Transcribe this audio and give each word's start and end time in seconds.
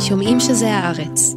שומעים 0.00 0.40
שזה 0.40 0.70
הארץ. 0.74 1.34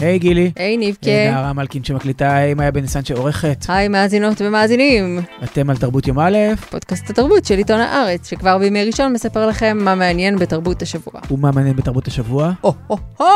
היי 0.00 0.18
גילי. 0.18 0.52
היי 0.56 0.76
ניבקה. 0.76 1.10
היי 1.10 1.30
נערה 1.30 1.52
מלכין 1.52 1.84
שמקליטה, 1.84 2.36
היי 2.36 2.54
מאיה 2.54 2.70
בן 2.70 2.80
ניסן 2.80 3.04
שעורכת. 3.04 3.64
היי 3.68 3.88
מאזינות 3.88 4.40
ומאזינים. 4.40 5.20
אתם 5.44 5.70
על 5.70 5.76
תרבות 5.76 6.06
יום 6.06 6.18
א', 6.18 6.36
פודקאסט 6.70 7.10
התרבות 7.10 7.44
של 7.44 7.58
עיתון 7.58 7.80
הארץ, 7.80 8.30
שכבר 8.30 8.58
בימי 8.58 8.84
ראשון 8.84 9.12
מספר 9.12 9.46
לכם 9.46 9.78
מה 9.80 9.94
מעניין 9.94 10.36
בתרבות 10.38 10.82
השבוע. 10.82 11.20
ומה 11.30 11.50
מעניין 11.52 11.76
בתרבות 11.76 12.06
השבוע? 12.06 12.52
או, 12.64 12.74
או, 12.90 12.96
או! 13.20 13.26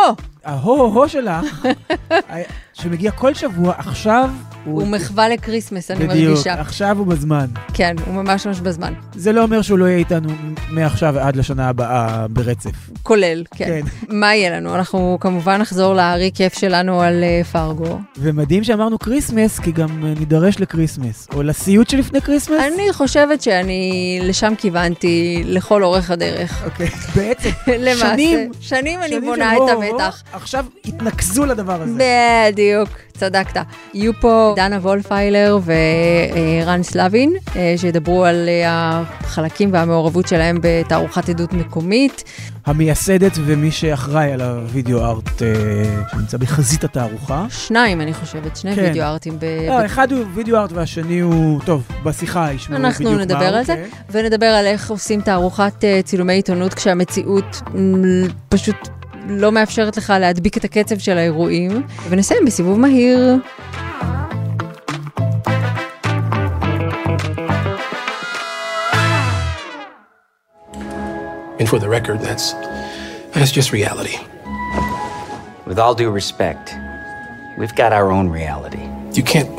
ההו-הו 0.44 1.08
שלך, 1.08 1.66
שמגיע 2.75 3.11
כל 3.11 3.34
שבוע, 3.34 3.75
עכשיו 3.79 4.30
הוא 4.64 4.86
מחווה 4.86 5.29
לכריסמס, 5.29 5.90
אני 5.91 6.07
בדיוק, 6.07 6.29
מרגישה. 6.29 6.54
עכשיו 6.61 6.98
הוא 6.98 7.07
בזמן. 7.07 7.46
כן, 7.75 7.96
הוא 8.07 8.14
ממש 8.14 8.46
ממש 8.46 8.61
בזמן. 8.61 8.93
זה 9.14 9.32
לא 9.32 9.43
אומר 9.43 9.63
שהוא 9.63 9.79
לא 9.79 9.85
יהיה 9.85 9.99
איתנו 9.99 10.29
מעכשיו 10.71 11.14
ועד 11.16 11.36
לשנה 11.36 11.68
הבאה 11.68 12.29
ברצף. 12.29 12.71
כולל, 13.03 13.44
כן. 13.54 13.66
כן. 13.66 13.80
מה 14.16 14.35
יהיה 14.35 14.50
לנו? 14.57 14.75
אנחנו 14.75 15.18
כמובן 15.21 15.61
נחזור 15.61 15.94
לארכיב 15.94 16.58
שלנו 16.58 17.03
על 17.03 17.25
אה, 17.25 17.44
פרגו. 17.53 17.99
ומדהים 18.18 18.64
שאמרנו 18.64 18.99
כריסמס, 18.99 19.58
כי 19.58 19.72
גם 19.72 20.04
אה, 20.04 20.13
נידרש 20.18 20.61
לכריסמס. 20.61 21.29
או 21.35 21.43
לסיוט 21.43 21.89
שלפני 21.89 22.21
כריסמס. 22.21 22.61
אני 22.75 22.93
חושבת 22.93 23.43
שאני 23.43 24.18
לשם 24.22 24.52
כיוונתי 24.58 25.43
לכל 25.46 25.85
אורך 25.85 26.11
הדרך. 26.11 26.64
אוקיי, 26.64 26.89
בעצם, 27.16 27.50
למעשה. 27.79 28.13
שנים, 28.13 28.50
שנים 28.61 29.00
אני 29.00 29.08
שנים 29.08 29.25
בונה 29.25 29.52
של 29.57 29.63
את 29.64 29.68
המתח. 29.93 30.22
עכשיו 30.32 30.64
התנקזו 30.85 31.46
לדבר 31.46 31.82
הזה. 31.82 31.93
בדיוק, 31.94 32.61
צדקת. 33.16 33.61
יהיו 33.94 34.12
פה 34.20 34.55
דנה 34.56 34.77
וולפיילר 34.77 35.58
ורן 35.64 36.83
סלבין, 36.83 37.33
אה, 37.56 37.75
שידברו 37.77 38.25
על 38.25 38.48
אה, 38.48 39.02
החלקים 39.20 39.72
והמעורבות 39.72 40.28
שלהם 40.28 40.58
בתערוכת 40.62 41.28
עדות 41.28 41.52
מקומית. 41.52 42.24
המייסדת 42.66 43.33
ומי 43.34 43.70
שאחראי 43.70 44.33
על 44.33 44.40
הווידאו 44.40 45.05
ארט 45.05 45.42
אה, 45.42 45.48
שנמצא 46.10 46.36
בחזית 46.36 46.84
התערוכה. 46.84 47.46
שניים, 47.48 48.00
אני 48.00 48.14
חושבת, 48.14 48.56
שני 48.56 48.74
כן. 48.77 48.83
וידאו 48.83 49.05
ארטים. 49.05 49.38
ב- 49.38 49.68
לא, 49.68 49.86
אחד 49.86 50.12
הוא 50.12 50.24
וידאו 50.34 50.56
ארט 50.56 50.72
והשני 50.72 51.20
הוא, 51.20 51.60
טוב, 51.64 51.88
בשיחה 52.05 52.52
ישמעו 52.52 52.78
בדיוק 52.78 52.86
אנחנו 53.00 53.12
מה 53.12 53.22
נדבר 53.22 53.48
הוא, 53.48 53.56
על 53.56 53.64
זה. 53.64 53.74
כן. 53.74 53.88
ונדבר 54.10 54.46
על 54.46 54.66
איך 54.66 54.90
עושים 54.90 55.20
תערוכת 55.20 55.84
צילומי 56.05 56.33
עיתונות 56.33 56.74
כשהמציאות 56.74 57.62
פשוט 58.48 59.02
לא 59.28 59.52
מאפשרת 59.52 59.96
לך 59.96 60.12
להדביק 60.20 60.56
את 60.56 60.64
הקצב 60.64 60.98
של 60.98 61.18
האירועים. 61.18 61.82
ונסיים 62.08 62.44
בסיבוב 62.44 62.78
מהיר. 62.78 63.36
And 71.58 71.68
for 71.68 71.78
the 71.78 71.88
record, 71.88 72.18
that's 72.28 72.46
that's 73.34 73.52
just 73.58 73.68
reality. 73.72 74.18
With 75.68 75.78
all 75.78 75.94
due 75.94 76.10
respect, 76.10 76.66
we've 77.58 77.76
got 77.82 77.90
our 77.98 78.08
own 78.16 78.26
reality. 78.40 78.84
You 79.18 79.22
can't. 79.32 79.50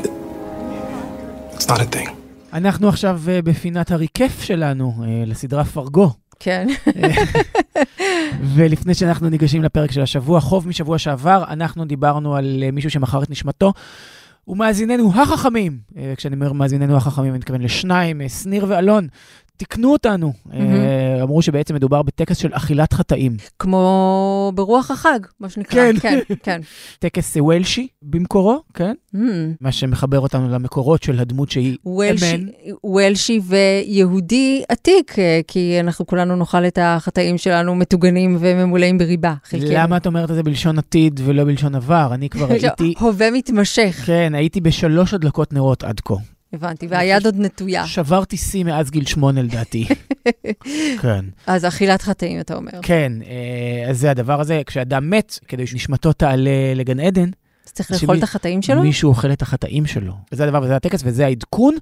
It's 1.54 1.68
not 1.72 1.80
a 1.80 1.86
thing. 1.96 2.08
אנחנו 2.52 2.88
עכשיו 2.88 3.20
אה, 3.28 3.42
בפינת 3.42 3.90
הריקף 3.90 4.42
שלנו 4.42 4.92
אה, 5.02 5.22
לסדרה 5.26 5.64
פרגו. 5.64 6.10
כן. 6.40 6.66
ולפני 8.54 8.94
שאנחנו 8.94 9.28
ניגשים 9.28 9.62
לפרק 9.62 9.92
של 9.92 10.00
השבוע, 10.00 10.40
חוב 10.40 10.68
משבוע 10.68 10.98
שעבר, 10.98 11.44
אנחנו 11.48 11.84
דיברנו 11.84 12.36
על 12.36 12.62
אה, 12.66 12.70
מישהו 12.70 12.90
שמכר 12.90 13.22
את 13.22 13.30
נשמתו. 13.30 13.72
ומאזיננו 14.48 15.12
החכמים, 15.14 15.78
אה, 15.96 16.14
כשאני 16.16 16.34
אומר 16.34 16.52
מאזיננו 16.52 16.96
החכמים, 16.96 17.30
אני 17.30 17.38
מתכוון 17.38 17.62
לשניים, 17.62 18.20
אה, 18.20 18.28
שניר 18.28 18.66
ואלון, 18.68 19.08
תיקנו 19.56 19.92
אותנו. 19.92 20.32
אה, 20.52 21.22
אמרו 21.22 21.42
שבעצם 21.42 21.74
מדובר 21.74 22.02
בטקס 22.02 22.36
של 22.36 22.48
אכילת 22.52 22.92
חטאים. 22.92 23.36
כמו 23.58 24.52
ברוח 24.54 24.90
החג, 24.90 25.18
מה 25.40 25.48
שנקרא. 25.48 25.92
כן. 25.92 26.00
כן, 26.00 26.34
כן. 26.42 26.60
טקס 26.98 27.36
וולשי 27.36 27.88
במקורו, 28.02 28.62
כן? 28.74 28.94
Mm. 29.14 29.18
מה 29.60 29.72
שמחבר 29.72 30.20
אותנו 30.20 30.50
למקורות 30.50 31.02
של 31.02 31.20
הדמות 31.20 31.50
שהיא 31.50 31.76
וולשי, 31.86 32.34
אמן. 32.34 32.46
וולשי 32.84 33.40
ויהודי 33.44 34.62
עתיק, 34.68 35.18
אה, 35.18 35.40
כי 35.46 35.80
אנחנו 35.80 36.06
כולנו 36.06 36.36
נאכל 36.36 36.64
את 36.64 36.78
החטאים 36.82 37.38
שלנו 37.38 37.74
מטוגנים 37.74 38.36
וממולאים 38.40 38.98
בריבה, 38.98 39.34
חלקנו. 39.44 39.68
למה 39.72 39.96
את 39.96 40.06
אומרת 40.06 40.30
את 40.30 40.34
זה 40.34 40.42
בלשון 40.42 40.78
עתיד 40.78 41.20
ולא 41.24 41.44
בלשון 41.44 41.74
עבר? 41.74 42.10
אני 42.14 42.28
כבר 42.28 42.52
הייתי, 42.52 42.94
הווה 42.98 43.30
מתמשך, 43.30 44.02
כן, 44.06 44.32
הייתי 44.34 44.60
בשלוש 44.60 45.14
הדלקות 45.14 45.52
נרות 45.52 45.84
עד 45.84 46.00
כה. 46.00 46.14
הבנתי, 46.54 46.86
והיד 46.86 47.26
עוד 47.26 47.34
נטויה. 47.38 47.86
שברתי 47.86 48.36
שיא 48.36 48.64
מאז 48.64 48.90
גיל 48.90 49.06
שמונה 49.06 49.42
לדעתי. 49.42 49.86
כן. 51.02 51.24
אז 51.46 51.64
אכילת 51.64 52.02
חטאים, 52.02 52.40
אתה 52.40 52.54
אומר. 52.54 52.70
כן, 52.82 53.12
אה, 53.26 53.90
אז 53.90 54.00
זה 54.00 54.10
הדבר 54.10 54.40
הזה, 54.40 54.62
כשאדם 54.66 55.10
מת, 55.10 55.38
כדי 55.48 55.66
שנשמתו 55.66 56.12
תעלה 56.12 56.74
לגן 56.74 57.00
עדן, 57.00 57.30
אז 57.66 57.72
צריך 57.72 57.90
לאכול 57.90 58.18
את 58.18 58.22
החטאים 58.22 58.62
שלו? 58.62 58.82
מישהו 58.82 59.08
אוכל 59.08 59.32
את 59.32 59.42
החטאים 59.42 59.86
שלו. 59.86 60.12
וזה 60.32 60.44
הדבר, 60.44 60.62
וזה 60.62 60.76
הטקס, 60.76 61.00
וזה 61.04 61.26
העדכון, 61.26 61.74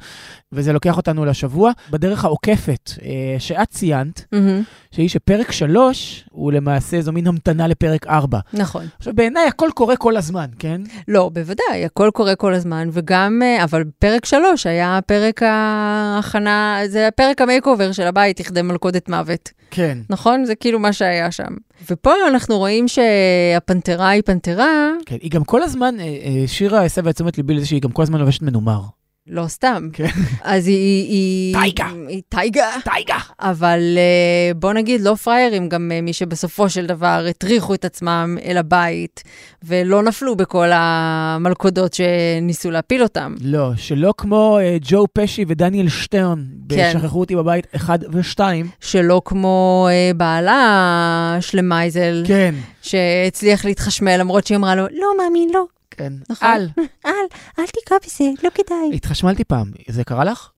וזה 0.52 0.72
לוקח 0.72 0.96
אותנו 0.96 1.24
לשבוע. 1.24 1.72
בדרך 1.90 2.24
העוקפת, 2.24 2.90
אה, 3.02 3.36
שאת 3.38 3.68
ציינת, 3.68 4.24
מהמם, 4.32 4.62
שהיא 4.90 5.08
שפרק 5.08 5.52
שלוש, 5.52 6.24
הוא 6.30 6.52
למעשה, 6.52 7.00
זו 7.00 7.12
מין 7.12 7.26
המתנה 7.26 7.66
לפרק 7.66 8.06
ארבע. 8.06 8.38
נכון. 8.52 8.86
עכשיו, 8.98 9.14
בעיניי 9.14 9.46
הכל 9.46 9.68
קורה 9.74 9.96
כל 9.96 10.16
הזמן, 10.16 10.46
כן? 10.58 10.80
לא, 11.08 11.30
בוודאי, 11.32 11.84
הכל 11.84 12.10
קורה 12.14 12.34
כל 12.34 12.54
הזמן, 12.54 12.88
וגם, 12.92 13.40
אה, 13.42 13.64
אבל 13.64 13.84
פרק 13.98 14.24
שלוש 14.24 14.66
היה 14.66 14.98
פרק 15.06 15.42
ההכנה, 15.42 16.78
זה 16.86 17.08
פרק 17.16 17.40
המייק 17.40 17.64
של 17.92 18.06
הבית, 18.06 18.40
לכדי 18.40 18.62
מלכודת 18.62 19.08
מוות. 19.08 19.50
כן. 19.70 19.98
נכון? 20.10 20.44
זה 20.44 20.54
כאילו 20.54 20.78
מה 20.78 20.92
שהיה 20.92 21.30
שם. 21.30 21.54
ופה 21.90 22.12
אנחנו 22.28 22.58
רואים 22.58 22.88
שהפנתרה 22.88 24.08
היא 24.08 24.22
פנתרה, 24.26 24.90
כן, 25.06 25.16
היא 25.20 25.30
גם 25.30 25.44
כל 25.44 25.62
הזמן, 25.62 26.00
אה, 26.00 26.04
אה, 26.04 26.44
שירה 26.46 26.84
הסבה 26.84 27.10
את 27.10 27.14
תשומת 27.14 27.36
ליבי 27.36 27.54
לזה 27.54 27.66
שהיא 27.66 27.80
גם 27.80 27.90
כל 27.90 28.02
הזמן 28.02 28.20
לובשת 28.20 28.42
מנומר. 28.42 28.80
לא 29.26 29.48
סתם. 29.48 29.88
כן. 29.92 30.06
אז 30.42 30.66
היא... 30.66 31.08
היא 31.08 31.56
טייגה. 31.56 31.86
היא 32.08 32.22
טייגה. 32.28 32.70
טייגה. 32.84 33.16
אבל 33.40 33.80
אה, 33.96 34.54
בוא 34.54 34.72
נגיד, 34.72 35.00
לא 35.00 35.14
פריירים, 35.14 35.68
גם 35.68 35.92
אה, 35.94 36.00
מי 36.00 36.12
שבסופו 36.12 36.70
של 36.70 36.86
דבר 36.86 37.26
הטריחו 37.30 37.74
את 37.74 37.84
עצמם 37.84 38.36
אל 38.44 38.56
הבית, 38.56 39.22
ולא 39.64 40.02
נפלו 40.02 40.36
בכל 40.36 40.68
המלכודות 40.72 41.94
שניסו 41.94 42.70
להפיל 42.70 43.02
אותם. 43.02 43.34
לא, 43.40 43.70
שלא 43.76 44.14
כמו 44.16 44.58
אה, 44.58 44.76
ג'ו 44.80 45.06
פשי 45.12 45.44
ודניאל 45.48 45.88
שטרן, 45.88 46.44
כן. 46.68 46.92
בשכחו 46.94 47.20
אותי 47.20 47.36
בבית 47.36 47.66
1 47.76 48.00
ו-2. 48.12 48.40
שלא 48.80 49.22
כמו 49.24 49.88
אה, 49.90 50.10
בעלה 50.16 51.36
שלמייזל, 51.40 52.22
כן. 52.26 52.54
שהצליח 52.82 53.64
להתחשמל, 53.64 54.16
למרות 54.16 54.46
שהיא 54.46 54.58
אמרה 54.58 54.74
לו, 54.74 54.82
לא, 54.82 55.06
מאמין, 55.18 55.48
לא, 55.54 55.64
כן. 55.96 56.12
נכון. 56.30 56.48
על. 56.48 56.68
אל, 57.06 57.12
אל 57.58 57.64
תיגע 57.66 57.96
בזה, 58.06 58.24
לא 58.44 58.50
כדאי. 58.50 58.96
התחשמלתי 58.96 59.44
פעם, 59.44 59.70
זה 59.88 60.04
קרה 60.04 60.24
לך? 60.24 60.50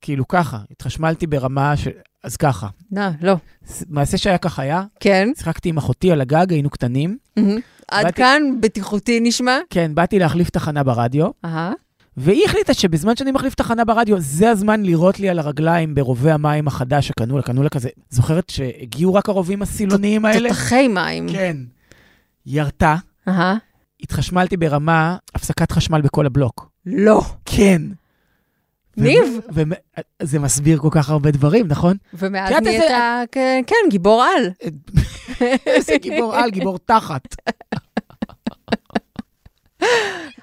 כאילו 0.00 0.28
ככה, 0.28 0.58
התחשמלתי 0.70 1.26
ברמה 1.26 1.76
ש... 1.76 1.88
אז 2.24 2.36
ככה. 2.36 2.68
לא, 2.92 3.02
לא. 3.22 3.36
מעשה 3.88 4.18
שהיה 4.18 4.38
כך 4.38 4.58
היה, 4.58 4.82
כן. 5.00 5.28
שיחקתי 5.36 5.68
עם 5.68 5.76
אחותי 5.76 6.12
על 6.12 6.20
הגג, 6.20 6.46
היינו 6.52 6.70
קטנים. 6.70 7.18
עד 7.88 8.14
כאן 8.14 8.42
בטיחותי 8.60 9.20
נשמע. 9.20 9.58
כן, 9.70 9.94
באתי 9.94 10.18
להחליף 10.18 10.50
תחנה 10.50 10.82
ברדיו, 10.82 11.30
אהה. 11.44 11.72
והיא 12.16 12.44
החליטה 12.46 12.74
שבזמן 12.74 13.16
שאני 13.16 13.30
מחליף 13.32 13.54
תחנה 13.54 13.84
ברדיו, 13.84 14.20
זה 14.20 14.50
הזמן 14.50 14.82
לירות 14.82 15.20
לי 15.20 15.28
על 15.28 15.38
הרגליים 15.38 15.94
ברובה 15.94 16.34
המים 16.34 16.68
החדש 16.68 17.08
שקנו 17.08 17.36
לה, 17.36 17.42
קנו 17.42 17.62
לה 17.62 17.68
כזה. 17.68 17.88
זוכרת 18.10 18.50
שהגיעו 18.50 19.14
רק 19.14 19.28
הרובים 19.28 19.62
הסילוניים 19.62 20.24
האלה? 20.24 20.48
תותחי 20.48 20.88
מים. 20.88 21.28
כן. 21.32 21.56
ירתה, 22.46 22.96
אהה. 23.28 23.56
התחשמלתי 24.04 24.56
ברמה 24.56 25.16
הפסקת 25.34 25.72
חשמל 25.72 26.00
בכל 26.00 26.26
הבלוק. 26.26 26.70
לא. 26.86 27.20
כן. 27.44 27.82
ניב. 28.96 29.40
ו- 29.54 29.62
ו- 29.70 30.00
זה 30.22 30.38
מסביר 30.38 30.78
כל 30.78 30.88
כך 30.90 31.10
הרבה 31.10 31.30
דברים, 31.30 31.66
נכון? 31.68 31.96
ומאז 32.14 32.54
נהיית, 32.62 32.82
כן, 33.32 33.62
כן, 33.66 33.90
גיבור 33.90 34.22
על. 34.22 34.50
איזה 35.66 35.96
גיבור 36.00 36.34
על, 36.34 36.50
גיבור 36.50 36.78
תחת. 36.78 37.22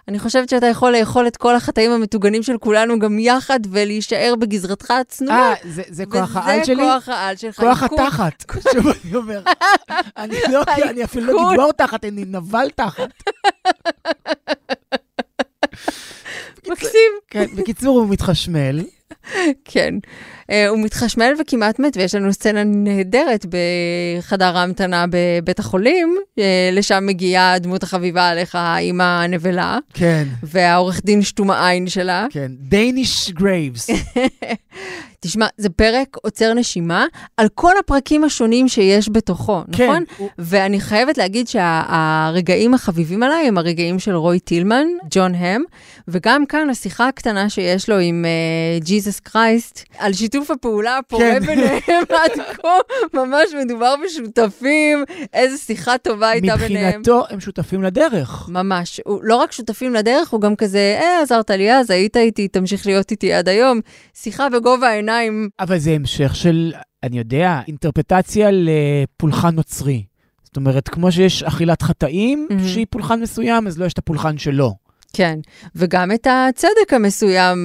אני 0.08 0.20
חושבת 0.20 0.50
שאתה 0.50 0.66
יכול 0.66 0.92
לאכול 0.92 1.28
את 1.28 1.38
כל 1.38 1.56
החטאים 1.56 1.92
המטוגנים 1.92 2.44
של 2.44 2.58
כולנו 2.58 3.00
גם 3.00 3.20
יחד 3.20 3.60
ולהישאר 3.72 4.34
בגזרתך 4.40 4.92
הצנועה. 4.92 5.50
אה, 5.52 5.56
זה- 5.64 5.82
זה 5.90 6.06
כוח 6.06 6.36
העל 6.38 6.64
שלי? 6.64 6.76
וזה 6.84 6.92
כוח 6.94 7.10
העל 7.10 7.36
שלך. 7.36 7.56
כוח. 7.60 7.84
התחת. 7.84 8.44
שוב 8.74 8.88
אני 9.06 9.16
אומר. 9.16 9.42
אני 10.18 10.36
לא, 10.52 10.64
אני 10.90 11.04
אפילו 11.04 11.34
לא. 11.34 11.50
גיבור 11.52 11.72
תחת, 11.72 12.06
אני 12.06 12.26
נבל 12.26 12.70
תחת. 12.76 13.10
מקסים. 16.70 17.12
כן, 17.30 17.46
בקיצור, 17.56 18.00
הוא 18.00 18.10
מתחשמל, 18.10 18.80
כן. 19.66 19.94
אה, 20.52 20.68
הוא 20.68 20.80
מתחשמל 20.80 21.34
וכמעט 21.40 21.80
מת, 21.80 21.98
ויש 21.98 22.16
לנו 22.16 22.34
סצנה 22.34 22.64
נהדרת 22.64 23.46
בחדר 23.50 24.58
ההמתנה 24.58 25.06
בבית 25.10 25.60
החולים, 25.60 26.18
אה, 26.40 26.70
לשם 26.74 27.04
מגיעה 27.08 27.54
הדמות 27.54 27.84
החביבה 27.84 28.28
עליך, 28.30 28.56
האימא 28.56 29.04
הנבלה, 29.04 29.78
כן, 29.94 30.28
והעורך 30.44 31.02
דין 31.06 31.22
שתום 31.22 31.52
העין 31.52 31.88
שלה. 31.88 32.26
כן. 32.30 32.52
דייניש 32.60 33.32
גרייבס. 33.32 33.90
תשמע, 35.26 35.48
זה 35.58 35.70
פרק 35.70 36.18
עוצר 36.22 36.54
נשימה 36.54 37.06
על 37.38 37.48
כל 37.56 37.72
הפרקים 37.80 38.24
השונים 38.24 38.68
שיש 38.68 39.10
בתוכו, 39.12 39.62
כן, 39.72 39.84
נכון? 39.84 40.04
הוא- 40.18 40.30
ואני 40.40 40.80
חייבת 40.80 41.18
להגיד 41.18 41.48
שהרגעים 41.48 42.74
החביבים 42.74 43.24
עליי 43.24 43.48
הם 43.48 43.58
הרגעים 43.58 44.00
של 44.00 44.16
רוי 44.16 44.40
טילמן, 44.40 44.86
ג'ון 45.12 45.36
הם, 45.36 45.64
וגם 46.08 46.46
כאן 46.46 46.70
השיחה 46.70 47.08
הקטנה 47.08 47.50
שיש 47.50 47.90
לו 47.90 48.00
עם 48.00 48.26
ג'יזוס 48.80 49.18
uh, 49.18 49.22
קרייסט, 49.24 49.84
על 49.98 50.14
שיתוף 50.14 50.41
הפעולה 50.50 50.98
הפורה 50.98 51.24
כן. 51.24 51.46
ביניהם 51.46 52.04
עד 52.24 52.32
כה, 52.62 52.68
ממש 53.14 53.50
מדובר 53.62 53.96
בשותפים, 54.06 55.04
איזה 55.34 55.58
שיחה 55.58 55.98
טובה 55.98 56.30
הייתה 56.30 56.56
ביניהם. 56.56 56.88
מבחינתו 56.88 57.24
הם 57.30 57.40
שותפים 57.40 57.84
לדרך. 57.84 58.50
ממש. 58.50 59.02
הוא 59.06 59.20
לא 59.24 59.36
רק 59.36 59.52
שותפים 59.52 59.94
לדרך, 59.94 60.30
הוא 60.30 60.42
גם 60.42 60.56
כזה, 60.56 61.00
אה, 61.02 61.22
עזרת 61.22 61.50
לי 61.50 61.74
אז, 61.74 61.90
היית 61.90 62.18
איתי, 62.18 62.48
תמשיך 62.48 62.88
להיות 62.88 63.12
איתי 63.12 63.34
עד 63.34 63.50
היום. 63.50 63.80
שיחה 64.14 64.50
בגובה 64.50 64.90
העיניים, 64.90 65.50
אבל 65.60 65.78
זה 65.78 65.92
המשך 65.92 66.36
של, 66.36 66.74
אני 67.04 67.18
יודע, 67.18 67.60
אינטרפטציה 67.68 68.50
לפולחן 68.52 69.56
נוצרי. 69.56 70.04
זאת 70.44 70.58
אומרת, 70.58 70.90
כמו 70.90 71.12
שיש 71.12 71.44
אכילת 71.44 71.82
חטאים, 71.82 72.48
מהמם. 72.50 72.68
שהיא 72.68 72.86
פולחן 72.90 73.22
מסוים, 73.22 73.68
אז 73.68 73.80
לא 73.80 73.86
יש 73.86 73.94
את 73.94 73.98
הפולחן 73.98 74.38
שלו. 74.38 74.74
כן. 75.14 75.40
וגם 75.76 76.12
את 76.12 76.28
הצדק 76.30 76.94
המסוים, 76.94 77.58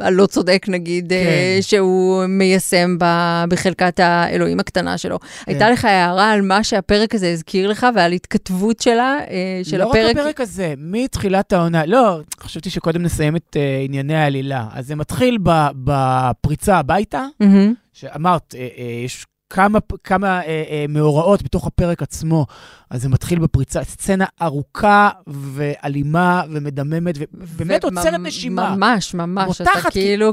הלא 0.00 0.26
צודק 0.26 0.66
נגיד, 0.68 1.08
כן. 1.08 1.14
אה, 1.14 1.58
שהוא 1.60 2.26
מיישם 2.26 2.96
ב- 2.98 3.44
בחלקת 3.48 4.00
האלוהים 4.00 4.60
הקטנה 4.60 4.98
שלו. 4.98 5.18
כן. 5.20 5.26
הייתה 5.46 5.70
לך 5.70 5.84
הערה 5.84 6.30
על 6.32 6.42
מה 6.42 6.64
שהפרק 6.64 7.14
הזה 7.14 7.32
הזכיר 7.32 7.70
לך 7.70 7.86
ועל 7.94 8.12
התכתבות 8.12 8.80
שלה, 8.80 9.18
אה, 9.30 9.60
של 9.62 9.78
לא 9.78 9.90
הפרק? 9.90 10.10
רק 10.10 10.16
הפרק 10.16 10.40
הזה, 10.40 10.74
מתחילת 10.78 11.52
העונה, 11.52 11.86
לא, 11.86 12.20
חשבתי 12.40 12.70
שקודם 12.70 13.02
נסיים 13.02 13.36
את 13.36 13.56
uh, 13.56 13.84
ענייני 13.84 14.14
העלילה. 14.14 14.66
אז 14.72 14.86
זה 14.86 14.94
מתחיל 14.94 15.38
בפריצה 15.74 16.76
הביתה, 16.76 17.26
מהמם. 17.40 17.74
שאמרת, 17.92 18.54
uh, 18.54 18.78
uh, 18.78 18.82
יש 19.04 19.26
כמה, 19.52 19.78
כמה 20.04 20.40
uh, 20.40 20.44
uh, 20.44 20.48
מאורעות 20.88 21.42
בתוך 21.42 21.66
הפרק 21.66 22.02
עצמו, 22.02 22.46
אז 22.90 23.02
זה 23.02 23.08
מתחיל 23.08 23.38
בפריצה, 23.38 23.84
סצנה 23.84 24.24
ארוכה 24.42 25.10
ואלימה 25.26 26.42
ומדממת, 26.50 27.14
ובאמת 27.32 27.84
עוצרת 27.84 28.14
נשימה. 28.20 28.76
ממש, 28.76 29.14
ממש. 29.14 29.60
אתה 29.60 29.70
מותחת, 29.70 29.92
כאילו... 29.92 30.30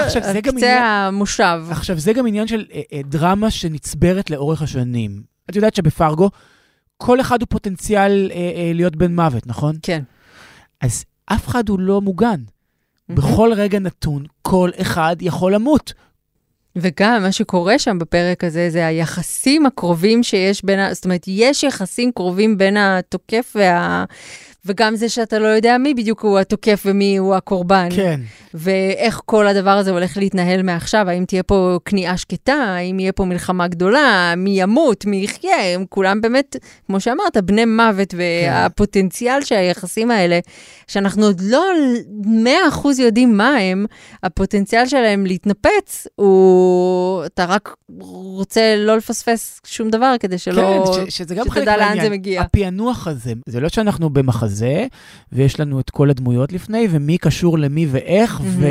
עכשיו, 0.00 0.22
זה 0.22 0.40
גם 0.40 0.56
קצה 0.56 0.66
עניין- 0.66 0.82
המושב. 0.84 1.60
עכשיו, 1.70 1.98
זה 1.98 2.12
גם 2.12 2.26
עניין 2.26 2.46
של 2.48 2.64
uh, 2.68 2.72
uh, 2.72 3.06
דרמה 3.06 3.50
שנצברת 3.50 4.30
לאורך 4.30 4.62
השנים. 4.62 5.22
את 5.50 5.56
יודעת 5.56 5.74
שבפרגו, 5.74 6.30
כל 6.96 7.20
אחד 7.20 7.40
הוא 7.40 7.46
פוטנציאל 7.50 8.30
uh, 8.30 8.32
uh, 8.32 8.34
להיות 8.74 8.96
בן 8.96 9.14
מוות, 9.14 9.46
נכון? 9.46 9.76
כן. 9.82 10.02
אז 10.80 11.04
אף 11.26 11.48
אחד 11.48 11.68
הוא 11.68 11.80
לא 11.80 12.00
מוגן. 12.00 12.40
בכל 13.08 13.52
רגע 13.56 13.78
נתון, 13.78 14.24
כל 14.42 14.70
אחד 14.80 15.16
יכול 15.20 15.54
למות. 15.54 15.92
וגם 16.80 17.22
מה 17.22 17.32
שקורה 17.32 17.78
שם 17.78 17.98
בפרק 17.98 18.44
הזה, 18.44 18.70
זה 18.70 18.86
היחסים 18.86 19.66
הקרובים 19.66 20.22
שיש 20.22 20.64
בין, 20.64 20.78
ה... 20.78 20.94
זאת 20.94 21.04
אומרת, 21.04 21.24
יש 21.26 21.64
יחסים 21.64 22.12
קרובים 22.12 22.58
בין 22.58 22.76
התוקף 22.76 23.52
וה... 23.54 24.04
וגם 24.64 24.96
זה 24.96 25.08
שאתה 25.08 25.38
לא 25.38 25.46
יודע 25.46 25.78
מי 25.78 25.94
בדיוק 25.94 26.22
הוא 26.22 26.38
התוקף 26.38 26.82
ומי 26.86 27.16
הוא 27.16 27.34
הקורבן. 27.34 27.88
כן. 27.96 28.20
ואיך 28.54 29.20
כל 29.24 29.46
הדבר 29.46 29.70
הזה 29.70 29.90
הולך 29.90 30.16
להתנהל 30.16 30.62
מעכשיו, 30.62 31.08
האם 31.08 31.24
תהיה 31.24 31.42
פה 31.42 31.78
כניעה 31.84 32.16
שקטה, 32.16 32.52
האם 32.52 33.00
יהיה 33.00 33.12
פה 33.12 33.24
מלחמה 33.24 33.68
גדולה, 33.68 34.34
מי 34.36 34.62
ימות, 34.62 35.06
מי 35.06 35.16
יחיה, 35.16 35.74
הם 35.74 35.84
כולם 35.88 36.20
באמת, 36.20 36.56
כמו 36.86 37.00
שאמרת, 37.00 37.36
בני 37.36 37.64
מוות, 37.64 38.14
והפוטנציאל 38.16 39.44
שהיחסים 39.44 40.10
האלה, 40.10 40.38
שאנחנו 40.88 41.24
עוד 41.24 41.40
לא 41.44 41.64
100% 42.74 42.88
יודעים 42.98 43.36
מה 43.36 43.56
הם, 43.56 43.86
הפוטנציאל 44.22 44.86
שלהם 44.86 45.26
להתנפץ, 45.26 46.06
הוא, 46.14 47.24
אתה 47.26 47.44
רק 47.44 47.74
רוצה 47.88 48.74
לא 48.76 48.96
לפספס 48.96 49.60
שום 49.66 49.90
דבר 49.90 50.14
כדי 50.20 50.38
שלא, 50.38 50.84
כן, 50.96 51.10
ש, 51.10 51.16
שזה 51.16 51.34
גם 51.34 51.50
חלק 51.50 51.62
שתדע 51.62 51.76
לאן 51.76 51.86
מהעניין. 51.86 52.04
זה 52.04 52.10
מגיע. 52.10 52.42
הפענוח 52.42 53.06
הזה, 53.08 53.32
זה 53.46 53.60
לא 53.60 53.68
שאנחנו 53.68 54.10
במחזה, 54.48 54.86
ויש 55.32 55.60
לנו 55.60 55.80
את 55.80 55.90
כל 55.90 56.10
הדמויות 56.10 56.52
לפני, 56.52 56.86
ומי 56.90 57.18
קשור 57.18 57.58
למי 57.58 57.86
ואיך, 57.90 58.40
מהמם. 58.40 58.62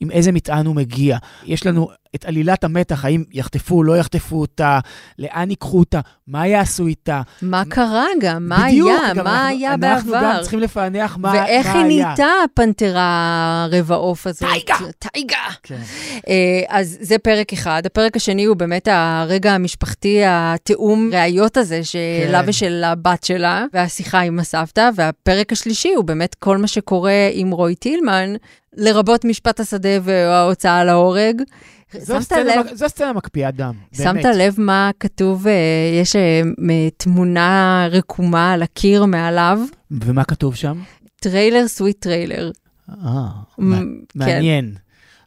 ועם 0.00 0.10
איזה 0.10 0.32
מטען 0.32 0.66
הוא 0.66 0.74
מגיע. 0.76 1.16
יש 1.44 1.66
לנו 1.66 1.88
את 2.14 2.24
עלילת 2.24 2.64
המתח, 2.64 3.04
האם 3.04 3.24
יחטפו, 3.32 3.82
לא 3.82 3.96
יחטפו 3.96 4.40
אותה, 4.40 4.78
לאן 5.18 5.50
ייקחו 5.50 5.78
אותה, 5.78 6.00
מה 6.26 6.46
יעשו 6.46 6.86
איתה. 6.86 7.22
מה 7.42 7.62
קרה 7.68 8.04
גם? 8.20 8.48
מה 8.48 8.64
בדיוק, 8.68 8.88
היה? 8.88 9.14
גם 9.14 9.24
מה 9.24 9.32
אנחנו- 9.48 9.58
היה 9.58 9.74
אנחנו 9.74 10.12
בעבר? 10.12 10.32
גם 10.36 10.40
צריכים 10.42 10.60
לפענח 10.60 11.16
מה, 11.16 11.32
מה 11.32 11.32
היה. 11.32 11.44
ואיך 11.44 11.66
היא 11.66 11.84
נהייתה 11.84 12.26
הפנתרה 12.44 13.66
רבע 13.70 13.94
עוף 13.94 14.26
הזאת? 14.26 14.48
טייגה. 14.50 14.74
טייגה. 14.98 15.36
כן. 15.62 15.80
אה, 16.28 16.34
אז 16.68 16.98
זה 17.00 17.18
פרק 17.18 17.52
אחד. 17.52 17.82
הפרק 17.86 18.16
השני 18.16 18.44
הוא 18.44 18.56
באמת 18.56 18.88
הרגע 18.90 19.52
המשפחתי, 19.52 20.20
התיאום 20.26 21.10
ראיות 21.12 21.56
הזה 21.56 21.84
שלה 21.84 22.42
כן. 22.42 22.48
ושל 22.48 22.82
הבת 22.84 23.24
שלה, 23.24 23.64
והשיחה 23.72 24.20
עם 24.20 24.38
הסבתא. 24.38 24.88
והפרק 25.06 25.52
השלישי 25.52 25.94
הוא 25.94 26.04
באמת 26.04 26.34
כל 26.34 26.56
מה 26.56 26.66
שקורה 26.66 27.28
עם 27.32 27.50
רוי 27.50 27.74
טילמן, 27.74 28.34
לרבות 28.76 29.24
משפט 29.24 29.60
השדה 29.60 29.88
וההוצאה 30.02 30.84
להורג. 30.84 31.42
זו 31.92 31.97
סצנה, 31.97 32.14
שמת 32.14 32.56
לב, 32.56 32.66
זו 32.74 32.88
סצנה 32.88 33.12
מקפיאה 33.12 33.50
דם, 33.50 33.74
שמת 33.92 34.06
באמת. 34.06 34.36
לב 34.36 34.54
מה 34.58 34.90
כתוב, 35.00 35.46
אה, 35.46 35.52
יש 36.02 36.16
אה, 36.16 36.42
תמונה 36.96 37.86
רקומה 37.90 38.52
על 38.52 38.62
הקיר 38.62 39.04
מעליו, 39.04 39.60
ומה 39.90 40.24
כתוב 40.24 40.54
שם? 40.54 40.82
trailer 41.20 41.68
sweet 41.68 42.00
trailer. 42.00 42.50
אה, 42.90 43.28
כן. 43.56 43.62
מעניין. 44.14 44.74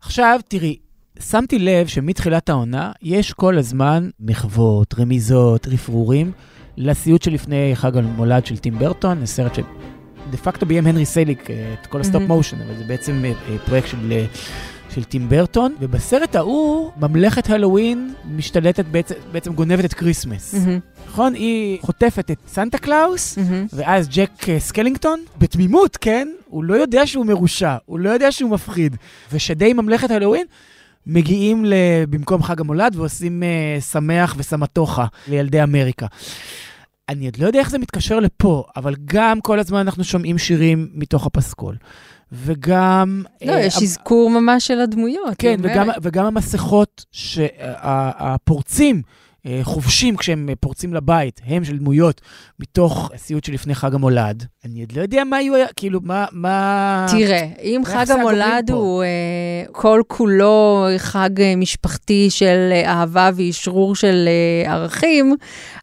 עכשיו, 0.02 0.40
תראי, 0.48 0.78
שמתי 1.20 1.60
לב 1.60 1.88
שמתחילת 1.88 2.50
העונה 2.50 2.92
יש 3.02 3.34
כל 3.34 3.58
הזמן 3.58 4.10
מחוות, 4.20 5.00
רמיזות, 5.00 5.68
רפרורים 5.68 6.32
לסיוט 6.80 7.22
שלפני 7.22 7.72
חג 7.74 7.98
המולד 7.98 8.46
של 8.46 8.58
טים 8.58 8.80
ברטון, 8.80 9.26
סרט 9.26 9.56
ש... 9.56 9.60
דה 10.30 10.38
פקטו 10.38 10.66
ביים 10.66 10.88
הנרי 10.88 11.06
סליק 11.06 11.52
אה, 11.52 11.74
את 11.82 11.88
כל 11.88 12.02
ה 12.02 12.06
stop 12.06 12.22
motion, 12.28 12.58
אבל 12.62 12.78
זה 12.78 12.84
בעצם 12.84 13.26
אה, 13.26 13.32
אה, 13.50 13.58
פרויקט 13.66 13.88
של... 13.88 14.24
של 14.90 15.04
טים 15.04 15.30
ברטון, 15.30 15.76
ובסרט 15.80 16.36
ההוא, 16.36 16.92
ממלכת 16.98 17.50
הלואוין 17.50 18.14
משתלטת, 18.36 18.86
בעצם, 18.86 19.16
בעצם 19.32 19.54
גונבת 19.54 19.86
את 19.86 19.94
כריסמס. 19.94 20.54
מהמם, 20.54 20.80
נכון? 21.08 21.34
היא 21.34 21.78
חוטפת 21.82 22.32
את 22.32 22.38
סנטה 22.48 22.78
קלאוס, 22.78 23.38
מהמם. 23.38 23.66
ואז 23.74 24.10
ג'ק 24.10 24.32
סקלינגטון, 24.60 25.20
בתמימות, 25.38 25.98
כן? 25.98 26.28
הוא 26.46 26.64
לא 26.64 26.74
יודע 26.74 27.08
שהוא 27.08 27.26
מרושע, 27.26 27.76
הוא 27.86 28.00
לא 28.00 28.10
יודע 28.10 28.32
שהוא 28.32 28.52
מפחיד. 28.52 28.96
ושדי 29.34 29.74
ממלכת 29.74 30.12
הלואוין 30.12 30.46
מגיעים 31.08 31.66
ל... 31.66 31.74
במקום 32.10 32.44
חג 32.44 32.62
המולד 32.62 32.96
ועושים 32.96 33.44
uh, 33.44 33.82
שמח 33.82 34.36
וסמטוחה 34.38 35.06
לילדי 35.28 35.64
אמריקה. 35.64 36.06
אני 37.10 37.26
עוד 37.26 37.38
לא 37.38 37.48
יודע 37.48 37.60
איך 37.60 37.70
זה 37.70 37.78
מתקשר 37.78 38.20
לפה, 38.20 38.64
אבל 38.76 38.96
גם 39.06 39.42
כל 39.42 39.60
הזמן 39.60 39.80
אנחנו 39.80 40.04
שומעים 40.04 40.38
שירים 40.38 40.90
מתוך 40.94 41.26
הפסקול. 41.26 41.76
וגם... 42.32 43.24
לא, 43.46 43.52
אה, 43.52 43.60
יש 43.60 43.78
המ- 43.78 43.84
אזכור 43.84 44.30
ממש 44.30 44.68
של 44.68 44.80
הדמויות. 44.82 45.34
כן, 45.38 45.56
וגם. 45.62 45.90
וגם 46.02 46.26
המסכות 46.26 47.06
שהפורצים 47.12 48.96
אה, 48.96 49.02
חובשים 49.64 50.18
כשהם 50.18 50.50
אה, 50.50 50.56
פורצים 50.56 50.94
לבית, 50.94 51.42
הם 51.46 51.64
של 51.64 51.78
דמויות 51.78 52.22
מתוך 52.60 53.12
הסיוט 53.14 53.44
שלפני 53.44 53.76
חג 53.76 53.96
המולד. 53.96 54.46
אני 54.66 54.82
עוד 54.82 54.92
לא 54.92 55.02
יודע 55.02 55.24
מה 55.24 55.42
יהיו, 55.42 55.66
כאילו, 55.76 56.00
מה... 56.04 56.26
מה... 56.32 57.06
תראה, 57.12 57.48
אם 57.62 57.82
חג 57.86 58.12
המולד? 58.12 58.72
הוא 58.72 59.04
אה, 59.04 59.08
כל 59.72 60.02
כולו 60.08 60.88
חג 60.98 61.42
אה, 61.42 61.56
משפחתי 61.56 62.30
של 62.30 62.70
אה, 62.72 62.92
אהבה 62.92 63.30
ואשרור 63.36 63.96
של 63.96 64.28
אה, 64.28 64.74
ערכים, 64.74 65.36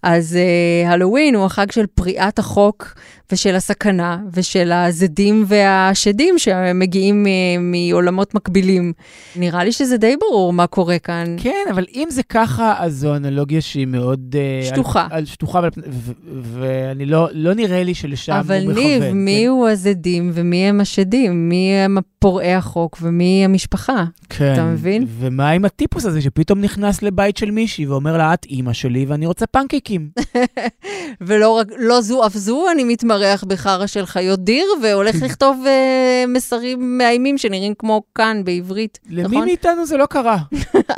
אז 0.02 0.36
אה, 0.36 0.90
הלואוין 0.90 1.34
הוא 1.34 1.44
החג 1.44 1.70
של 1.72 1.86
פריעת 1.86 2.38
החוק 2.38 2.94
ושל 3.32 3.54
הסכנה 3.54 4.18
ושל 4.32 4.72
הזדים 4.72 5.44
והשדים 5.46 6.34
שמגיעים 6.38 7.26
אה, 7.26 7.32
מעולמות 7.60 8.34
מקבילים. 8.34 8.92
נראה 9.36 9.64
לי 9.64 9.72
שזה 9.72 9.96
די 9.96 10.14
ברור 10.20 10.52
מה 10.52 10.66
קורה 10.66 10.98
כאן. 10.98 11.36
כן, 11.38 11.64
אבל 11.70 11.84
אם 11.94 12.08
זה 12.10 12.22
ככה, 12.22 12.74
אז 12.78 12.94
זו 12.94 13.16
אנלוגיה 13.16 13.60
שהיא 13.60 13.86
מאוד... 13.86 14.36
אה, 14.38 14.66
שטוחה. 14.68 15.02
על, 15.10 15.18
על 15.18 15.24
שטוחה, 15.24 15.60
ועל 15.60 15.70
פני- 15.70 15.84
ו- 15.90 16.12
ואני 16.42 17.06
לא, 17.06 17.28
לא 17.32 17.54
נראה 17.54 17.82
לי 17.82 17.94
שלשם 17.94 18.32
הוא 18.32 18.40
אבל 18.40 18.60
מכוון. 18.62 18.74
ניב, 18.84 19.02
כן. 19.02 19.12
מי 19.12 19.46
הוא 19.46 19.68
הזדים 19.68 20.30
ומי 20.34 20.56
הם 20.68 20.80
השדים? 20.80 21.48
מי 21.48 21.72
הם 21.74 21.98
פורעי 22.18 22.54
החוק 22.54 22.98
ומי 23.02 23.42
המשפחה? 23.44 24.04
כן. 24.28 24.52
אתה 24.52 24.64
מבין? 24.64 25.06
ומה 25.18 25.50
עם 25.50 25.64
הטיפוס 25.64 26.04
הזה 26.04 26.20
שפתאום 26.20 26.60
נכנס 26.60 27.02
לבית 27.02 27.36
של 27.36 27.50
מישהי 27.50 27.86
ואומר 27.86 28.16
לה, 28.16 28.34
את 28.34 28.44
אימא 28.44 28.72
שלי 28.72 29.04
ואני 29.08 29.26
רוצה 29.26 29.46
פנקייקים. 29.46 30.08
ולא 31.26 31.50
רק, 31.50 31.66
לא 31.78 32.00
זו 32.00 32.26
אף 32.26 32.34
זו, 32.34 32.64
אני 32.72 32.84
מתמרד 32.84 33.15
מתמרח 33.16 33.44
בחרא 33.44 33.86
של 33.86 34.06
חיות 34.06 34.40
דיר, 34.44 34.66
והולך 34.82 35.16
לכתוב 35.24 35.64
אה, 35.66 36.24
מסרים 36.28 36.98
מאיימים 36.98 37.38
שנראים 37.38 37.74
כמו 37.78 38.02
כאן 38.14 38.44
בעברית, 38.44 38.98
למי 39.08 39.22
נכון? 39.22 39.44
מאיתנו 39.44 39.86
זה 39.86 39.96
לא 39.96 40.06
קרה? 40.06 40.38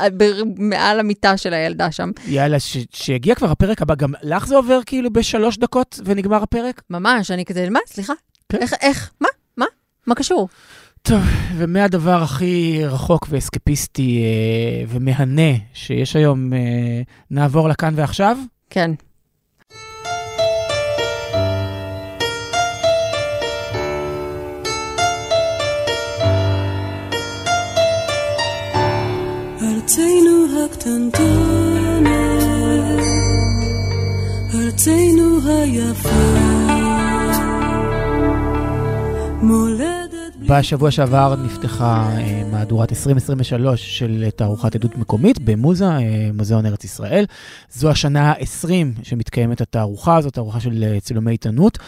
מעל 0.56 1.00
המיטה 1.00 1.37
של 1.37 1.54
הילדה 1.54 1.92
שם. 1.92 2.10
יאללה, 2.26 2.60
ש- 2.60 2.87
שיגיע 2.92 3.34
כבר 3.34 3.50
הפרק 3.50 3.82
הבא, 3.82 3.94
גם 3.94 4.12
לך 4.22 4.46
זה 4.46 4.56
עובר 4.56 4.80
כאילו 4.87 5.12
בשלוש 5.12 5.58
דקות 5.58 6.00
ונגמר 6.04 6.42
הפרק? 6.42 6.82
ממש, 6.90 7.30
אני 7.30 7.44
כזה, 7.44 7.70
מה? 7.70 7.80
סליחה? 7.87 8.12
כן. 8.48 8.58
איך, 8.58 8.75
איך? 8.80 9.10
מה? 9.20 9.28
מה? 9.56 9.66
מה 10.06 10.14
קשור? 10.14 10.48
טוב, 11.02 11.20
ומהדבר 11.56 12.22
הכי 12.22 12.80
רחוק 12.84 13.26
ואסקפיסטי 13.30 14.22
אה, 14.22 14.84
ומהנה 14.88 15.52
שיש 15.75 16.16
היום, 16.16 16.52
אה, 16.52 16.58
נעבור 17.30 17.68
לכאן 17.68 17.92
ועכשיו? 17.96 18.38
כן. 18.70 18.90
ארצנו 29.88 30.64
הקטנטונת, 30.64 32.11
ארצנו 34.54 35.38
היפה, 35.49 36.09
מולדת. 39.42 40.37
בשבוע 40.49 40.90
שעבר 40.90 41.35
נפתחה 41.45 42.09
אה, 42.16 42.42
מהדורת 42.52 42.90
2023 42.92 43.99
של 43.99 44.30
תערוכת 44.37 44.75
עדות 44.75 44.97
מקומית 44.97 45.38
במוזה, 45.38 45.85
אה, 45.85 46.30
מוזיאון 46.35 46.66
ארץ 46.66 46.85
ישראל. 46.85 47.25
זו 47.73 47.90
השנה 47.90 48.30
ה-20 48.30 48.68
שמתקיימת 49.02 49.61
התערוכה 49.61 50.16
הזאת, 50.16 50.35
תערוכה 50.35 50.61
של 50.61 50.85
אה, 50.85 51.00
צילומי 51.00 51.30
עיתונות. 51.30 51.78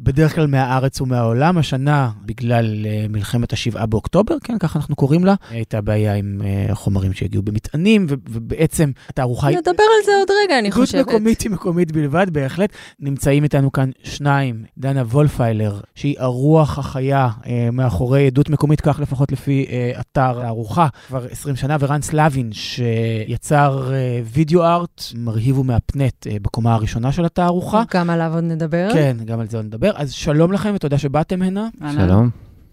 בדרך 0.00 0.34
כלל 0.34 0.46
מהארץ 0.46 1.00
ומהעולם, 1.00 1.58
השנה, 1.58 2.10
בגלל 2.24 2.86
אה, 2.86 3.06
מלחמת 3.08 3.52
השבעה 3.52 3.86
באוקטובר, 3.86 4.34
כן, 4.44 4.58
ככה 4.58 4.78
אנחנו 4.78 4.96
קוראים 4.96 5.24
לה, 5.24 5.34
הייתה 5.50 5.80
בעיה 5.80 6.14
עם 6.14 6.40
אה, 6.44 6.74
חומרים 6.74 7.12
שהגיעו 7.12 7.42
במטענים, 7.42 8.06
ובעצם 8.08 8.90
התערוכה 9.08 9.48
היא... 9.48 9.56
נדבר 9.58 9.70
על 9.70 10.04
זה 10.04 10.12
עוד 10.18 10.28
רגע, 10.44 10.58
אני 10.58 10.68
עדות 10.68 10.80
חושבת. 10.80 11.08
מקומית 11.08 11.40
היא 11.40 11.50
מקומית 11.50 11.92
בלבד, 11.92 12.26
בהחלט. 12.30 12.72
נמצאים 13.00 13.44
איתנו 13.44 13.72
כאן 13.72 13.90
שניים, 14.02 14.64
דנה 14.78 15.00
וולפיילר, 15.00 15.80
שהיא 15.94 16.16
הרוח 16.18 16.78
החיה 16.78 17.28
אה, 17.46 17.68
מאחורי 17.72 18.26
עדות 18.26 18.50
מקומית, 18.50 18.80
כך 18.80 18.98
לפחות 19.00 19.32
לפי 19.32 19.66
אתר 20.00 20.40
הארוחה, 20.40 20.88
כבר 21.06 21.26
20 21.30 21.56
שנה, 21.56 21.76
ורן 21.80 22.02
סלבין, 22.02 22.50
שיצר 22.52 23.90
וידאו 24.24 24.64
ארט 24.64 25.02
מרהיב 25.14 25.58
ומהפנט 25.58 26.26
בקומה 26.42 26.74
הראשונה 26.74 27.12
של 27.12 27.24
התערוכה. 27.24 27.82
גם 27.94 28.10
עליו 28.10 28.34
עוד 28.34 28.44
נדבר. 28.44 28.88
כן, 28.92 29.16
גם 29.24 29.40
על 29.40 29.48
זה 29.48 29.56
עוד 29.56 29.66
נדבר. 29.66 29.83
אז 29.94 30.12
שלום 30.12 30.52
לכם 30.52 30.72
ותודה 30.74 30.98
שבאתם 30.98 31.42
הנה. 31.42 31.68
שלום. 31.92 32.30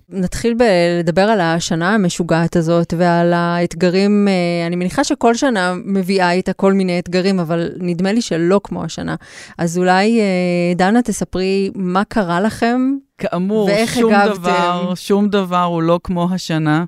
נתחיל 0.09 0.53
בלדבר 0.53 1.21
על 1.21 1.41
השנה 1.41 1.93
המשוגעת 1.93 2.55
הזאת 2.55 2.93
ועל 2.97 3.33
האתגרים. 3.33 4.27
אה, 4.27 4.67
אני 4.67 4.75
מניחה 4.75 5.03
שכל 5.03 5.35
שנה 5.35 5.73
מביאה 5.85 6.31
איתה 6.31 6.53
כל 6.53 6.73
מיני 6.73 6.99
אתגרים, 6.99 7.39
אבל 7.39 7.69
נדמה 7.79 8.11
לי 8.11 8.21
שלא 8.21 8.61
כמו 8.63 8.83
השנה. 8.83 9.15
אז 9.57 9.77
אולי, 9.77 10.19
אה, 10.19 10.25
דנה, 10.75 11.01
תספרי 11.01 11.71
מה 11.75 12.03
קרה 12.03 12.41
לכם. 12.41 12.95
כאמור, 13.21 13.69
שום 13.85 14.13
הגבתם? 14.13 14.41
דבר, 14.41 14.93
שום 14.95 15.29
דבר 15.29 15.63
הוא 15.63 15.81
לא 15.81 15.99
כמו 16.03 16.27
השנה. 16.31 16.83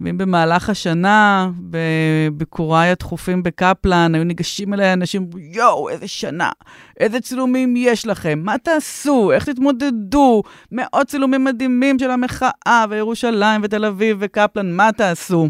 ואם 0.00 0.18
במהלך 0.18 0.70
השנה, 0.70 1.50
בביקוריי 1.60 2.90
התכופים 2.90 3.42
בקפלן, 3.42 4.14
היו 4.14 4.24
ניגשים 4.24 4.74
אליי 4.74 4.92
אנשים, 4.92 5.30
יואו, 5.52 5.88
איזה 5.88 6.08
שנה, 6.08 6.50
איזה 7.00 7.20
צילומים 7.20 7.74
יש 7.76 8.06
לכם, 8.06 8.40
מה 8.44 8.58
תעשו, 8.58 9.32
איך 9.32 9.44
תתמודדו, 9.44 10.42
מאות 10.72 11.06
צילומים 11.06 11.44
מדהימים 11.44 11.98
של 11.98 12.10
המחאה, 12.10 12.84
וירושלים, 12.90 13.60
ותל 13.64 13.84
אביב, 13.84 14.16
וקפלן, 14.20 14.72
מה 14.72 14.92
תעשו? 14.92 15.48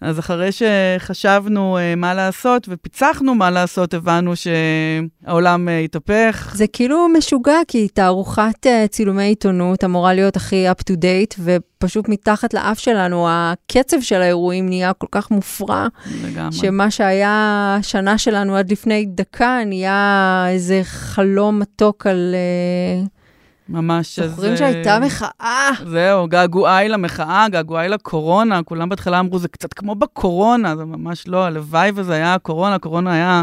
אז 0.00 0.18
אחרי 0.18 0.48
שחשבנו 0.52 1.78
uh, 1.78 1.96
מה 1.96 2.14
לעשות 2.14 2.66
ופיצחנו 2.70 3.34
מה 3.34 3.50
לעשות, 3.50 3.94
הבנו 3.94 4.32
שהעולם 4.36 5.68
uh, 5.68 5.84
התהפך. 5.84 6.52
זה 6.54 6.66
כאילו 6.66 7.08
משוגע, 7.08 7.58
כי 7.68 7.88
תערוכת 7.88 8.66
אה, 8.66 8.86
צילומי 8.88 9.24
עיתונות 9.24 9.84
אמורה 9.84 10.14
להיות 10.14 10.36
הכי 10.36 10.70
up 10.70 10.82
to 10.90 10.94
date, 10.94 11.40
ופשוט 11.44 12.08
מתחת 12.08 12.54
לאף 12.54 12.78
שלנו, 12.78 13.26
הקצב 13.30 14.00
של 14.00 14.22
האירועים 14.22 14.68
נהיה 14.68 14.92
כל 14.92 15.06
כך 15.10 15.30
מופרע, 15.30 15.86
לגמרי. 16.24 16.52
שמה 16.52 16.90
שהיה 16.90 17.76
השנה 17.80 18.18
שלנו 18.18 18.56
עד 18.56 18.72
לפני 18.72 19.06
דקה, 19.08 19.58
נהיה 19.66 20.46
איזה 20.48 20.80
חלום 20.84 21.58
מתוק 21.58 22.06
על... 22.06 22.34
אה, 22.34 23.19
ממש. 23.70 24.18
אז, 24.18 24.30
זוכרים 24.30 24.52
אה, 24.52 24.56
שהייתה 24.56 24.98
מחאה? 24.98 25.70
זהו, 25.86 26.28
געגועי 26.28 26.88
למחאה, 26.88 27.46
געגועי 27.50 27.88
לקורונה, 27.88 28.62
כולם 28.62 28.88
בהתחלה 28.88 29.20
אמרו, 29.20 29.38
זה 29.38 29.48
קצת 29.48 29.74
כמו 29.74 29.94
בקורונה, 29.94 30.76
זה 30.76 30.84
ממש 30.84 31.28
לא, 31.28 31.44
הלוואי 31.44 31.90
וזה 31.94 32.12
היה 32.12 32.34
הקורונה, 32.34 32.74
הקורונה 32.74 33.12
היה 33.12 33.42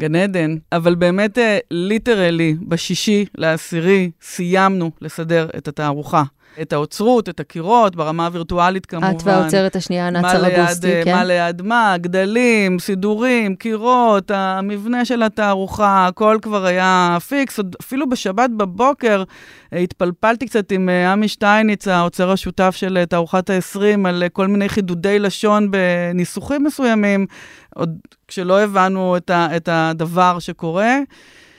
גן 0.00 0.14
עדן. 0.14 0.56
אבל 0.72 0.94
באמת, 0.94 1.38
ליטרלי, 1.70 2.56
בשישי 2.68 3.24
לעשירי, 3.34 4.10
סיימנו 4.22 4.90
לסדר 5.00 5.48
את 5.56 5.68
התערוכה. 5.68 6.22
את 6.60 6.72
האוצרות, 6.72 7.28
את 7.28 7.40
הקירות, 7.40 7.96
ברמה 7.96 8.26
הווירטואלית 8.26 8.86
כמובן. 8.86 9.10
את 9.16 9.22
והאוצרת 9.24 9.76
השנייה, 9.76 10.10
ליד, 10.38 10.58
אגוסטי, 10.58 10.92
אה, 10.92 11.04
כן? 11.04 11.14
מה 11.14 11.24
ליד 11.24 11.62
מה, 11.62 11.94
גדלים, 12.00 12.78
סידורים, 12.78 13.56
קירות, 13.56 14.30
המבנה 14.30 15.04
של 15.04 15.22
התערוכה, 15.22 16.06
הכל 16.06 16.38
כבר 16.42 16.64
היה 16.64 17.18
פיקס. 17.28 17.60
אפילו 17.80 18.08
בשבת 18.08 18.50
בבוקר 18.56 19.24
אה, 19.72 19.78
התפלפלתי 19.78 20.46
קצת 20.46 20.72
עם 20.72 20.88
אה, 20.88 21.12
עמי 21.12 21.28
שטייניץ, 21.28 21.88
האוצר 21.88 22.30
השותף 22.30 22.74
של 22.76 23.04
תערוכת 23.04 23.50
ה-20, 23.50 24.08
על 24.08 24.22
כל 24.32 24.46
מיני 24.46 24.68
חידודי 24.68 25.18
לשון 25.18 25.70
בניסוחים 25.70 26.64
מסוימים, 26.64 27.26
עוד 27.74 27.98
כשלא 28.28 28.60
הבנו 28.60 29.16
את, 29.16 29.30
ה, 29.30 29.56
את 29.56 29.68
הדבר 29.72 30.38
שקורה. 30.38 30.98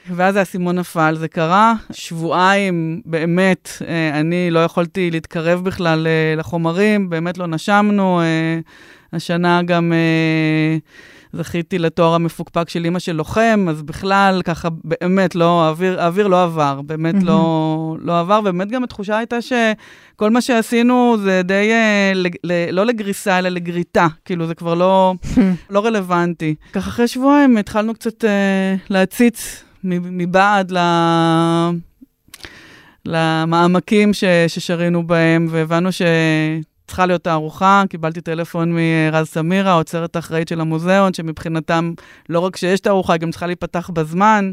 ואז 0.10 0.36
האסימון 0.36 0.80
נפל, 0.80 1.16
זה 1.20 1.28
קרה. 1.28 1.74
שבועיים, 1.92 3.02
באמת, 3.06 3.70
אה, 3.88 4.20
אני 4.20 4.52
לא 4.52 4.60
יכולתי 4.60 5.12
להתקרב 5.12 5.64
בכלל 5.64 6.08
אה, 6.08 6.36
לחומרים, 6.38 7.10
באמת 7.10 7.38
לא 7.38 7.48
נשמנו. 7.48 8.22
אה, 8.22 8.60
השנה 9.14 9.64
גם 9.64 9.94
זכיתי 11.34 11.80
לתואר 11.80 12.14
המפוקפק 12.14 12.70
של 12.70 12.86
אימא 12.86 13.00
של 13.00 13.12
לוחם, 13.12 13.66
אז 13.70 13.82
בכלל, 13.82 14.42
ככה, 14.46 14.70
באמת, 14.84 15.36
לא, 15.36 15.64
האוויר, 15.64 16.02
האוויר 16.02 16.28
לא 16.28 16.44
עבר, 16.44 16.82
באמת 16.82 17.14
מהמם. 17.14 17.28
לא, 17.28 17.96
לא 18.02 18.20
עבר, 18.20 18.40
ובאמת 18.40 18.72
גם 18.72 18.84
התחושה 18.84 19.18
הייתה 19.18 19.38
שכל 19.42 20.30
מה 20.30 20.42
שעשינו 20.42 21.18
זה 21.24 21.42
די, 21.44 21.72
ל, 22.44 22.54
לא 22.72 22.86
לגריסה, 22.86 23.40
אלא 23.40 23.50
לגריטה, 23.50 24.08
כאילו, 24.26 24.48
זה 24.48 24.56
כבר 24.56 24.74
לא, 24.74 25.14
לא 25.70 25.86
רלוונטי. 25.86 26.56
ככה 26.74 26.90
אחרי 26.90 27.08
שבועיים 27.08 27.58
התחלנו 27.58 27.94
קצת 27.94 28.26
אה, 28.26 28.76
להציץ 28.90 29.64
מבעד 29.84 30.72
ל... 30.72 30.78
למעמקים 33.06 34.14
ש, 34.14 34.24
ששרינו 34.48 35.08
בהם, 35.08 35.48
והבנו 35.50 35.90
שצריכה 35.92 37.06
להיות 37.06 37.24
תערוכה. 37.24 37.84
קיבלתי 37.90 38.22
טלפון 38.22 38.76
מרז 38.76 39.28
סמירה, 39.28 39.72
האוצרת 39.72 40.16
האחראית 40.16 40.48
של 40.48 40.62
המוזיאון, 40.62 41.14
שמבחינתם 41.14 41.94
לא 42.30 42.40
רק 42.40 42.56
שיש 42.56 42.80
תערוכה, 42.80 43.14
היא 43.14 43.20
גם 43.20 43.32
צריכה 43.32 43.48
להיפתח 43.48 43.90
בזמן. 43.94 44.52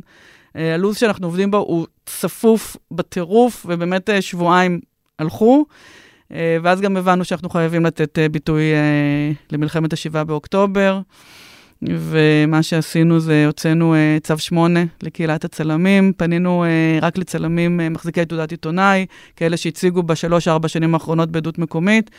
אה, 0.56 0.74
הלו"ז 0.74 0.96
שאנחנו 0.96 1.26
עובדים 1.26 1.50
בו 1.50 1.56
הוא 1.56 1.86
צפוף 2.06 2.76
בטירוף, 2.90 3.66
ובאמת 3.68 4.10
אה, 4.10 4.22
שבועיים 4.22 4.80
הלכו. 5.18 5.64
אה, 6.32 6.56
ואז 6.62 6.80
גם 6.80 6.96
הבנו 6.96 7.24
שאנחנו 7.24 7.50
חייבים 7.50 7.86
לתת 7.86 8.18
ביטוי 8.30 8.62
למלחמת 9.52 9.92
השבעה 9.92 10.24
באוקטובר. 10.24 11.00
ומה 11.88 12.62
שעשינו 12.62 13.20
זה 13.20 13.46
הוצאנו 13.46 13.94
uh, 13.94 14.20
צו 14.20 14.38
8 14.38 14.80
לקהילת 15.02 15.44
הצלמים, 15.44 16.12
פנינו 16.16 16.64
uh, 16.64 17.04
רק 17.04 17.18
לצלמים 17.18 17.80
uh, 17.80 17.90
מחזיקי 17.90 18.24
תעודת 18.24 18.50
עיתונאי, 18.50 19.06
כאלה 19.36 19.56
שהציגו 19.56 20.02
בשלוש-ארבע 20.02 20.68
שנים 20.68 20.94
האחרונות 20.94 21.30
בעדות 21.30 21.58
מקומית, 21.58 22.10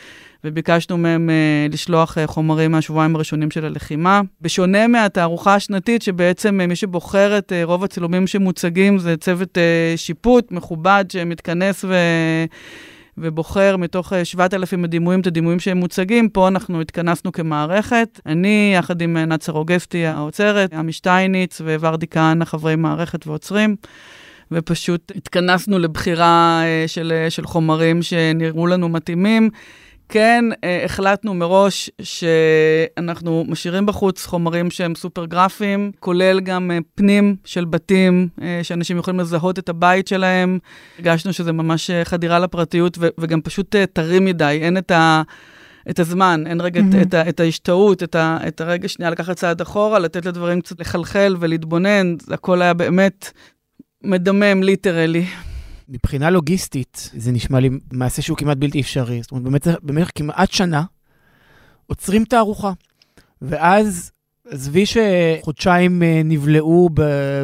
וביקשנו 0.44 0.98
מהם 0.98 1.30
uh, 1.30 1.72
לשלוח 1.72 2.18
uh, 2.18 2.26
חומרים 2.26 2.72
מהשבועיים 2.72 3.16
הראשונים 3.16 3.50
של 3.50 3.64
הלחימה. 3.64 4.20
בשונה 4.40 4.86
מהתערוכה 4.86 5.54
השנתית, 5.54 6.02
שבעצם 6.02 6.60
uh, 6.62 6.66
מי 6.66 6.76
שבוחר 6.76 7.38
את 7.38 7.52
uh, 7.52 7.66
רוב 7.66 7.84
הצילומים 7.84 8.26
שמוצגים 8.26 8.98
זה 8.98 9.16
צוות 9.16 9.58
uh, 9.58 9.96
שיפוט 9.96 10.52
מכובד 10.52 11.04
שמתכנס 11.08 11.84
ו... 11.84 11.94
ובוחר 13.18 13.76
מתוך 13.76 14.12
אה, 14.12 14.24
7,000 14.24 14.84
הדימויים 14.84 15.20
את 15.20 15.26
הדימויים 15.26 15.60
שהם 15.60 15.76
מוצגים. 15.76 16.28
פה 16.28 16.48
אנחנו 16.48 16.80
התכנסנו 16.80 17.32
כמערכת. 17.32 18.20
אני, 18.26 18.74
יחד 18.78 19.02
עם 19.02 19.16
אה, 19.16 19.24
נאצר 19.24 19.52
אוגסטי 19.52 20.06
האוצרת, 20.06 20.72
עמי 20.72 20.92
שטייניץ 20.92 21.60
וורדי 21.60 22.06
כהנא, 22.06 22.44
חברי 22.44 22.76
מערכת 22.76 23.26
ועוצרים. 23.26 23.76
ופשוט 24.52 25.12
התכנסנו 25.16 25.78
לבחירה 25.78 26.62
אה, 26.64 26.84
של, 26.86 27.12
אה, 27.16 27.30
של 27.30 27.46
חומרים 27.46 28.02
שנראו 28.02 28.66
לנו 28.66 28.88
מתאימים. 28.88 29.50
כן 30.12 30.44
אה, 30.64 30.84
החלטנו 30.84 31.34
מראש 31.34 31.90
שאנחנו 32.02 33.44
משאירים 33.48 33.86
בחוץ 33.86 34.26
חומרים 34.26 34.70
שהם 34.70 34.94
סופר 34.94 35.24
גרפיים, 35.24 35.92
כולל 36.00 36.40
גם 36.40 36.70
אה, 36.70 36.78
פנים 36.94 37.36
של 37.44 37.64
בתים, 37.64 38.28
אה, 38.42 38.60
שאנשים 38.62 38.98
יכולים 38.98 39.20
לזהות 39.20 39.58
את 39.58 39.68
הבית 39.68 40.08
שלהם. 40.08 40.58
הרגשנו 40.98 41.32
שזה 41.32 41.52
ממש 41.52 41.90
אה, 41.90 42.04
חדירה 42.04 42.38
לפרטיות 42.38 42.98
ו- 43.00 43.08
וגם 43.20 43.40
פשוט 43.40 43.76
אה, 43.76 43.86
טרי 43.86 44.18
מדי, 44.20 44.58
אין 44.62 44.78
את 44.78 44.90
ה... 44.90 45.22
את 45.90 45.98
הזמן, 45.98 46.44
אין 46.46 46.60
רגע 46.60 46.80
mm-hmm. 46.80 47.02
את, 47.02 47.14
את, 47.14 47.28
את 47.28 47.40
ההשתאות, 47.40 48.02
את, 48.02 48.14
ה- 48.14 48.38
את 48.48 48.60
הרגע 48.60 48.88
שנייה 48.88 49.10
לקחת 49.10 49.36
צעד 49.36 49.60
אחורה, 49.60 49.98
לתת 49.98 50.26
לדברים 50.26 50.60
קצת 50.60 50.80
לחלחל 50.80 51.36
ולהתבונן, 51.40 52.14
הכל 52.30 52.62
היה 52.62 52.74
באמת 52.74 53.32
מדמם, 54.04 54.62
literally. 54.62 55.24
מבחינה 55.92 56.30
לוגיסטית, 56.30 57.10
זה 57.16 57.32
נשמע 57.32 57.60
לי 57.60 57.70
מעשה 57.92 58.22
שהוא 58.22 58.36
כמעט 58.36 58.56
בלתי 58.56 58.80
אפשרי. 58.80 59.22
זאת 59.22 59.30
אומרת, 59.30 59.44
באמת, 59.44 59.66
במשך 59.82 60.10
כמעט 60.14 60.50
שנה 60.52 60.82
עוצרים 61.86 62.24
תערוכה, 62.24 62.72
ואז, 63.42 64.10
עזבי 64.48 64.84
שחודשיים 64.86 66.02
אה, 66.02 66.20
נבלעו 66.24 66.90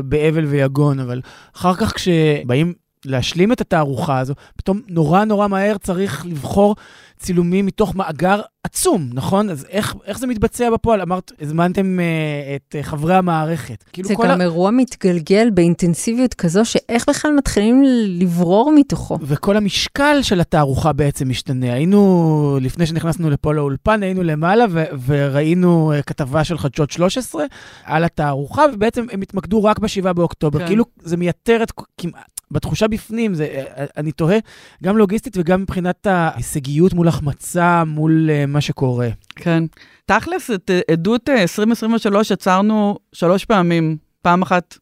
באבל 0.04 0.44
ויגון, 0.44 1.00
אבל 1.00 1.20
אחר 1.56 1.74
כך 1.74 1.94
כשבאים 1.94 2.74
להשלים 3.04 3.52
את 3.52 3.60
התערוכה 3.60 4.18
הזו, 4.18 4.34
פתאום 4.56 4.80
נורא 4.88 5.24
נורא 5.24 5.48
מהר 5.48 5.78
צריך 5.78 6.26
לבחור 6.26 6.76
צילומים 7.18 7.66
מתוך 7.66 7.96
מאגר 7.96 8.40
עצום, 8.64 9.10
נכון? 9.12 9.50
אז 9.50 9.66
איך, 9.70 9.94
איך 10.06 10.18
זה 10.18 10.26
מתבצע 10.26 10.70
בפועל? 10.70 11.00
אמרת, 11.00 11.32
הזמנתם 11.40 12.00
אה, 12.00 12.56
את 12.56 12.76
אה, 12.76 12.82
חברי 12.82 13.14
המערכת. 13.14 13.84
כאילו 13.92 14.08
זה 14.08 14.14
כל 14.14 14.28
גם 14.28 14.40
ה... 14.40 14.44
אירוע 14.44 14.70
מתגלגל 14.70 15.50
באינטנסיביות 15.50 16.34
כזו, 16.34 16.64
שאיך 16.64 17.08
בכלל 17.08 17.32
מתחילים 17.32 17.82
לברור 18.06 18.72
מתוכו. 18.76 19.18
וכל 19.22 19.56
המשקל 19.56 20.18
של 20.22 20.40
התערוכה 20.40 20.92
בעצם 20.92 21.28
משתנה. 21.28 21.72
היינו, 21.72 22.58
לפני 22.60 22.86
שנכנסנו 22.86 23.30
לפה 23.30 23.52
לאולפן, 23.52 24.02
היינו 24.02 24.22
למעלה 24.22 24.64
ו- 24.70 24.84
וראינו 25.06 25.92
אה, 25.92 26.02
כתבה 26.02 26.44
של 26.44 26.58
חדשות 26.58 26.90
13 26.90 27.44
על 27.84 28.04
התערוכה, 28.04 28.62
ובעצם 28.74 29.06
הם 29.12 29.22
התמקדו 29.22 29.64
רק 29.64 29.78
ב-7 29.78 30.12
באוקטובר. 30.12 30.58
כן. 30.58 30.66
כאילו 30.66 30.84
זה 31.02 31.16
מייתר 31.16 31.62
את 31.62 31.72
כמעט... 31.98 32.38
בתחושה 32.50 32.88
בפנים, 32.88 33.34
זה, 33.34 33.44
אה, 33.44 33.84
אני 33.96 34.12
תוהה, 34.12 34.38
גם 34.82 34.96
לוגיסטית 34.96 35.36
וגם 35.36 35.62
מבחינת 35.62 36.06
ההישגיות 36.06 36.94
מול 36.94 37.07
החמצה, 37.08 37.84
מול 37.86 38.30
uh, 38.30 38.46
מה 38.46 38.60
שקורה. 38.60 39.08
כן. 39.36 39.64
תכלס, 40.06 40.50
את 40.50 40.70
אה, 40.70 40.80
עדות 40.90 41.28
אה, 41.28 41.42
2023 41.42 42.32
עצרנו 42.32 42.98
שלוש 43.12 43.44
פעמים. 43.44 43.96
פעם 44.22 44.42
אחת 44.42 44.78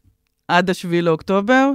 עד 0.48 0.70
ה-7 0.70 1.02
לאוקטובר, 1.02 1.70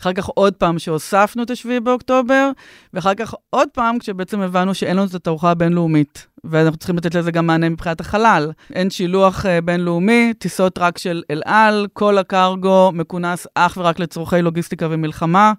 אחר 0.00 0.12
כך 0.12 0.26
עוד 0.26 0.54
פעם 0.54 0.78
שהוספנו 0.78 1.42
את 1.42 1.50
ה-7 1.50 1.80
באוקטובר, 1.82 2.50
ואחר 2.94 3.14
כך 3.14 3.34
עוד 3.50 3.68
פעם 3.74 3.98
כשבעצם 3.98 4.40
הבנו 4.40 4.74
שאין 4.74 4.96
לנו 4.96 5.06
את 5.06 5.14
התערוכה 5.14 5.50
הבינלאומית, 5.50 6.26
ואנחנו 6.44 6.76
צריכים 6.76 6.96
לתת 6.96 7.14
לזה 7.14 7.30
גם 7.30 7.46
מענה 7.46 7.68
מבחינת 7.68 8.00
החלל. 8.00 8.52
אין 8.72 8.90
שילוח 8.90 9.44
בינלאומי, 9.64 10.32
טיסות 10.38 10.78
רק 10.78 10.98
של 10.98 11.22
אל 11.30 11.42
על, 11.44 11.86
כל 11.92 12.18
הקרגו 12.18 12.90
מכונס 12.94 13.46
אך 13.54 13.78
ורק 13.80 13.98
לצורכי 13.98 14.42
לוגיסטיקה 14.42 14.86
ומלחמה. 14.90 15.52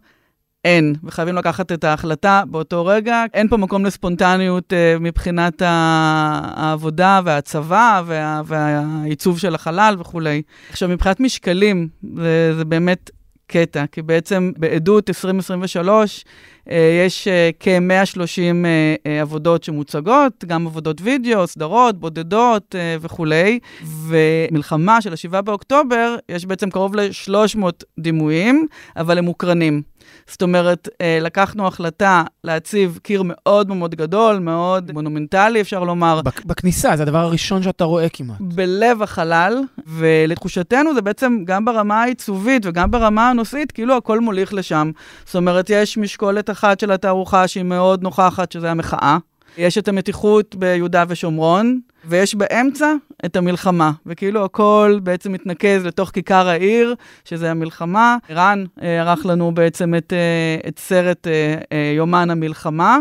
אין, 0.68 0.96
וחייבים 1.04 1.36
לקחת 1.36 1.72
את 1.72 1.84
ההחלטה 1.84 2.44
באותו 2.48 2.86
רגע. 2.86 3.24
אין 3.34 3.48
פה 3.48 3.58
מקום 3.58 3.86
לספונטניות 3.86 4.74
uh, 4.74 5.00
מבחינת 5.00 5.62
העבודה 5.66 7.22
והצבא 7.26 8.02
וה- 8.06 8.42
והעיצוב 8.46 9.40
של 9.40 9.56
החלל 9.56 9.96
וכולי. 10.00 10.42
עכשיו, 10.70 10.90
מבחינת 10.90 11.20
משקלים, 11.20 11.88
זה, 12.16 12.54
זה 12.58 12.66
באמת 12.66 13.12
קטע, 13.48 13.86
כי 13.92 14.02
בעצם 14.02 14.52
בעדות 14.58 15.10
2023 15.10 16.24
uh, 16.24 16.72
יש 17.06 17.28
uh, 17.28 17.56
כ-130 17.60 18.18
uh, 18.18 18.26
uh, 18.26 19.10
עבודות 19.22 19.64
שמוצגות, 19.64 20.46
גם 20.46 20.68
עבודות 20.68 21.02
וידאו, 21.02 21.48
סדרות, 21.48 22.00
בודדות 22.00 22.76
וכולי, 23.02 23.60
ומלחמה 24.08 25.02
של 25.02 25.14
ה-7 25.14 25.42
באוקטובר, 25.42 26.16
יש 26.30 26.46
בעצם 26.46 26.70
קרוב 26.70 26.96
ל-300 26.96 27.64
דימויים, 28.00 28.68
אבל 28.98 29.18
הם 29.18 29.26
מוקרנים. 29.26 29.82
זאת 30.30 30.42
אומרת, 30.42 30.90
אה, 31.02 31.18
לקחנו 31.22 31.68
החלטה 31.68 32.24
להציב 32.44 33.00
קיר 33.04 33.22
מאוד 33.26 33.70
מאוד 33.70 33.96
גדול, 33.96 34.40
מאוד 34.40 34.92
מונומנטלי, 34.92 35.62
אפשר 35.62 35.84
לומר, 35.84 36.22
בק- 36.22 36.46
בכניסה, 36.46 36.96
זה 36.98 37.04
הדבר 37.04 37.18
הראשון 37.18 37.64
שאתה 37.64 37.84
רואה 37.84 38.10
כמעט. 38.10 38.38
בלב 38.40 39.02
החלל, 39.02 39.62
ולתחושתנו 39.88 40.94
זה 40.94 41.02
בעצם 41.02 41.38
גם 41.46 41.66
ברמה 41.66 42.04
העיצובית 42.04 42.66
וגם 42.66 42.92
ברמה 42.92 43.30
הנושאית, 43.30 43.72
כאילו 43.72 43.98
הכל 43.98 44.20
מוליך 44.20 44.54
לשם. 44.54 44.92
זאת 45.26 45.36
אומרת, 45.36 45.70
יש 45.70 45.98
משקולת 45.98 46.50
אחת 46.50 46.80
של 46.80 46.92
התערוכה 46.92 47.48
שהיא 47.48 47.64
מאוד 47.64 48.04
נוכחת, 48.04 48.52
שזה 48.52 48.72
המחאה. 48.72 49.18
יש 49.58 49.78
את 49.78 49.88
המתיחות 49.88 50.56
ביהודה 50.56 51.04
ושומרון, 51.08 51.80
ויש 52.08 52.36
באמצע 52.36 52.94
את 53.26 53.36
המלחמה, 53.36 53.92
וכאילו 54.06 54.46
הכל 54.46 55.00
בעצם 55.04 55.32
מתנקז 55.32 55.86
לתוך 55.86 56.10
כיכר 56.10 56.48
העיר, 56.50 56.96
שזה 57.26 57.52
המלחמה. 57.52 58.18
רן 58.30 58.66
אה, 58.82 59.00
ערך 59.02 59.26
לנו 59.26 59.52
בעצם 59.52 59.96
את, 59.96 60.14
אה, 60.14 60.70
את 60.70 60.80
סרט 60.80 61.28
אה, 61.28 61.56
אה, 61.72 61.94
יומן 61.96 62.30
המלחמה, 62.30 63.00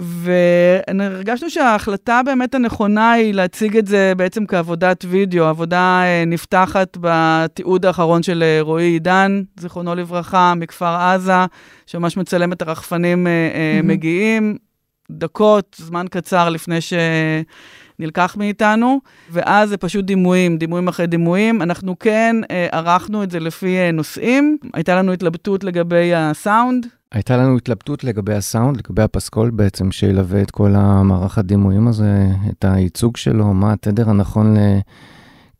והרגשנו 0.00 1.50
שההחלטה 1.50 2.20
באמת 2.24 2.54
הנכונה 2.54 3.12
היא 3.12 3.34
להציג 3.34 3.76
את 3.76 3.86
זה 3.86 4.12
בעצם 4.16 4.46
כעבודת 4.46 5.04
וידאו, 5.08 5.44
עבודה 5.44 6.02
אה, 6.04 6.24
נפתחת 6.26 6.98
בתיעוד 7.00 7.86
האחרון 7.86 8.22
של 8.22 8.42
אה, 8.42 8.58
רועי 8.60 8.86
עידן, 8.86 9.42
זיכרונו 9.60 9.94
לברכה, 9.94 10.54
מכפר 10.54 10.96
עזה, 10.96 11.32
שממש 11.86 12.16
מצלם 12.16 12.52
את 12.52 12.62
הרחפנים 12.62 13.26
אה, 13.26 13.32
אה. 13.32 13.80
מגיעים, 13.82 14.56
דקות, 15.10 15.76
זמן 15.78 16.06
קצר 16.10 16.48
לפני 16.48 16.78
שנלקח 17.98 18.36
מאיתנו, 18.38 19.00
ואז 19.30 19.68
זה 19.68 19.76
פשוט 19.76 20.04
דימויים, 20.04 20.58
דימויים 20.58 20.88
אחרי 20.88 21.06
דימויים. 21.06 21.62
אנחנו 21.62 21.98
כן 21.98 22.36
אה, 22.50 22.66
ערכנו 22.72 23.22
את 23.22 23.30
זה 23.30 23.40
לפי 23.40 23.76
אה, 23.76 23.90
נושאים, 23.92 24.58
הייתה 24.74 24.94
לנו 24.94 25.12
התלבטות 25.12 25.64
לגבי 25.64 26.14
הסאונד, 26.14 26.86
הייתה 27.12 27.36
לנו 27.36 27.56
התלבטות 27.56 28.04
לגבי 28.04 28.34
הסאונד, 28.34 28.76
לגבי 28.76 29.02
הפסקול 29.02 29.50
בעצם, 29.50 29.92
שילווה 29.92 30.42
את 30.42 30.50
כל 30.50 30.74
המערך 30.74 31.38
הדימויים 31.38 31.88
הזה, 31.88 32.26
את 32.50 32.64
הייצוג 32.64 33.16
שלו, 33.16 33.54
מה 33.54 33.72
התדר 33.72 34.10
הנכון 34.10 34.56
ל... 34.56 34.58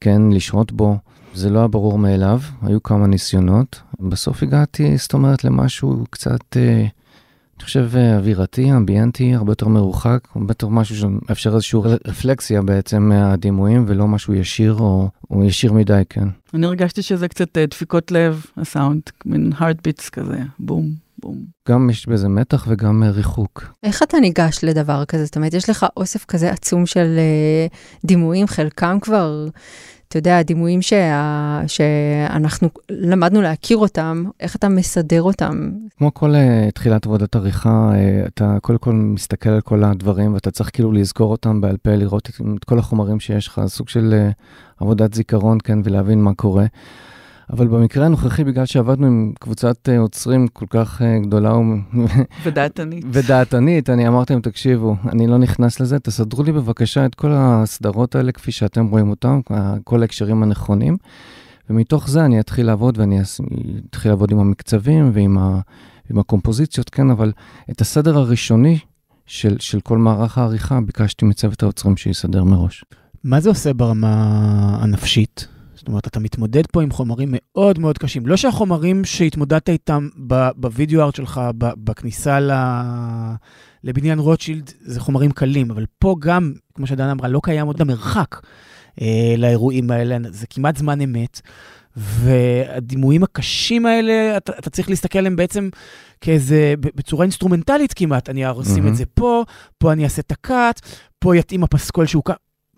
כן, 0.00 0.22
לשהות 0.30 0.72
בו. 0.72 0.96
זה 1.34 1.50
לא 1.50 1.58
היה 1.58 1.68
ברור 1.68 1.98
מאליו, 1.98 2.40
היו 2.62 2.82
כמה 2.82 3.06
ניסיונות. 3.06 3.80
בסוף 4.00 4.42
הגעתי, 4.42 4.96
זאת 4.96 5.12
אומרת, 5.12 5.44
למשהו 5.44 6.04
קצת, 6.10 6.56
אה, 6.56 6.86
אני 7.58 7.64
חושב, 7.64 7.88
אה, 7.96 8.16
אווירתי, 8.16 8.72
אמביינטי, 8.72 9.34
הרבה 9.34 9.52
יותר 9.52 9.68
מרוחק, 9.68 10.28
הרבה 10.34 10.50
יותר 10.50 10.68
משהו 10.68 10.96
שמאפשר 10.96 11.54
איזושהי 11.54 11.80
רפלקסיה 12.04 12.62
בעצם 12.62 13.02
מהדימויים, 13.02 13.84
ולא 13.88 14.08
משהו 14.08 14.34
ישיר 14.34 14.74
או, 14.74 15.08
או 15.30 15.44
ישיר 15.44 15.72
מדי, 15.72 16.02
כן. 16.08 16.28
אני 16.54 16.66
הרגשתי 16.66 17.02
שזה 17.02 17.28
קצת 17.28 17.58
אה, 17.58 17.66
דפיקות 17.66 18.10
לב, 18.10 18.44
הסאונד, 18.56 19.02
מין 19.24 19.52
heartbeats 19.52 20.10
כזה, 20.12 20.38
בום, 20.58 20.94
בום. 21.18 21.44
גם 21.68 21.90
יש 21.90 22.08
בזה 22.08 22.28
מתח 22.28 22.66
וגם 22.68 23.02
אה, 23.02 23.10
ריחוק. 23.10 23.64
איך 23.82 24.02
אתה 24.02 24.20
ניגש 24.20 24.58
לדבר 24.62 25.04
כזה? 25.04 25.24
זאת 25.24 25.36
אומרת, 25.36 25.54
יש 25.54 25.70
לך 25.70 25.86
אוסף 25.96 26.24
כזה 26.24 26.50
עצום 26.50 26.86
של 26.86 27.16
uh, 27.16 28.06
דימויים, 28.06 28.46
חלקם 28.46 28.98
כבר, 29.00 29.46
אתה 30.08 30.18
יודע, 30.18 30.42
דימויים 30.42 30.82
שה, 30.82 31.60
שאנחנו 31.66 32.68
למדנו 32.90 33.42
להכיר 33.42 33.76
אותם, 33.76 34.24
איך 34.40 34.56
אתה 34.56 34.68
מסדר 34.68 35.22
אותם? 35.22 35.70
כמו 35.98 36.14
כל 36.14 36.34
uh, 36.34 36.70
תחילת 36.70 37.06
עבודת 37.06 37.36
עריכה, 37.36 37.90
uh, 37.92 38.28
אתה 38.28 38.56
קודם 38.62 38.78
כל 38.78 38.92
מסתכל 38.92 39.50
על 39.50 39.60
כל 39.60 39.84
הדברים 39.84 40.34
ואתה 40.34 40.50
צריך 40.50 40.70
כאילו 40.72 40.92
לזכור 40.92 41.30
אותם 41.30 41.60
בעל 41.60 41.76
פה, 41.76 41.94
לראות 41.94 42.28
את, 42.28 42.34
את 42.58 42.64
כל 42.64 42.78
החומרים 42.78 43.20
שיש 43.20 43.48
לך, 43.48 43.60
סוג 43.66 43.88
של 43.88 44.14
uh, 44.30 44.34
עבודת 44.80 45.14
זיכרון, 45.14 45.58
כן, 45.64 45.78
ולהבין 45.84 46.22
מה 46.22 46.34
קורה. 46.34 46.64
אבל 47.50 47.68
במקרה 47.68 48.06
הנוכחי, 48.06 48.44
בגלל 48.44 48.66
שעבדנו 48.66 49.06
עם 49.06 49.32
קבוצת 49.40 49.88
uh, 49.88 49.98
עוצרים 49.98 50.48
כל 50.48 50.66
כך 50.70 51.00
uh, 51.00 51.26
גדולה 51.26 51.56
ו... 51.56 51.62
ודעתנית. 52.44 53.04
ודעתנית, 53.12 53.90
אני 53.90 54.08
אמרתי 54.08 54.32
להם, 54.32 54.42
תקשיבו, 54.42 54.96
אני 55.12 55.26
לא 55.26 55.38
נכנס 55.38 55.80
לזה, 55.80 55.98
תסדרו 55.98 56.42
לי 56.42 56.52
בבקשה 56.52 57.06
את 57.06 57.14
כל 57.14 57.30
הסדרות 57.34 58.14
האלה 58.14 58.32
כפי 58.32 58.52
שאתם 58.52 58.86
רואים 58.86 59.10
אותם, 59.10 59.40
כל 59.84 60.02
ההקשרים 60.02 60.42
הנכונים, 60.42 60.96
ומתוך 61.70 62.08
זה 62.08 62.24
אני 62.24 62.40
אתחיל 62.40 62.66
לעבוד 62.66 62.98
ואני 62.98 63.20
אתחיל 63.90 64.10
לעבוד 64.10 64.30
עם 64.30 64.38
המקצבים 64.38 65.10
ועם 65.14 65.38
ה, 65.38 65.60
עם 66.10 66.18
הקומפוזיציות, 66.18 66.90
כן, 66.90 67.10
אבל 67.10 67.32
את 67.70 67.80
הסדר 67.80 68.18
הראשוני 68.18 68.78
של, 69.26 69.56
של 69.60 69.80
כל 69.80 69.98
מערך 69.98 70.38
העריכה 70.38 70.80
ביקשתי 70.80 71.24
מצוות 71.24 71.62
העוצרים 71.62 71.96
שיסדר 71.96 72.44
מראש. 72.44 72.84
מה 73.24 73.40
זה 73.40 73.48
עושה 73.48 73.72
ברמה 73.72 74.14
הנפשית? 74.80 75.48
זאת 75.74 75.88
אומרת, 75.88 76.06
אתה 76.06 76.20
מתמודד 76.20 76.66
פה 76.66 76.82
עם 76.82 76.90
חומרים 76.90 77.28
מאוד 77.32 77.78
מאוד 77.78 77.98
קשים. 77.98 78.26
לא 78.26 78.36
שהחומרים 78.36 79.04
שהתמודדת 79.04 79.68
איתם 79.68 80.08
בווידאו 80.56 81.02
ארט 81.02 81.14
שלך, 81.14 81.40
בכניסה 81.58 82.40
ל... 82.40 82.52
לבניין 83.84 84.18
רוטשילד, 84.18 84.70
זה 84.80 85.00
חומרים 85.00 85.30
קלים, 85.30 85.70
אבל 85.70 85.84
פה 85.98 86.16
גם, 86.18 86.52
כמו 86.74 86.86
שדנה 86.86 87.12
אמרה, 87.12 87.28
לא 87.28 87.40
קיים 87.42 87.66
עוד 87.66 87.80
המרחק 87.80 88.40
אה, 89.00 89.34
לאירועים 89.38 89.90
האלה, 89.90 90.16
זה 90.30 90.46
כמעט 90.50 90.76
זמן 90.76 91.00
אמת. 91.00 91.40
והדימויים 91.96 93.22
הקשים 93.22 93.86
האלה, 93.86 94.36
אתה, 94.36 94.52
אתה 94.58 94.70
צריך 94.70 94.90
להסתכל 94.90 95.18
עליהם 95.18 95.36
בעצם 95.36 95.68
כאיזה, 96.20 96.74
בצורה 96.80 97.22
אינסטרומנטלית 97.22 97.92
כמעט. 97.92 98.28
אני 98.28 98.50
אשים 98.50 98.74
מהמם. 98.74 98.88
את 98.88 98.96
זה 98.96 99.04
פה, 99.06 99.44
פה 99.78 99.92
אני 99.92 100.04
אעשה 100.04 100.20
את 100.20 100.32
הקאט, 100.32 100.80
פה 101.18 101.36
יתאים 101.36 101.64
הפסקול 101.64 102.06
שהוא 102.06 102.24
כאן. 102.24 102.34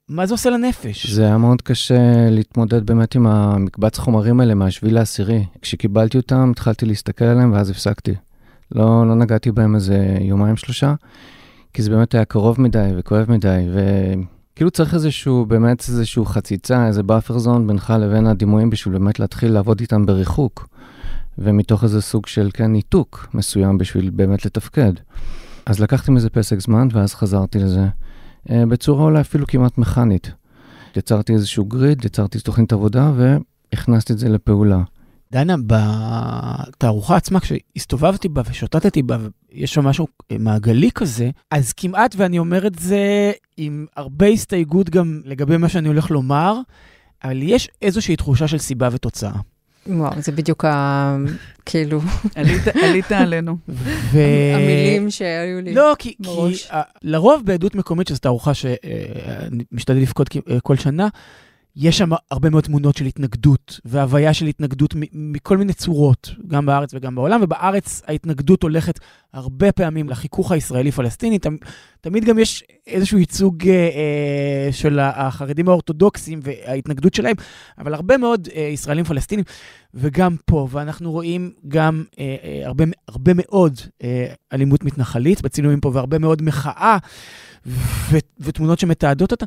מה 0.09 0.27
זה 0.27 0.35
עושה 0.35 0.51
לנפש? 0.51 1.07
זה 1.11 1.25
היה 1.25 1.39
מאוד 1.39 1.63
קשה 1.63 2.31
להתמודד 2.31 2.87
באמת 2.87 3.15
עם 3.15 3.27
המקבץ 3.27 3.99
חומרים 3.99 4.41
האלה 4.41 4.55
מהשביעי 4.55 4.95
לעשירי. 4.95 5.45
כשקיבלתי 5.63 6.17
אותם, 6.17 6.51
התחלתי 6.51 6.87
להסתכל 6.87 7.25
עליהם 7.25 7.53
ואז 7.53 7.71
הפסקתי. 7.71 8.15
לא, 8.73 9.09
לא 9.09 9.15
נגעתי 9.15 9.53
בהם 9.53 9.75
איזה 9.75 10.17
יומיים 10.21 10.57
שלושה, 10.57 10.95
כי 11.73 11.83
זה 11.83 11.91
באמת 11.91 12.15
היה 12.15 12.25
קרוב 12.25 12.61
מדי 12.61 12.91
וכואב 12.97 13.31
מדי, 13.31 13.67
וכאילו 13.73 14.71
צריך 14.71 14.95
איזשהו, 14.95 15.47
באמת 15.47 15.85
איזשהו 15.89 16.25
חציצה, 16.25 16.87
איזה 16.87 17.03
buffer 17.03 17.39
zone 17.39 17.67
בינך 17.67 17.95
לבין 18.01 18.27
הדימויים 18.27 18.71
בשביל 18.71 18.99
באמת 18.99 19.21
להתחיל 19.21 19.53
לעבוד 19.53 19.81
איתם 19.81 20.07
בריחוק, 20.07 20.69
ומתוך 21.39 21.85
איזה 21.85 22.03
סוג 22.03 22.27
של, 22.27 22.51
כן, 22.55 22.73
ניתוק 22.73 23.29
מסוים 23.35 23.79
בשביל 23.79 24.11
באמת 24.11 24.47
לתפקד. 24.47 24.93
אז 25.67 25.81
לקחתי 25.81 26.11
מזה 26.11 26.31
פסק 26.31 26.61
זמן 26.61 26.89
ואז 26.93 27.15
חזרתי 27.15 27.59
לזה, 27.59 27.87
בצורה 28.51 29.05
אולי 29.05 29.21
אפילו 29.21 29.47
כמעט 29.47 29.79
מכנית. 29.79 30.31
יצרתי 30.97 31.33
איזשהו 31.33 31.65
grid, 31.65 32.05
יצרתי 32.05 32.41
תוכנית 32.41 32.73
עבודה 32.73 33.13
והכנסתי 33.17 34.13
את 34.13 34.19
זה 34.19 34.29
לפעולה. 34.29 34.83
דנה, 35.33 35.55
בתערוכה 35.67 37.17
עצמה, 37.17 37.41
כשהסתובבתי 37.41 38.29
בה 38.29 38.43
ושוטטתי 38.51 39.03
בה, 39.03 39.17
יש 39.53 39.75
שם 39.75 39.85
משהו 39.85 40.07
אה, 40.33 40.37
מעגלי 40.39 40.91
כזה, 40.91 41.31
אז 41.51 41.73
כמעט, 41.73 42.15
ואני 42.19 42.39
אומר 42.39 42.67
את 42.67 42.79
זה 42.79 43.33
עם 43.57 43.87
הרבה 43.97 44.27
הסתייגות 44.27 44.91
גם 44.91 45.21
לגבי 45.25 45.57
מה 45.57 45.69
שאני 45.69 45.89
הולך 45.89 46.11
לומר, 46.11 46.61
אבל 47.25 47.43
יש 47.43 47.69
איזושהי 47.83 48.17
תחושה 48.17 48.49
של 48.49 48.59
סיבה 48.59 48.89
ותוצאה. 48.93 49.41
וואו, 49.89 50.13
זה 50.23 50.33
בדיוק 50.33 50.65
ה... 50.65 51.17
כאילו, 51.67 52.01
עלית- 52.35 52.77
עלית 52.83 53.13
עלינו. 53.13 53.57
ו... 53.69 54.19
המילים 54.55 55.11
שהיו 55.11 55.61
לי. 55.63 55.75
לא, 55.75 55.95
כי, 55.99 56.15
uh, 56.25 56.75
לרוב 57.03 57.43
בעדות 57.45 57.75
מקומית, 57.75 58.09
שזו 58.09 58.19
תערוכה 58.19 58.55
שאני 58.55 58.79
משתדל 59.73 59.99
לפקוד 59.99 60.29
כ- 60.29 60.37
אה, 60.51 60.61
כל 60.61 60.77
שנה, 60.77 61.09
יש 61.77 61.99
שם 61.99 62.11
הרבה 62.31 62.51
מאוד 62.51 62.65
תמונות 62.65 62.97
של 62.97 63.05
התנגדות, 63.05 63.81
והוויה 63.85 64.35
של 64.35 64.47
התנגדות 64.47 64.95
מכל 65.13 65.57
מיני 65.57 65.73
צורות, 65.73 66.31
גם 66.49 66.67
בארץ 66.67 66.95
וגם 66.95 67.15
בעולם, 67.15 67.41
ובארץ 67.43 68.03
ההתנגדות 68.07 68.63
הולכת 68.63 68.99
הרבה 69.33 69.73
פעמים 69.73 70.09
לחיכוך 70.09 70.53
הישראלי-פלסטיני, 70.53 71.39
תמ- 71.39 71.57
תמיד 72.01 72.25
גם 72.25 72.39
יש 72.39 72.65
איזשהו 72.87 73.19
ייצוג 73.19 73.69
אה, 73.69 73.73
אה, 73.73 74.69
של 74.73 74.99
החרדים 75.03 75.69
האורתודוקסים 75.69 76.41
וההתנגדות 76.43 77.15
שלהם, 77.15 77.37
אבל 77.79 77.95
הרבה 77.95 78.17
מאוד 78.17 78.49
אה, 78.55 78.61
ישראלים 78.73 79.05
פלסטינים, 79.05 79.45
וגם 79.95 80.37
פה, 80.45 80.69
ואנחנו 80.71 81.13
רואים 81.13 81.53
גם 81.69 82.05
אה, 82.19 82.37
אה, 82.45 82.67
הרבה, 82.67 82.85
הרבה 83.09 83.33
מאוד 83.35 83.81
אה, 84.03 84.27
אלימות 84.53 84.85
מתנחלית 84.85 85.43
בצילומים 85.43 85.81
פה, 85.81 85.91
והרבה 85.95 86.19
מאוד 86.19 86.43
מחאה, 86.43 86.99
ו- 87.67 88.19
ותמונות 88.41 88.79
שמתעדות 88.79 89.33
אותה. 89.33 89.47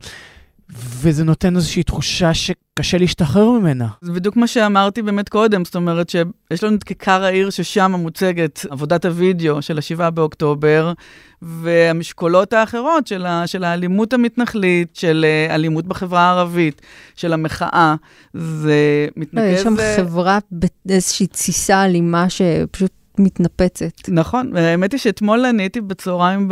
וזה 0.71 1.23
נותן 1.23 1.55
איזושהי 1.55 1.83
תחושה 1.83 2.33
שקשה 2.33 2.97
להשתחרר 2.97 3.49
ממנה. 3.51 3.87
זה 4.01 4.11
בדיוק 4.11 4.35
מה 4.35 4.47
שאמרתי 4.47 5.01
באמת 5.01 5.29
קודם, 5.29 5.65
זאת 5.65 5.75
אומרת 5.75 6.09
שיש 6.09 6.63
לנו 6.63 6.75
את 6.75 6.83
כיכר 6.83 7.23
העיר 7.23 7.49
ששם 7.49 7.91
מוצגת 7.91 8.65
עבודת 8.69 9.05
הוידאו 9.05 9.61
של 9.61 9.77
ה-7 9.77 10.09
באוקטובר, 10.09 10.93
והמשקולות 11.41 12.53
האחרות 12.53 13.07
של, 13.07 13.25
ה, 13.25 13.47
של 13.47 13.63
האלימות 13.63 14.13
המתנחלית, 14.13 14.95
של 14.95 15.25
אה, 15.27 15.55
אלימות 15.55 15.85
בחברה 15.85 16.21
הערבית, 16.21 16.81
של 17.15 17.33
המחאה, 17.33 17.95
זה 18.33 19.07
לא, 19.07 19.21
מתנקז... 19.21 19.53
יש 19.53 19.61
שם 19.61 19.79
אה, 19.79 19.95
חברה 19.97 20.39
באיזושהי 20.85 21.27
תסיסה 21.27 21.85
אלימה 21.85 22.29
שפשוט 22.29 22.91
מתנפצת. 23.19 24.09
נכון, 24.09 24.57
האמת 24.57 24.91
היא 24.91 24.99
שאתמול 24.99 25.45
אני 25.45 25.63
הייתי 25.63 25.81
בצהריים 25.81 26.49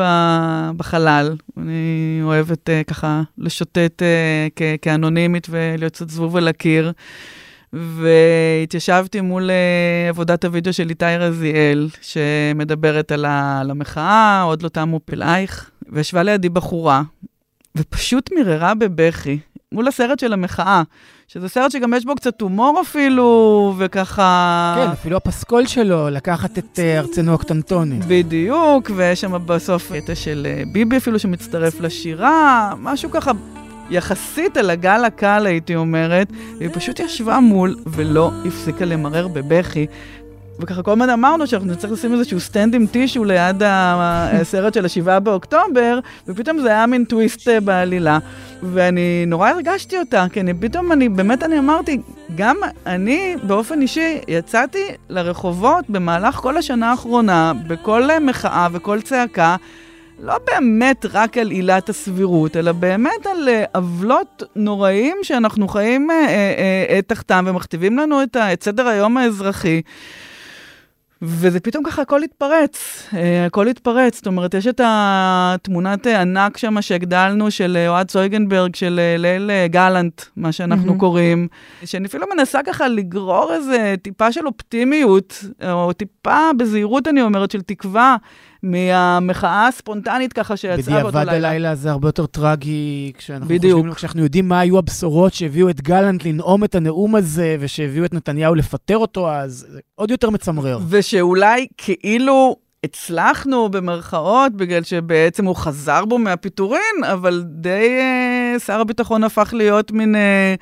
בחלל. 0.78 1.36
אני 1.58 2.20
אוהבת 2.24 2.70
uh, 2.70 2.84
ככה 2.88 3.22
לשוטט 3.38 4.04
כ- 4.56 4.62
כאנונימית 4.82 5.48
ולהיות 5.50 5.94
קצת 5.94 6.10
זבוב 6.10 6.36
על 6.36 6.48
הקיר. 6.48 6.92
והתיישבתי 7.74 9.22
מול 9.22 9.50
uh, 9.50 10.10
עבודת 10.10 10.46
הוידאו 10.46 10.74
של 10.74 10.90
איתי 10.90 11.06
רזיאל, 11.06 11.90
שמדברת 12.02 13.12
על, 13.12 13.26
המחאה, 13.72 14.42
עוד 14.42 14.62
לא 14.62 14.70
תמו 14.70 15.00
פלאייך, 15.06 15.72
וישבה 15.90 16.24
לידי 16.24 16.50
בחורה, 16.50 17.02
ופשוט 17.78 18.30
מיררה 18.36 18.74
בבכי, 18.74 19.40
מול 19.72 19.88
הסרט 19.88 20.20
של 20.20 20.34
המחאה, 20.34 20.84
שזה 21.28 21.50
סרט 21.50 21.72
שגם 21.72 21.94
יש 21.94 22.06
בו 22.06 22.16
קצת 22.16 22.42
הומור 22.42 22.82
אפילו, 22.82 23.74
וככה... 23.78 24.76
כן, 24.78 24.92
אפילו 24.92 25.18
הפסקול 25.18 25.66
שלו, 25.66 26.10
לקחת 26.10 26.58
את 26.58 26.80
אה, 26.80 27.00
ארצנו 27.00 27.34
הקטנטונת. 27.34 28.06
בדיוק, 28.06 28.92
ויש 28.96 29.22
שם 29.22 29.46
בסוף 29.46 29.92
קטע 29.92 30.16
של 30.16 30.48
אה, 30.50 30.64
ביבי 30.72 30.98
אפילו 30.98 31.20
שמצטרף 31.20 31.80
לשירה, 31.80 32.74
משהו 32.78 33.12
ככה 33.12 33.32
יחסית 33.90 34.58
על 34.58 34.70
הגל 34.70 35.06
הקל 35.06 35.46
הייתי 35.46 35.76
אומרת, 35.76 36.28
והיא 36.58 36.70
פשוט 36.74 37.00
ישבה 37.00 37.40
מול 37.40 37.76
ולא 37.88 38.32
הפסיקה 38.46 38.86
למרר 38.86 39.28
בבכי. 39.28 39.88
וככה 40.60 40.84
כל 40.84 40.92
הזמן 40.92 41.10
אמרנו 41.10 41.48
שאנחנו 41.48 41.72
נצטרך 41.72 41.92
לשים 41.92 42.14
איזשהו 42.14 42.40
stand 42.40 42.76
עם 42.76 42.88
טישו 42.88 43.26
ליד 43.26 43.62
הסרט 43.66 44.74
של 44.74 44.86
השבעה 44.86 45.20
באוקטובר, 45.20 46.00
ופתאום 46.28 46.60
זה 46.60 46.70
היה 46.70 46.86
מין 46.86 47.06
טוויסט 47.06 47.48
אה, 47.48 47.60
בעלילה. 47.60 48.20
ואני 48.64 49.26
נורא 49.28 49.50
הרגשתי 49.50 50.00
אותה, 50.00 50.26
כי 50.32 50.42
אני 50.42 50.54
פתאום, 50.54 50.92
אני 50.92 51.10
באמת, 51.10 51.44
אני 51.44 51.60
אמרתי, 51.60 51.98
גם 52.36 52.58
אני 52.86 53.36
באופן 53.44 53.82
אישי 53.82 54.18
יצאתי 54.28 54.84
לרחובות 55.10 55.86
במהלך 55.90 56.36
כל 56.36 56.58
השנה 56.58 56.92
האחרונה, 56.92 57.54
בכל 57.68 58.10
אה, 58.12 58.20
מחאה 58.20 58.68
וכל 58.72 59.02
צעקה, 59.02 59.56
לא 60.20 60.34
באמת 60.46 61.06
רק 61.14 61.38
על 61.38 61.50
עילת 61.50 61.90
הסבירות, 61.90 62.58
אלא 62.58 62.72
באמת 62.72 63.26
על 63.26 63.50
אה, 63.50 63.64
עוולות 63.74 64.44
נוראים 64.56 65.18
שאנחנו 65.24 65.68
חיים 65.68 66.12
אה, 66.12 66.16
אה, 66.16 66.86
אה, 66.90 67.02
תחתם 67.02 67.46
ומכתיבים 67.48 67.98
לנו 67.98 68.24
את, 68.24 68.38
את 68.38 68.64
סדר 68.64 68.88
היום 68.88 69.18
האזרחי. 69.18 69.82
וזה 71.22 71.60
פתאום 71.60 71.84
ככה, 71.84 72.02
הכל 72.02 72.24
התפרץ, 72.24 73.08
אה, 73.14 73.46
הכל 73.46 73.68
התפרץ. 73.68 74.16
זאת 74.16 74.28
אומרת, 74.28 74.54
יש 74.54 74.68
את 74.68 74.82
התמונת 74.84 76.08
אה, 76.08 76.22
ענק 76.22 76.58
שם 76.58 76.82
שהגדלנו 76.82 77.52
של 77.52 77.78
אה, 77.78 77.90
אוהד 77.90 78.08
צויגנברג, 78.08 78.76
של 78.76 79.00
אה, 79.00 79.18
ליל 79.18 79.52
גלנט, 79.68 80.22
מה 80.36 80.52
שאנחנו 80.52 80.86
מהמם. 80.86 81.00
קוראים, 81.00 81.48
שאני 81.86 82.08
אפילו 82.08 82.26
מנסה 82.36 82.60
ככה 82.66 82.88
לגרור 82.88 83.54
איזה 83.54 83.96
טיפה 84.02 84.32
של 84.32 84.48
אופטימיות, 84.48 85.44
או 85.72 85.94
טיפה 85.94 86.50
בזהירות, 86.58 87.08
אני 87.08 87.22
אומרת, 87.22 87.52
של 87.52 87.62
תקווה, 87.62 88.16
מהמחאה 88.72 89.68
הספונטנית 89.68 90.34
ככה 90.34 90.58
שיצאה 90.58 90.94
באותו 90.94 91.08
בדיעבד 91.08 91.32
לילה. 91.32 91.50
הלילה 91.50 91.76
זה 91.76 91.92
הרבה 91.92 92.08
יותר 92.08 92.26
טרגי, 92.26 93.12
כשאנחנו 93.18 93.48
בדיוק. 93.48 93.78
חושבים, 93.78 93.94
כשאנחנו 93.94 94.24
יודעים 94.24 94.48
מה 94.48 94.60
היו 94.60 94.78
הבשורות 94.78 95.34
שהביאו 95.34 95.70
את 95.70 95.82
גלנט 95.82 96.26
לנאום 96.26 96.64
את 96.64 96.76
הנאום 96.76 97.16
הזה, 97.16 97.58
ושהביאו 97.60 98.06
את 98.06 98.14
נתניהו 98.14 98.56
לפטר 98.56 98.98
אותו, 98.98 99.32
אז 99.32 99.66
זה 99.70 99.80
עוד 99.96 100.12
יותר 100.12 100.30
מצמרר. 100.30 100.80
ושאולי 100.90 101.68
כאילו 101.78 102.56
הצלחנו 102.84 103.70
במרכאות, 103.70 104.54
בגלל 104.54 104.84
שבעצם 104.84 105.46
הוא 105.46 105.56
חזר 105.56 106.06
בו 106.06 106.18
מהפיטורין, 106.18 107.04
אבל 107.04 107.44
די 107.46 108.00
אה, 108.00 108.60
שר 108.60 108.80
הביטחון 108.80 109.24
הפך 109.24 109.54
להיות 109.54 109.92
מין 109.92 110.16
אה, 110.16 110.56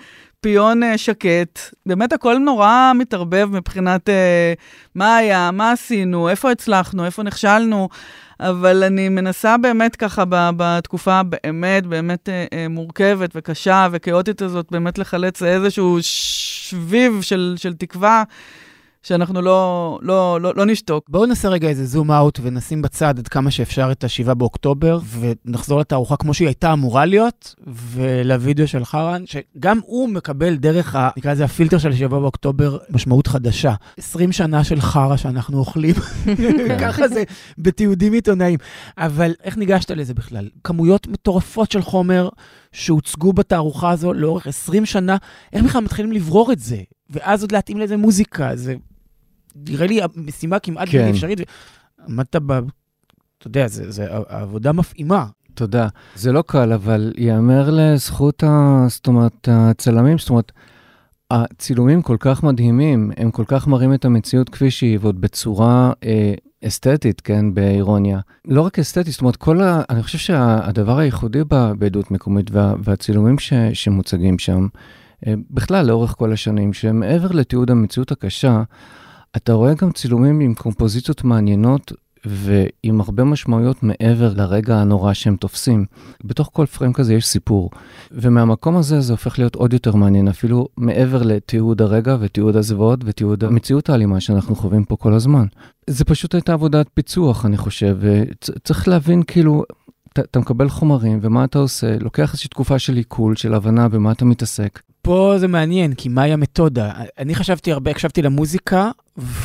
פיון 0.45 0.84
אה, 0.84 0.97
שקט. 0.97 1.60
באמת 1.86 2.13
הכל 2.13 2.38
נורא 2.38 2.91
מתערבב 2.95 3.47
מבחינת 3.51 4.10
אה, 4.10 4.53
מה 4.95 5.15
היה, 5.17 5.51
מה 5.51 5.71
עשינו, 5.71 6.29
איפה 6.29 6.51
הצלחנו, 6.51 7.05
איפה 7.05 7.23
נכשלנו. 7.23 7.89
אבל 8.39 8.84
אני 8.84 9.10
מנסה 9.10 9.58
באמת 9.58 9.95
ככה 9.95 10.23
בתקופה 10.29 11.21
באמת 11.23 11.86
באמת 11.86 12.29
אה, 12.29 12.67
מורכבת 12.69 13.29
וקשה 13.36 13.88
וכאוטית 13.91 14.41
הזאת, 14.41 14.65
באמת 14.71 14.97
לחלץ 14.97 15.43
איזשהו 15.43 15.97
שביב 16.01 17.21
של, 17.21 17.55
של 17.58 17.73
תקווה. 17.73 18.23
שאנחנו 19.06 19.41
לא, 19.41 20.00
לא, 20.02 20.41
לא, 20.41 20.54
לא 20.56 20.65
נשתוק. 20.65 21.10
בואו 21.10 21.26
נעשה 21.26 21.50
רגע 21.50 21.68
איזה 21.68 21.86
זום 21.86 22.12
אאוט 22.12 22.39
ונשים 22.44 22.82
בצד 22.82 23.20
עד 23.20 23.28
כמה 23.28 23.52
שאפשר 23.52 23.91
את 23.91 24.04
ה-7 24.04 24.34
באוקטובר, 24.34 25.00
ונחזור 25.20 25.80
לתערוכה 25.80 26.18
כמו 26.18 26.34
שהיא 26.34 26.48
הייתה 26.48 26.74
אמורה 26.74 27.06
להיות, 27.06 27.56
ולוידאו 27.68 28.68
של 28.68 28.86
חרן, 28.86 29.24
שגם 29.26 29.80
הוא 29.86 30.10
מקבל 30.10 30.56
דרך, 30.56 30.96
ה, 30.96 31.10
נקרא 31.18 31.32
לזה 31.32 31.46
הפילטר 31.46 31.78
של 31.78 31.94
7 31.94 32.20
באוקטובר, 32.20 32.78
משמעות 32.89 33.28
חדשה. 33.28 33.74
20 33.98 34.32
שנה 34.32 34.63
של 34.63 34.82
חרא 34.82 35.18
שאנחנו 35.18 35.58
אוכלים, 35.58 35.96
ככה 36.82 37.08
זה 37.08 37.24
בתיעודים 37.58 38.13
עיתונאיים. 38.13 38.60
אבל 38.98 39.34
איך 39.44 39.58
ניגשת 39.58 39.91
לזה 39.91 40.13
בכלל? 40.13 40.50
כמויות 40.63 41.08
מטורפות 41.08 41.72
של 41.72 41.82
חומר 41.82 42.30
שהוצגו 42.72 43.34
בתערוכה 43.34 43.89
הזו 43.89 44.13
לאורך 44.13 44.48
20 44.48 44.86
שנה, 44.86 45.18
איך 45.54 45.63
בכלל 45.63 45.84
מתחילים 45.84 46.12
לברור 46.12 46.52
את 46.52 46.60
זה? 46.60 46.78
ואז 47.10 47.41
עוד 47.41 47.52
להתאים 47.52 47.78
לזה 47.78 47.98
מוזיקה, 47.98 48.56
זה 48.56 48.76
נראה 49.56 49.88
לי 49.88 50.00
משימה 50.15 50.60
כמעט 50.60 50.88
כן. 50.91 51.08
אפשרית. 51.10 51.39
עמדת 52.08 52.36
ב... 52.36 52.52
אתה 53.38 53.48
יודע, 53.48 53.68
זה, 53.68 53.91
זה 53.91 54.08
עבודה 54.28 54.72
מפעימה. 54.72 55.26
תודה. 55.54 55.88
זה 56.15 56.32
לא 56.32 56.44
קל, 56.48 56.74
אבל 56.74 57.13
ייאמר 57.18 57.70
לזכות, 57.72 58.44
ה... 58.44 58.86
זאת 58.88 59.08
אומרת, 59.08 59.50
הצלמים, 59.52 60.18
זאת 60.18 60.30
אומרת, 60.30 60.52
הצילומים 61.32 62.02
כל 62.02 62.18
כך 62.20 62.44
מדהימים, 62.44 63.12
הם 63.18 63.32
כל 63.32 63.44
כך 63.48 63.68
מראים 63.68 63.94
את 63.94 64.06
המציאות 64.06 64.50
כפי 64.50 64.72
שהיא, 64.72 65.00
ועוד 65.02 65.22
בצורה 65.22 65.94
אה, 66.04 66.34
אסתטית, 66.68 67.22
כן, 67.22 67.54
באירוניה. 67.54 68.20
לא 68.46 68.62
רק 68.62 68.80
אסתטית, 68.80 69.12
זאת 69.12 69.22
אומרת, 69.22 69.36
כל 69.36 69.62
ה... 69.62 69.82
אני 69.89 70.04
חושב 70.04 70.18
שהדבר 70.18 70.98
הייחודי 70.98 71.44
בעדות 71.78 72.12
מקומית 72.12 72.52
וה, 72.52 72.74
והצילומים 72.84 73.39
ש, 73.39 73.54
שמוצגים 73.74 74.39
שם, 74.39 74.68
אה, 75.28 75.34
בכלל, 75.50 75.86
לאורך 75.86 76.15
כל 76.18 76.34
השנים, 76.34 76.74
שמעבר 76.74 77.32
לתיעוד 77.32 77.72
המציאות 77.72 78.12
הקשה, 78.12 78.63
אתה 79.38 79.54
רואה 79.54 79.74
גם 79.74 79.91
צילומים 79.91 80.39
עם 80.39 80.54
קומפוזיציות 80.54 81.24
מעניינות 81.24 81.91
ועם 82.26 83.02
הרבה 83.02 83.24
משמעויות 83.24 83.84
מעבר 83.84 84.34
לרגע 84.36 84.76
הנורא 84.78 85.13
שהם 85.13 85.36
תופסים. 85.36 85.86
בתוך 86.24 86.50
כל 86.54 86.65
פריים 86.65 86.93
כזה 86.93 87.13
יש 87.13 87.26
סיפור, 87.26 87.69
ומהמקום 88.12 88.78
הזה 88.78 89.02
זה 89.02 89.13
הופך 89.13 89.39
להיות 89.39 89.56
עוד 89.56 89.74
יותר 89.74 89.95
מעניין, 89.95 90.28
אפילו 90.28 90.67
מעבר 90.78 91.24
לתיעוד 91.24 91.82
הרגע 91.82 92.17
ותיעוד 92.19 92.56
הזוועות 92.56 93.00
ותיעוד 93.06 93.43
המציאות 93.43 93.89
האלימה 93.89 94.19
שאנחנו 94.19 94.56
חווים 94.56 94.86
פה 94.86 94.95
כל 94.95 95.13
הזמן. 95.13 95.45
זה 95.89 96.06
פשוט 96.06 96.36
הייתה 96.36 96.54
עבודת 96.54 96.88
פיצוח, 96.93 97.45
אני 97.45 97.58
חושב, 97.58 97.98
וצריך 98.00 98.88
להבין 98.88 99.24
כאילו... 99.28 99.63
אתה, 100.15 100.23
אתה 100.23 100.39
מקבל 100.39 100.69
חומרים, 100.69 101.19
ומה 101.21 101.43
אתה 101.43 101.60
עושה? 101.60 101.97
לוקח 101.99 102.30
איזושהי 102.30 102.49
תקופה 102.49 102.80
של 102.80 102.95
עיכול, 102.95 103.36
של 103.36 103.54
הבנה 103.54 103.89
במה 103.89 104.12
אתה 104.12 104.25
מתעסק. 104.25 104.82
פה 105.01 105.36
זה 105.38 105.47
מעניין, 105.47 105.93
כי 105.93 106.10
מהי 106.10 106.34
המתודה? 106.34 106.91
אני 107.17 107.36
חשבתי 107.36 107.71
הרבה, 107.71 107.91
הקשבתי 107.91 108.21
למוזיקה, 108.21 108.91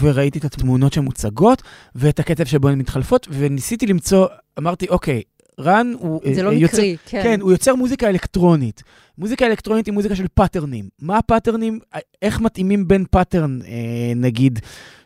וראיתי 0.00 0.38
את 0.38 0.44
התמונות 0.44 0.92
שמוצגות, 0.92 1.62
ואת 1.94 2.20
הקצב 2.20 2.44
שבו 2.44 2.68
הן 2.68 2.78
מתחלפות, 2.78 3.28
וניסיתי 3.30 3.86
למצוא, 3.86 4.26
אמרתי, 4.58 4.88
אוקיי, 4.88 5.22
רן 5.60 5.92
הוא... 5.98 6.20
זה 6.34 6.42
לא 6.42 6.48
אה, 6.48 6.54
יוצר, 6.54 6.76
מקרי, 6.76 6.96
כן. 7.06 7.22
כן, 7.22 7.40
הוא 7.40 7.52
יוצר 7.52 7.74
מוזיקה 7.74 8.08
אלקטרונית. 8.08 8.82
מוזיקה 9.18 9.46
אלקטרונית 9.46 9.86
היא 9.86 9.94
מוזיקה 9.94 10.16
של 10.16 10.26
pattern־ים. 10.34 10.88
מה 11.02 11.18
ה 11.18 11.23
pattern־ים? 11.23 11.78
איך 12.22 12.40
מתאימים 12.40 12.88
בין 12.88 13.04
pattern, 13.10 13.58
אה, 13.62 14.12
נגיד, 14.16 14.58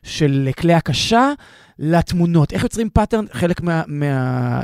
של 0.02 0.48
כלי 0.58 0.74
הקשה 0.74 1.32
לתמונות? 1.78 2.52
איך 2.52 2.62
יוצרים 2.62 2.90
pattern? 2.90 3.24
חלק 3.32 3.62
מה... 3.62 3.82
מה 3.86 4.06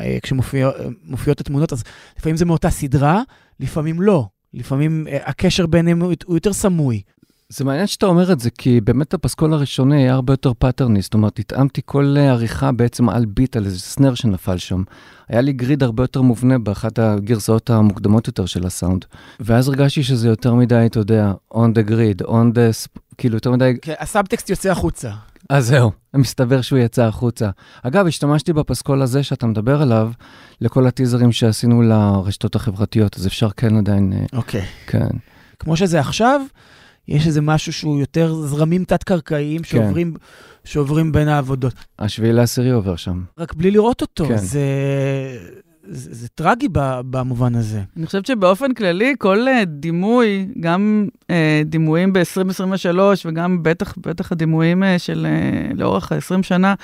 אה, 0.02 0.18
כשמופיעות 0.22 1.40
התמונות, 1.40 1.72
אז 1.72 1.84
לפעמים 2.18 2.36
זה 2.36 2.44
מאותה 2.44 2.70
סדרה, 2.70 3.22
לפעמים 3.60 4.02
לא. 4.02 4.26
לפעמים 4.54 5.06
אה, 5.10 5.18
הקשר 5.24 5.66
ביניהם 5.66 6.02
הוא, 6.02 6.12
הוא 6.24 6.36
יותר 6.36 6.52
סמוי. 6.52 7.02
זה 7.48 7.64
מעניין 7.64 7.86
שאתה 7.86 8.06
אומר 8.06 8.32
את 8.32 8.40
זה, 8.40 8.50
כי 8.50 8.80
באמת 8.80 9.14
הפסקול 9.14 9.52
הראשוני 9.52 10.02
היה 10.02 10.14
הרבה 10.14 10.32
יותר 10.32 10.52
pattern־י, 10.58 11.02
זאת 11.02 11.14
אומרת, 11.14 11.38
התאמתי 11.38 11.80
כל 11.84 12.14
אה, 12.18 12.30
עריכה 12.30 12.72
בעצם 12.72 13.08
על 13.08 13.24
beat, 13.24 13.56
על 13.56 13.66
איזה 13.66 13.78
snare 13.78 14.14
שנפל 14.14 14.58
שם. 14.58 14.82
היה 15.28 15.40
לי 15.40 15.52
grid 15.52 15.82
הרבה 15.82 16.02
יותר 16.02 16.22
מובנה 16.22 16.58
באחת 16.58 16.98
הגרסאות 16.98 17.70
המוקדמות 17.70 18.26
יותר 18.26 18.46
של 18.46 18.66
הסאונד. 18.66 19.04
ואז 19.40 19.68
הרגשתי 19.68 20.02
שזה 20.02 20.28
יותר 20.28 20.54
מדי, 20.54 20.86
אתה 20.86 20.98
יודע, 20.98 21.32
on 21.54 21.56
the 21.56 21.90
grid, 21.90 22.26
on 22.26 22.54
the... 22.54 23.00
כאילו, 23.18 23.34
יותר 23.34 23.50
מדי... 23.50 23.72
כן, 23.82 23.94
הסאבטקסט 23.98 24.50
יוצא 24.50 24.70
החוצה. 24.70 25.10
אז 25.50 25.66
זהו, 25.66 25.90
מסתבר 26.14 26.60
שהוא 26.60 26.78
יצא 26.78 27.04
החוצה. 27.04 27.50
אגב, 27.82 28.06
השתמשתי 28.06 28.52
בפסקול 28.52 29.02
הזה 29.02 29.22
שאתה 29.22 29.46
מדבר 29.46 29.82
עליו, 29.82 30.10
לכל 30.60 30.86
הטיזרים 30.86 31.32
שעשינו 31.32 31.82
לרשתות 31.82 32.54
החברתיות, 32.56 33.16
אז 33.16 33.26
אפשר 33.26 33.50
כן 33.50 33.76
עדיין... 33.76 34.12
אה, 34.12 34.38
אוקיי. 34.38 34.64
כן. 34.86 35.08
כמו 35.58 35.76
שזה 35.76 36.00
עכשיו, 36.00 36.40
יש 37.08 37.26
איזה 37.26 37.40
משהו 37.40 37.72
שהוא 37.72 38.00
יותר 38.00 38.34
זרמים 38.34 38.84
תת-קרקעיים 38.84 39.64
שעוברים, 39.64 40.14
שעוברים 40.64 41.12
בין 41.12 41.28
העבודות. 41.28 41.74
השביעי 41.98 42.32
לעשירי 42.32 42.70
עובר 42.70 42.96
שם. 42.96 43.24
רק 43.38 43.54
בלי 43.54 43.70
לראות 43.70 44.02
אותו. 44.02 44.26
כן. 44.28 44.36
זה, 44.36 44.60
זה, 45.88 46.14
זה 46.14 46.28
טרגי 46.28 46.68
במובן 47.10 47.54
הזה. 47.54 47.82
אני 47.96 48.06
חושבת 48.06 48.26
שבאופן 48.26 48.74
כללי, 48.74 49.14
כל 49.18 49.48
אה, 49.48 49.64
דימוי, 49.64 50.46
גם 50.60 51.08
אה, 51.30 51.62
דימויים 51.64 52.12
ב-2023 52.12 52.98
וגם 53.24 53.62
בטח, 53.62 53.94
בטח 54.06 54.32
הדימויים 54.32 54.82
אה, 54.82 54.98
של 54.98 55.26
אה, 55.30 55.74
לאורך 55.74 56.12
ה-20 56.12 56.42
שנה, 56.42 56.74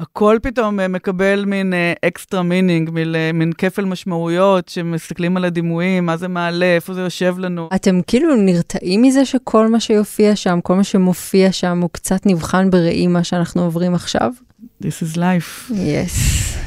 הכל 0.00 0.38
פתאום 0.42 0.80
אה, 0.80 0.88
מקבל 0.88 1.44
מין 1.44 1.72
extra 2.04 2.42
meaning, 2.42 2.90
מין, 2.90 3.14
מין 3.34 3.52
כפל 3.52 3.84
משמעויות, 3.84 4.68
שמסתכלים 4.68 5.36
על 5.36 5.44
הדימויים, 5.44 6.06
מה 6.06 6.16
זה 6.16 6.28
מעלה, 6.28 6.74
איפה 6.74 6.94
זה 6.94 7.00
יושב 7.00 7.38
לנו. 7.38 7.68
אתם 7.74 8.00
כאילו 8.06 8.36
נרתעים 8.36 9.02
מזה 9.02 9.24
שכל 9.24 9.68
מה 9.68 9.80
שיופיע 9.80 10.36
שם, 10.36 10.60
כל 10.62 10.74
מה 10.74 10.84
שמופיע 10.84 11.52
שם, 11.52 11.80
הוא 11.82 11.90
קצת 11.92 12.26
נבחן 12.26 12.70
בראי 12.70 13.06
מה 13.06 13.24
שאנחנו 13.24 13.62
עוברים 13.62 13.94
עכשיו? 13.94 14.32
This 14.82 15.02
is 15.02 15.16
life. 15.16 15.70
Yes. 15.70 16.61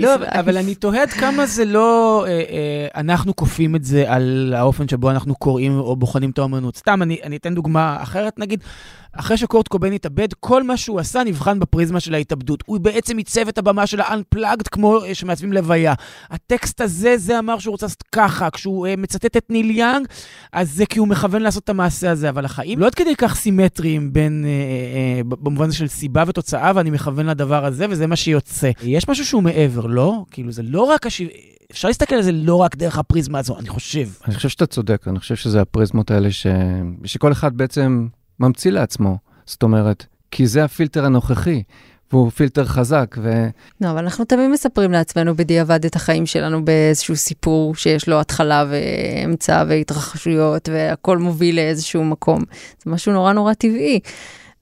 לא. 0.00 0.14
אבל 0.26 0.56
אני 0.56 0.74
תוהה 0.74 1.02
עד 1.02 1.10
כמה 1.10 1.46
זה 1.46 1.64
לא, 1.64 2.24
אה, 2.28 2.30
אה, 2.30 3.00
אנחנו 3.00 3.36
כופים 3.36 3.76
את 3.76 3.84
זה 3.84 4.04
על 4.12 4.54
האופן 4.56 4.88
שבו 4.88 5.10
אנחנו 5.10 5.34
קוראים 5.34 5.78
או 5.78 5.96
בוחנים 5.96 6.30
את 6.30 6.38
האומנות. 6.38 6.76
סתם, 6.76 7.02
אני, 7.02 7.18
אני 7.22 7.36
אתן 7.36 7.54
דוגמה 7.54 7.96
אחרת, 8.02 8.38
נגיד, 8.38 8.64
אחרי 9.18 9.36
שקורט 9.36 9.68
קובן 9.68 9.92
התאבד, 9.92 10.28
כל 10.40 10.62
מה 10.62 10.76
שהוא 10.76 11.00
עשה 11.00 11.24
נבחן 11.24 11.58
בפריזמה 11.58 12.00
של 12.00 12.14
ההתאבדות. 12.14 12.62
הוא 12.66 12.80
בעצם 12.80 13.16
עיצב 13.16 13.48
את 13.48 13.58
הבמה 13.58 13.86
של 13.86 14.00
ה-unplugged 14.00 14.68
כמו 14.70 15.04
אה, 15.04 15.14
שמעצבים 15.14 15.52
לוויה. 15.52 15.94
הטקסט 16.30 16.80
הזה, 16.80 17.18
זה 17.18 17.38
אמר 17.38 17.58
שהוא 17.58 17.72
רוצה 17.72 17.86
לעשות 17.86 18.02
ככה. 18.12 18.50
כשהוא 18.50 18.86
אה, 18.86 18.96
מצטט 18.96 19.36
את 19.36 19.50
ניל 19.50 19.70
יאנג, 19.70 20.06
אז 20.52 20.74
זה 20.74 20.86
כי 20.86 20.98
הוא 20.98 21.08
מכוון 21.08 21.42
לעשות 21.42 21.64
את 21.64 21.68
המעשה 21.68 22.10
הזה. 22.10 22.28
אבל 22.28 22.44
החיים 22.44 22.78
לא 22.78 22.86
עד 22.86 22.94
כדי 22.94 23.16
כך 23.16 23.34
סימטריים 23.34 24.12
בין, 24.12 24.44
אה, 24.44 24.50
אה, 24.50 25.24
במובן 25.24 25.66
הזה 25.66 25.76
של 25.76 25.88
סיבה 25.88 26.24
ותוצאה, 26.26 26.72
ואני 26.74 26.90
מכוון 26.90 27.26
לדבר 27.26 27.64
הזה, 27.64 27.86
וזה 27.90 28.06
מה 28.06 28.16
שיוצא. 28.16 28.70
יש 28.82 29.08
משהו 29.08 29.26
שהוא 29.26 29.42
מעבר, 29.42 29.86
לא? 29.86 30.24
כאילו, 30.30 30.52
זה 30.52 30.62
לא 30.62 30.82
רק 30.82 31.06
הש... 31.06 31.22
אפשר 31.70 31.88
להסתכל 31.88 32.14
על 32.14 32.22
זה 32.22 32.32
לא 32.32 32.54
רק 32.54 32.76
דרך 32.76 32.98
הפריזמה 32.98 33.38
הזו, 33.38 33.58
אני 33.58 33.68
חושב. 33.68 34.08
אני 34.26 34.34
חושב 34.34 34.48
שאתה 34.48 34.66
צודק, 34.66 35.08
אני 35.08 35.18
חושב 35.18 35.36
שזה 35.36 35.60
הפריזמות 35.60 36.10
האלה 36.10 36.32
ש... 36.32 36.46
שכל 37.04 37.32
אחד 37.32 37.56
בעצם 37.56 38.08
ממציא 38.40 38.70
לעצמו. 38.70 39.18
זאת 39.46 39.62
אומרת, 39.62 40.06
כי 40.30 40.46
זה 40.46 40.64
הפילטר 40.64 41.04
הנוכחי, 41.04 41.62
והוא 42.12 42.30
פילטר 42.30 42.64
חזק, 42.64 43.16
ו... 43.22 43.48
לא, 43.80 43.90
אבל 43.90 43.98
אנחנו 43.98 44.24
תמיד 44.24 44.50
מספרים 44.50 44.92
לעצמנו 44.92 45.36
בדיעבד 45.36 45.84
את 45.84 45.96
החיים 45.96 46.26
שלנו 46.26 46.64
באיזשהו 46.64 47.16
סיפור 47.16 47.74
שיש 47.74 48.08
לו 48.08 48.20
התחלה 48.20 48.64
ואמצע 48.70 49.64
והתרחשויות, 49.68 50.68
והכל 50.72 51.18
מוביל 51.18 51.56
לאיזשהו 51.56 52.04
מקום. 52.04 52.42
זה 52.84 52.90
משהו 52.90 53.12
נורא 53.12 53.32
נורא 53.32 53.54
טבעי. 53.54 54.00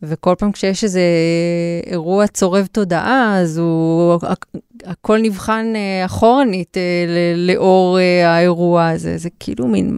וכל 0.02 0.34
פעם 0.38 0.52
כשיש 0.52 0.84
איזה 0.84 1.00
אירוע 1.86 2.26
צורב 2.26 2.66
תודעה, 2.72 3.38
אז 3.40 3.58
הוא, 3.58 4.18
הכל 4.84 5.18
נבחן 5.22 5.72
אה, 5.76 6.04
אחורנית 6.04 6.76
אה, 6.76 7.04
לאור 7.36 7.98
אה, 7.98 8.34
האירוע 8.34 8.88
הזה. 8.88 9.18
זה 9.18 9.28
כאילו 9.40 9.66
מין... 9.66 9.96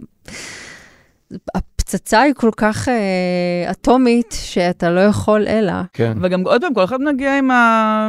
הפצצה 1.89 2.21
היא 2.21 2.33
כל 2.33 2.51
כך 2.57 2.89
אה, 2.89 3.71
אטומית, 3.71 4.35
שאתה 4.41 4.89
לא 4.89 4.99
יכול 4.99 5.47
אלא. 5.47 5.73
כן. 5.93 6.17
וגם 6.21 6.41
עוד 6.41 6.61
פעם, 6.61 6.73
כל 6.73 6.83
אחד 6.83 7.01
מגיע 7.01 7.37
עם 7.37 7.51
ה... 7.51 8.07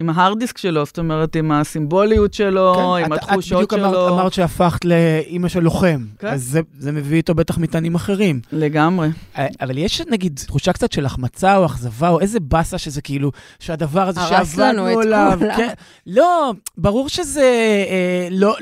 עם 0.00 0.10
ההארד 0.10 0.38
דיסק 0.38 0.58
שלו, 0.58 0.84
זאת 0.84 0.98
אומרת, 0.98 1.36
עם 1.36 1.52
הסימבוליות 1.52 2.34
שלו, 2.34 2.74
כן, 2.74 3.04
עם 3.04 3.12
את, 3.12 3.18
התחושות 3.18 3.62
את 3.62 3.72
בדיוק 3.72 3.90
שלו. 3.90 4.08
אמרת, 4.08 4.12
אמרת 4.12 4.32
שהפכת 4.32 4.84
לאימא 4.84 5.48
של 5.48 5.60
לוחם, 5.60 6.04
כן. 6.18 6.26
אז 6.26 6.44
זה, 6.44 6.60
זה 6.78 6.92
מביא 6.92 7.16
איתו 7.16 7.34
בטח 7.34 7.58
מטענים 7.58 7.94
אחרים. 7.94 8.40
לגמרי. 8.52 9.08
אה, 9.38 9.46
אבל 9.60 9.78
יש 9.78 10.02
נגיד 10.10 10.40
תחושה 10.46 10.72
קצת 10.72 10.92
של 10.92 11.06
החמצה 11.06 11.56
או 11.56 11.66
אכזבה, 11.66 12.08
או 12.08 12.20
איזה 12.20 12.40
באסה 12.40 12.78
שזה 12.78 13.02
כאילו, 13.02 13.32
שהדבר 13.58 14.08
הזה 14.08 14.20
הרס 14.20 14.58
לנו 14.58 14.82
שעבדנו 14.82 15.00
את 15.00 15.06
עליו. 15.06 15.36
כולם. 15.38 15.56
כן, 15.56 15.68
לא, 16.06 16.52
ברור 16.78 17.08
שזה 17.08 17.84
אה, 17.88 18.28
לא... 18.30 18.56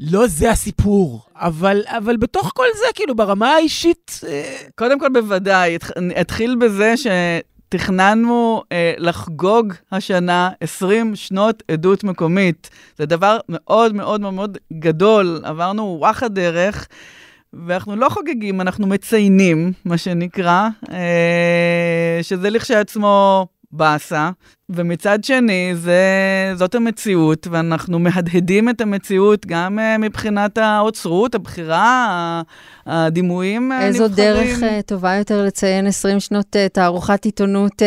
לא 0.00 0.26
זה 0.26 0.50
הסיפור, 0.50 1.20
אבל, 1.34 1.82
אבל 1.86 2.16
בתוך 2.16 2.52
כל 2.54 2.66
זה, 2.74 2.86
כאילו, 2.94 3.16
ברמה 3.16 3.50
האישית... 3.50 4.20
אה, 4.26 4.56
קודם 4.74 5.00
כל, 5.00 5.08
בוודאי, 5.12 5.76
אתחיל 6.20 6.56
בזה 6.56 6.94
שתכננו 6.96 8.62
אה, 8.72 8.94
לחגוג 8.98 9.72
השנה 9.92 10.50
20 10.60 11.16
שנות 11.16 11.62
עדות 11.70 12.04
מקומית. 12.04 12.70
זה 12.98 13.06
דבר 13.06 13.38
מאוד 13.48 13.94
מאוד 13.94 14.20
מאוד 14.20 14.58
גדול, 14.72 15.40
עברנו 15.44 15.96
וואחד 16.00 16.34
דרך. 16.34 16.88
ואנחנו 17.52 17.96
לא 17.96 18.08
חוגגים, 18.08 18.60
אנחנו 18.60 18.86
מציינים, 18.86 19.72
מה 19.84 19.98
שנקרא, 19.98 20.68
אה, 20.92 22.18
שזה 22.22 22.50
לכשעצמו 22.50 23.46
באסה. 23.72 24.30
ומצד 24.70 25.24
שני, 25.24 25.72
זה, 25.74 26.02
זאת 26.54 26.74
המציאות, 26.74 27.46
ואנחנו 27.50 27.98
מהדהדים 27.98 28.68
את 28.68 28.80
המציאות 28.80 29.46
גם 29.46 29.78
uh, 29.78 29.98
מבחינת 29.98 30.58
האוצרות, 30.58 31.34
הבחירה, 31.34 32.42
הדימויים 32.86 33.72
הנבחרים. 33.72 33.88
איזו 33.88 34.08
דרך 34.08 34.58
uh, 34.58 34.82
טובה 34.86 35.14
יותר 35.14 35.44
לציין 35.44 35.86
20 35.86 36.20
שנות 36.20 36.56
תערוכת 36.72 37.24
עיתונות 37.24 37.82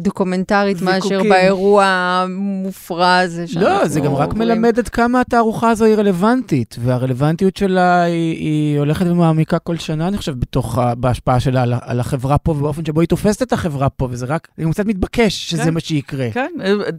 דוקומנטרית 0.00 0.82
מאשר 0.82 1.08
זיקוקים. 1.08 1.30
באירוע 1.30 1.84
המופרע 1.84 3.16
הזה 3.18 3.46
שאנחנו 3.46 3.68
לא, 3.68 3.88
זה 3.88 4.00
גם 4.00 4.14
רק. 4.14 4.34
מלמד 4.34 4.78
עד 4.78 4.88
כמה 4.88 5.20
התערוכה 5.20 5.70
הזו 5.70 5.84
היא 5.84 5.94
רלוונטית, 5.94 6.76
והרלוונטיות 6.78 7.56
שלה 7.56 8.02
היא, 8.02 8.36
היא 8.36 8.78
הולכת 8.78 9.06
ומעמיקה 9.06 9.58
כל 9.58 9.76
שנה, 9.76 10.08
אני 10.08 10.16
חושב, 10.16 10.40
בתוך, 10.40 10.78
בהשפעה 10.96 11.40
שלה 11.40 11.62
על, 11.80 12.00
החברה 12.00 12.38
פה, 12.38 12.52
ובאופן 12.52 12.84
שבו 12.84 13.00
היא 13.00 13.08
תופסת 13.08 13.42
את 13.42 13.52
החברה 13.52 13.88
פה, 13.88 14.08
וזה 14.10 14.26
רק, 14.26 14.48
זה 14.58 14.64
קצת 14.70 14.86
מתבקש 14.86 15.50
שזה 15.50 15.64
כן. 15.64 15.74
מה 15.74 15.80
שיקרה. 15.80 16.11
יקרה. 16.12 16.30
כן, 16.30 16.50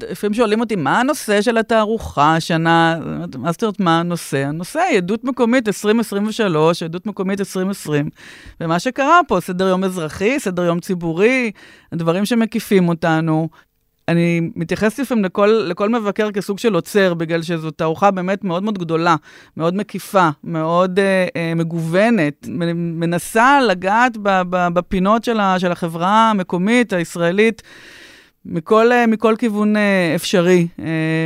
לפעמים 0.10 0.34
שואלים 0.34 0.60
אותי, 0.60 0.76
מה 0.76 1.00
הנושא 1.00 1.42
של 1.42 1.58
התערוכה 1.58 2.36
השנה? 2.36 3.00
מה 3.38 3.52
זאת 3.52 3.64
אומרת, 3.64 3.80
מה 3.80 4.00
הנושא? 4.00 4.46
הנושא, 4.46 4.82
עדות 4.98 5.24
מקומית 5.24 5.68
2023, 5.68 6.84
עדות 6.84 7.06
מקומית 7.06 7.40
2020. 7.40 8.10
ומה 8.62 8.80
שקרה 8.80 9.20
פה, 9.28 9.40
סדר 9.40 9.68
יום 9.68 9.84
אזרחי, 9.84 10.40
סדר 10.40 10.64
יום 10.64 10.80
ציבורי, 10.80 11.52
הדברים 11.92 12.26
שמקיפים 12.26 12.90
אותנו. 12.90 13.50
אני 14.08 14.50
מתייחסת 14.56 15.00
לפעמים 15.00 15.26
לכל, 15.26 15.66
לכל 15.68 15.90
מבקר 15.90 16.32
כסוג 16.32 16.60
של 16.60 16.74
עוצר, 16.74 17.14
בגלל 17.14 17.42
שזו 17.42 17.72
תערוכה 17.72 18.12
באמת 18.12 18.44
מאוד 18.44 18.64
מאוד 18.64 18.78
גדולה, 18.78 19.16
מאוד 19.58 19.76
מקיפה, 19.76 20.30
מאוד 20.44 21.00
אה, 21.00 21.28
אה, 21.36 21.54
מגוונת, 21.56 22.48
מנסה 22.76 23.62
לגעת 23.62 24.18
בפינות 24.50 25.24
של, 25.24 25.40
ה, 25.40 25.60
של 25.60 25.72
החברה 25.72 26.30
המקומית, 26.30 26.94
הישראלית. 26.94 27.62
מכל, 28.46 28.92
אה, 28.92 29.08
מכל 29.08 29.36
כיוון 29.40 29.78
אה, 29.78 30.16
אפשרי, 30.16 30.68
אה, 30.80 30.86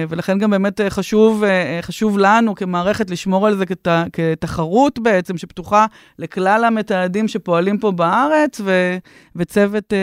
ולכן 0.10 0.40
גם 0.40 0.50
באמת 0.50 0.82
חשוב, 0.90 1.44
חשוב 1.82 2.18
לנו 2.18 2.56
כמערכת 2.56 3.10
לשמור 3.10 3.48
על 3.48 3.58
זה 3.58 3.66
כת, 3.66 3.88
כתחרות 4.14 5.00
בעצם, 5.00 5.38
שפתוחה 5.38 5.86
לכלל 6.20 6.64
המתעדים 6.64 7.28
שפועלים 7.28 7.78
פה 7.78 7.92
בארץ, 7.92 8.62
ו, 8.64 8.98
וצוות 9.36 9.94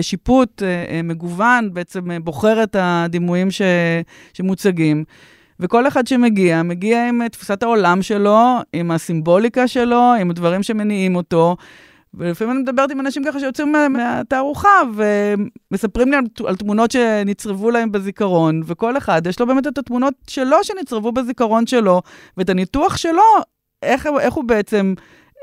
שיפוט 0.00 0.62
מגוון 1.04 1.74
בעצם 1.74 2.00
בוחר 2.24 2.62
את 2.62 2.76
הדימויים 2.78 3.50
ש, 3.50 3.62
שמוצגים. 4.32 5.04
וכל 5.60 5.88
אחד 5.88 6.06
שמגיע, 6.06 6.62
מגיע 6.62 7.08
עם 7.08 7.28
תפיסת 7.28 7.62
העולם 7.62 8.02
שלו, 8.02 8.58
עם 8.72 8.90
הסימבוליקה 8.90 9.68
שלו, 9.68 10.12
עם 10.20 10.30
הדברים 10.30 10.62
שמניעים 10.62 11.16
אותו. 11.16 11.56
ולפעמים 12.14 12.52
אני 12.54 12.62
מדברת 12.62 12.90
עם 12.90 13.00
אנשים 13.00 13.24
ככה 13.24 13.40
שיוצאים 13.40 13.72
מה, 13.72 13.88
מהתערוכה, 13.88 14.80
ומספרים 14.94 16.10
לי 16.10 16.16
על, 16.16 16.24
על 16.46 16.56
תמונות 16.56 16.90
שנצרבו 16.90 17.70
להם 17.70 17.92
בזיכרון, 17.92 18.62
וכל 18.66 18.96
אחד 18.96 19.26
יש 19.26 19.40
לו 19.40 19.46
באמת 19.46 19.66
את 19.66 19.78
התמונות 19.78 20.14
שלו 20.26 20.56
שנצרבו 20.62 21.12
בזיכרון 21.12 21.66
שלו, 21.66 22.02
ואת 22.36 22.50
הניתוח 22.50 22.96
שלו, 22.96 23.22
איך, 23.82 24.08
איך 24.20 24.34
הוא 24.34 24.44
בעצם 24.44 24.94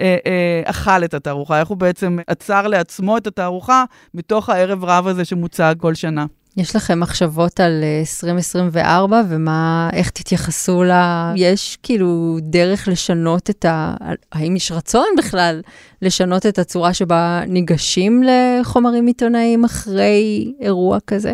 אה, 0.02 0.18
אה, 0.26 0.62
אכל 0.66 1.04
את 1.04 1.14
התערוכה, 1.14 1.60
איך 1.60 1.68
הוא 1.68 1.78
בעצם 1.78 2.18
עצר 2.28 2.68
לעצמו 2.68 3.18
את 3.18 3.28
התערוכה 3.28 3.84
מתוך 4.14 4.50
הערב 4.50 4.84
רב 4.84 5.08
הזה 5.08 5.26
שמוצג 5.26 5.76
כל 5.78 5.94
שנה. 5.94 6.26
יש 6.58 6.76
לכם 6.76 7.00
מחשבות 7.00 7.60
על 7.60 7.84
2024 8.00 9.18
אה, 9.18 9.24
ומה, 9.30 9.90
איך 9.94 10.10
תתייחסו 10.10 10.84
ל... 10.84 10.92
יש 11.36 11.78
כאילו 11.84 12.38
דרך 12.42 12.88
לשנות 12.88 13.50
את 13.50 13.66
ה... 13.66 13.94
האם 14.32 14.56
יש 14.56 14.72
רצון 14.72 15.06
בכלל 15.18 15.62
לשנות 16.02 16.46
את 16.46 16.60
הצורה 16.60 16.94
שבה 16.94 17.42
ניגשים 17.48 18.24
לחומרים 18.24 19.08
עיתונאיים 19.08 19.66
אחרי 19.66 20.54
אירוע 20.62 20.98
כזה? 21.08 21.34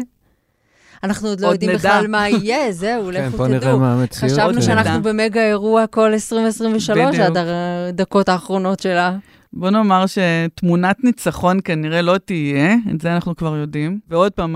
אנחנו 1.03 1.27
עוד 1.27 1.39
לא 1.41 1.47
יודעים 1.47 1.71
נדע. 1.71 1.79
בכלל 1.79 2.07
מה 2.07 2.29
יהיה, 2.29 2.71
זהו, 2.71 3.09
כן, 3.13 3.27
לכו 3.27 3.37
בוא 3.37 3.47
נראה 3.47 3.59
תדעו. 3.59 3.79
מה 3.79 3.93
המציאות. 3.93 4.31
חשבנו 4.31 4.61
שאנחנו 4.61 4.97
נדע. 4.99 5.09
במגה 5.09 5.47
אירוע 5.47 5.87
כל 5.87 6.13
2023 6.13 6.89
בדיוק. 6.89 7.25
עד 7.25 7.37
הדקות 7.37 8.29
האחרונות 8.29 8.79
שלה. 8.79 9.15
בוא 9.57 9.69
נאמר 9.69 10.05
שתמונת 10.07 11.03
ניצחון 11.03 11.59
כנראה 11.63 12.01
לא 12.01 12.17
תהיה, 12.17 12.75
את 12.95 13.01
זה 13.01 13.13
אנחנו 13.15 13.35
כבר 13.35 13.55
יודעים. 13.55 13.99
ועוד 14.09 14.31
פעם, 14.31 14.55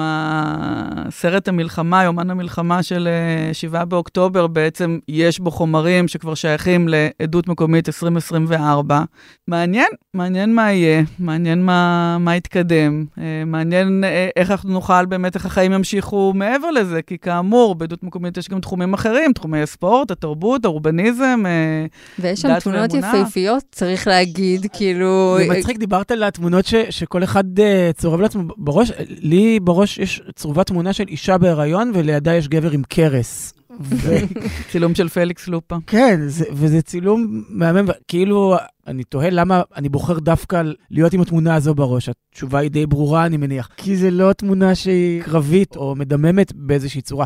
סרט 1.10 1.48
המלחמה, 1.48 2.04
יומן 2.04 2.30
המלחמה 2.30 2.84
של 2.84 3.08
7 3.54 3.86
באוקטובר, 3.86 4.48
בעצם 4.48 5.00
יש 5.08 5.40
בו 5.40 5.52
חומרים 5.52 6.08
שכבר 6.08 6.36
שייכים 6.36 6.88
לעדות 6.88 7.48
מקומית 7.48 7.90
2024. 7.90 9.02
מעניין, 9.48 9.88
מעניין 10.14 10.56
מה 10.56 10.72
יהיה, 10.72 11.04
מעניין 11.20 11.66
מה, 11.66 12.18
מה 12.20 12.36
יתקדם, 12.36 13.06
אה, 13.18 13.44
מעניין 13.46 14.04
אה, 14.04 14.30
איך 14.36 14.52
אנחנו 14.52 14.70
נוכל 14.70 15.06
באמת, 15.06 15.36
איך 15.36 15.46
החיים 15.46 15.74
ימשיכו 15.74 16.34
מעבר 16.36 16.72
לזה, 16.72 17.02
כי 17.02 17.18
כאמור, 17.18 17.76
בעדות 17.76 18.04
מקומית 18.04 18.38
יש 18.38 18.50
גם 18.50 18.60
תחומים 18.60 18.94
אחרים, 18.94 19.34
תחומי 19.34 19.62
הספורט, 19.62 20.12
התרבות, 20.12 20.66
האורבניזם, 20.66 21.44
אה, 21.46 21.86
ויש 22.20 22.42
שם 22.42 22.48
דת 22.50 22.64
תמונות 22.64 22.94
ואמונה. 22.94 23.18
יפהפיות, 23.18 23.64
צריך 23.72 24.08
להגיד, 24.08 24.68
כאילו... 24.94 25.38
זה 25.40 25.60
מצחיק, 25.60 25.78
דיברת 25.78 26.12
על 26.12 26.24
התמונות 26.24 26.66
ש, 26.66 26.76
שכל 26.90 27.24
אחד 27.24 27.60
uh, 27.60 27.94
צורב 27.98 28.22
לעצמו 28.22 28.44
בראש. 28.58 28.92
לי 29.08 29.60
בראש 29.60 29.98
יש 29.98 30.22
צרובה 30.36 30.64
תמונה 30.64 30.94
של 30.94 31.08
אישה 31.08 31.38
בהיריון, 31.38 31.92
ולידה 31.94 32.36
יש 32.36 32.48
גבר 32.48 32.72
עם 32.72 32.82
כרס. 32.90 33.54
ו- 33.82 34.16
צילום 34.72 34.96
של 34.96 35.10
פליקס 35.10 35.48
לופה. 35.48 35.76
כן, 35.88 36.20
זה, 36.28 36.46
וזה 36.52 36.82
צילום 36.82 37.44
מהמם, 37.50 37.88
כאילו, 38.08 38.56
אני 38.90 39.04
תוהה 39.04 39.30
למה 39.30 39.62
אני 39.76 39.90
בוחר 39.90 40.20
דווקא 40.20 40.62
להיות 40.92 41.14
עם 41.14 41.22
התמונה 41.22 41.56
הזו 41.56 41.76
בראש. 41.76 42.10
התשובה 42.10 42.60
היא 42.60 42.72
די 42.72 42.86
ברורה, 42.86 43.26
אני 43.26 43.38
מניח. 43.38 43.70
כי 43.78 43.96
זה 43.96 44.12
לא 44.12 44.34
תמונה 44.34 44.76
שהיא 44.76 45.24
קרבית 45.24 45.76
או 45.76 45.96
מדממת 45.96 46.54
באיזושהי 46.56 47.02
צורה. 47.02 47.26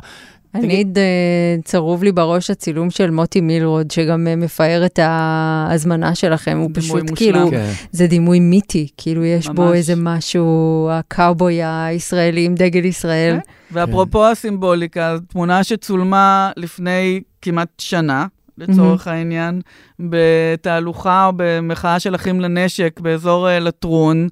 אני 0.56 0.84
אה, 0.98 1.56
צרוב 1.64 2.04
לי 2.04 2.12
בראש 2.12 2.50
הצילום 2.50 2.90
של 2.90 3.12
מוטי 3.12 3.42
מילרוד, 3.42 3.92
שגם 3.92 4.28
אה, 4.28 4.36
מפאר 4.36 4.86
את 4.86 5.00
ההזמנה 5.02 6.16
שלכם. 6.16 6.58
הוא 6.58 6.70
פשוט 6.74 7.10
מושלם. 7.10 7.16
כאילו, 7.16 7.50
כן. 7.52 7.72
זה 7.92 8.08
דימוי 8.08 8.40
מיתי, 8.40 8.88
כאילו 8.98 9.26
יש 9.26 9.48
בו 9.48 9.64
ממש. 9.64 9.76
איזה 9.76 9.94
משהו, 9.96 10.90
הקאובוי 10.92 11.64
הישראלי 11.64 12.46
עם 12.46 12.56
דגל 12.56 12.86
ישראל. 12.86 13.38
ואפרופו 13.72 14.28
הסימבוליקה, 14.28 15.18
תמונה 15.28 15.64
שצולמה 15.64 16.52
לפני 16.58 17.22
כמעט 17.42 17.70
שנה, 17.78 18.26
לצורך 18.58 19.08
העניין, 19.08 19.62
בתהלוכה 20.00 21.26
או 21.26 21.32
במחאה 21.36 22.00
של 22.00 22.16
אחים 22.16 22.42
לנשק 22.42 23.00
באזור 23.00 23.50
אה, 23.50 23.60
לטרון, 23.60 24.28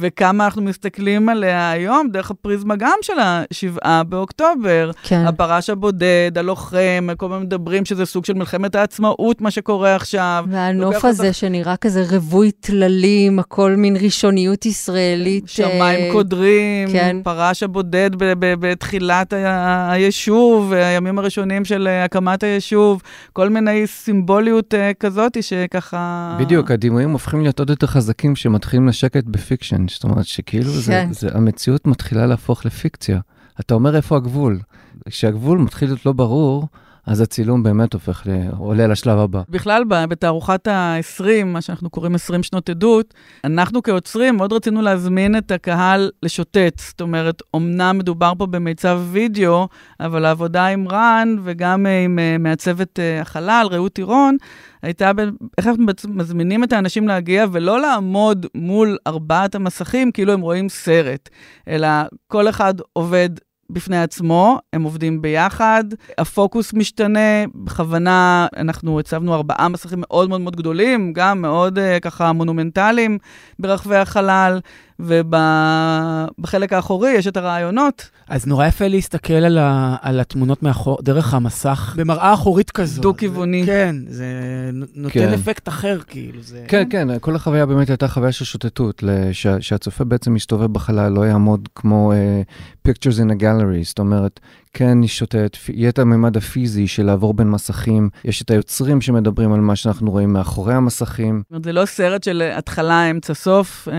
וכמה 0.00 0.44
אנחנו 0.44 0.62
מסתכלים 0.62 1.28
עליה 1.28 1.70
היום 1.70 2.08
דרך 2.12 2.30
הפריזמה 2.30 2.76
גם 2.76 2.96
של 3.02 3.12
השבעה 3.22 4.02
באוקטובר. 4.04 4.90
כן. 5.02 5.24
הפרש 5.26 5.70
הבודד, 5.70 6.32
הלוחם, 6.36 6.76
כל 7.16 7.26
הזמן 7.26 7.42
מדברים 7.42 7.84
שזה 7.84 8.06
סוג 8.06 8.24
של 8.24 8.32
מלחמת 8.34 8.74
העצמאות, 8.74 9.40
מה 9.40 9.50
שקורה 9.50 9.94
עכשיו. 9.96 10.44
והנוף 10.48 11.04
הזה 11.04 11.26
אותך- 11.26 11.34
שנראה 11.36 11.76
כזה 11.76 12.04
רווי 12.10 12.50
טללים, 12.52 13.38
הכל 13.38 13.74
מין 13.78 13.96
ראשוניות 13.96 14.66
ישראלית. 14.66 15.48
שמיים 15.48 15.76
אה, 16.06 16.12
קודרים, 16.12 16.88
כן. 16.92 17.16
פרש 17.24 17.62
בודד 17.62 18.10
ב- 18.18 18.32
ב- 18.38 18.54
בתחילת 18.66 19.32
ה- 19.32 19.92
היישוב, 19.92 20.72
הימים 20.72 21.18
הראשונים 21.18 21.64
של 21.64 21.88
הקמת 22.04 22.42
היישוב, 22.42 23.02
כל 23.32 23.48
מיני 23.48 23.86
סימבוליות 23.86 24.74
אה, 24.74 24.94
כזאת 25.00 25.42
שככה... 25.42 26.36
בדיוק, 26.40 26.70
הדימויים 26.70 27.10
הופכים 27.10 27.40
להיות 27.42 27.58
עוד 27.58 27.70
יותר 27.70 27.86
חזקים 27.86 28.36
שמתחילים 28.36 28.88
לשחק 28.88 29.24
בפיקשן. 29.26 29.81
זאת 29.88 30.04
אומרת 30.04 30.26
שכאילו 30.26 30.70
זה, 30.70 30.92
כן. 30.92 31.12
זה, 31.12 31.28
המציאות 31.34 31.86
מתחילה 31.86 32.26
להפוך 32.26 32.66
לפיקציה. 32.66 33.20
אתה 33.60 33.74
אומר 33.74 33.96
איפה 33.96 34.16
הגבול. 34.16 34.60
כשהגבול 35.08 35.58
מתחיל 35.58 35.88
להיות 35.88 36.06
לא 36.06 36.12
ברור, 36.12 36.68
אז 37.06 37.20
הצילום 37.20 37.62
באמת 37.62 37.94
הופך, 37.94 38.22
ל... 38.26 38.30
עולה 38.58 38.86
לשלב 38.86 39.18
הבא. 39.18 39.42
בכלל, 39.48 39.84
בתערוכת 39.88 40.66
ה-20, 40.66 41.44
מה 41.44 41.60
שאנחנו 41.60 41.90
קוראים 41.90 42.14
20 42.14 42.42
שנות 42.42 42.70
עדות, 42.70 43.14
אנחנו 43.44 43.82
כעוצרים 43.82 44.36
מאוד 44.36 44.52
רצינו 44.52 44.82
להזמין 44.82 45.38
את 45.38 45.50
הקהל 45.50 46.10
לשוטט. 46.22 46.78
זאת 46.78 47.00
אומרת, 47.00 47.42
אמנם 47.56 47.98
מדובר 47.98 48.32
פה 48.38 48.46
במיצב 48.46 49.00
וידאו, 49.10 49.68
אבל 50.00 50.24
העבודה 50.24 50.66
עם 50.66 50.88
רן 50.88 51.36
וגם 51.44 51.86
אה, 51.86 52.04
עם 52.04 52.18
אה, 52.18 52.36
מעצבת 52.38 52.98
אה, 52.98 53.20
החלל, 53.20 53.66
רעות 53.70 53.92
טירון, 53.92 54.36
הייתה 54.82 55.12
ב... 55.12 55.20
איך 55.58 55.66
אנחנו 55.66 55.84
מזמינים 56.08 56.64
את 56.64 56.72
האנשים 56.72 57.08
להגיע 57.08 57.44
ולא 57.52 57.80
לעמוד 57.80 58.46
מול 58.54 58.98
ארבעת 59.06 59.54
המסכים 59.54 60.12
כאילו 60.12 60.32
הם 60.32 60.40
רואים 60.40 60.68
סרט, 60.68 61.28
אלא 61.68 61.88
כל 62.26 62.48
אחד 62.48 62.74
עובד 62.92 63.30
בפני 63.72 64.02
עצמו, 64.02 64.58
הם 64.72 64.82
עובדים 64.82 65.22
ביחד, 65.22 65.84
הפוקוס 66.18 66.74
משתנה, 66.74 67.44
בכוונה 67.54 68.46
אנחנו 68.56 69.00
הצבנו 69.00 69.34
ארבעה 69.34 69.68
מסכים 69.68 69.98
מאוד 70.00 70.28
מאוד 70.28 70.40
מאוד 70.40 70.56
גדולים, 70.56 71.12
גם 71.12 71.42
מאוד 71.42 71.78
uh, 71.78 72.00
ככה 72.00 72.32
מונומנטליים 72.32 73.18
ברחבי 73.58 73.96
החלל, 73.96 74.60
ובחלק 75.04 76.72
האחורי 76.72 77.10
יש 77.10 77.26
את 77.26 77.36
הרעיונות. 77.36 78.08
אז 78.28 78.46
נורא 78.46 78.66
יפה 78.66 78.88
להסתכל 78.88 79.32
על, 79.32 79.58
ה, 79.58 79.96
על 80.02 80.20
התמונות 80.20 80.62
מאחור, 80.62 80.98
דרך 81.02 81.34
המסך, 81.34 81.94
במראה 81.98 82.34
אחורית 82.34 82.70
כזו. 82.70 83.02
דו-כיווני. 83.02 83.62
כן, 83.66 83.96
זה 84.08 84.24
נו- 84.72 84.86
נותן 84.94 85.12
כן. 85.14 85.32
אפקט 85.32 85.68
אחר, 85.68 85.98
כאילו. 86.08 86.42
זה... 86.42 86.64
כן, 86.68 86.86
כן, 86.90 87.18
כל 87.18 87.36
החוויה 87.36 87.66
באמת 87.66 87.90
הייתה 87.90 88.08
חוויה 88.08 88.32
של 88.32 88.44
שוטטות, 88.44 89.02
לש- 89.02 89.46
שהצופה 89.60 90.04
בעצם 90.04 90.34
מסתובב 90.34 90.72
בחלל, 90.72 91.12
לא 91.12 91.26
יעמוד 91.26 91.68
כמו 91.74 92.12
uh, 92.12 92.88
pictures 92.88 93.16
in 93.18 93.38
a 93.38 93.42
gallery, 93.42 93.84
זאת 93.84 93.98
אומרת, 93.98 94.40
כן 94.74 95.00
נשוטט, 95.00 95.56
פ- 95.56 95.68
יהיה 95.68 95.88
את 95.88 95.98
הממד 95.98 96.36
הפיזי 96.36 96.86
של 96.86 97.02
לעבור 97.02 97.34
בין 97.34 97.50
מסכים, 97.50 98.08
יש 98.24 98.42
את 98.42 98.50
היוצרים 98.50 99.00
שמדברים 99.00 99.52
על 99.52 99.60
מה 99.60 99.76
שאנחנו 99.76 100.10
רואים 100.10 100.32
מאחורי 100.32 100.74
המסכים. 100.74 101.42
זאת 101.42 101.50
אומרת, 101.50 101.64
זה 101.64 101.72
לא 101.72 101.84
סרט 101.84 102.22
של 102.22 102.42
התחלה, 102.54 103.10
אמצע, 103.10 103.34
סוף, 103.34 103.88
אה, 103.88 103.94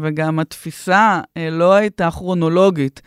וגם 0.00 0.38
התפיסה 0.38 1.20
אה, 1.36 1.50
לא 1.50 1.72
הייתה 1.72 2.10
כרונולוגית. 2.10 3.02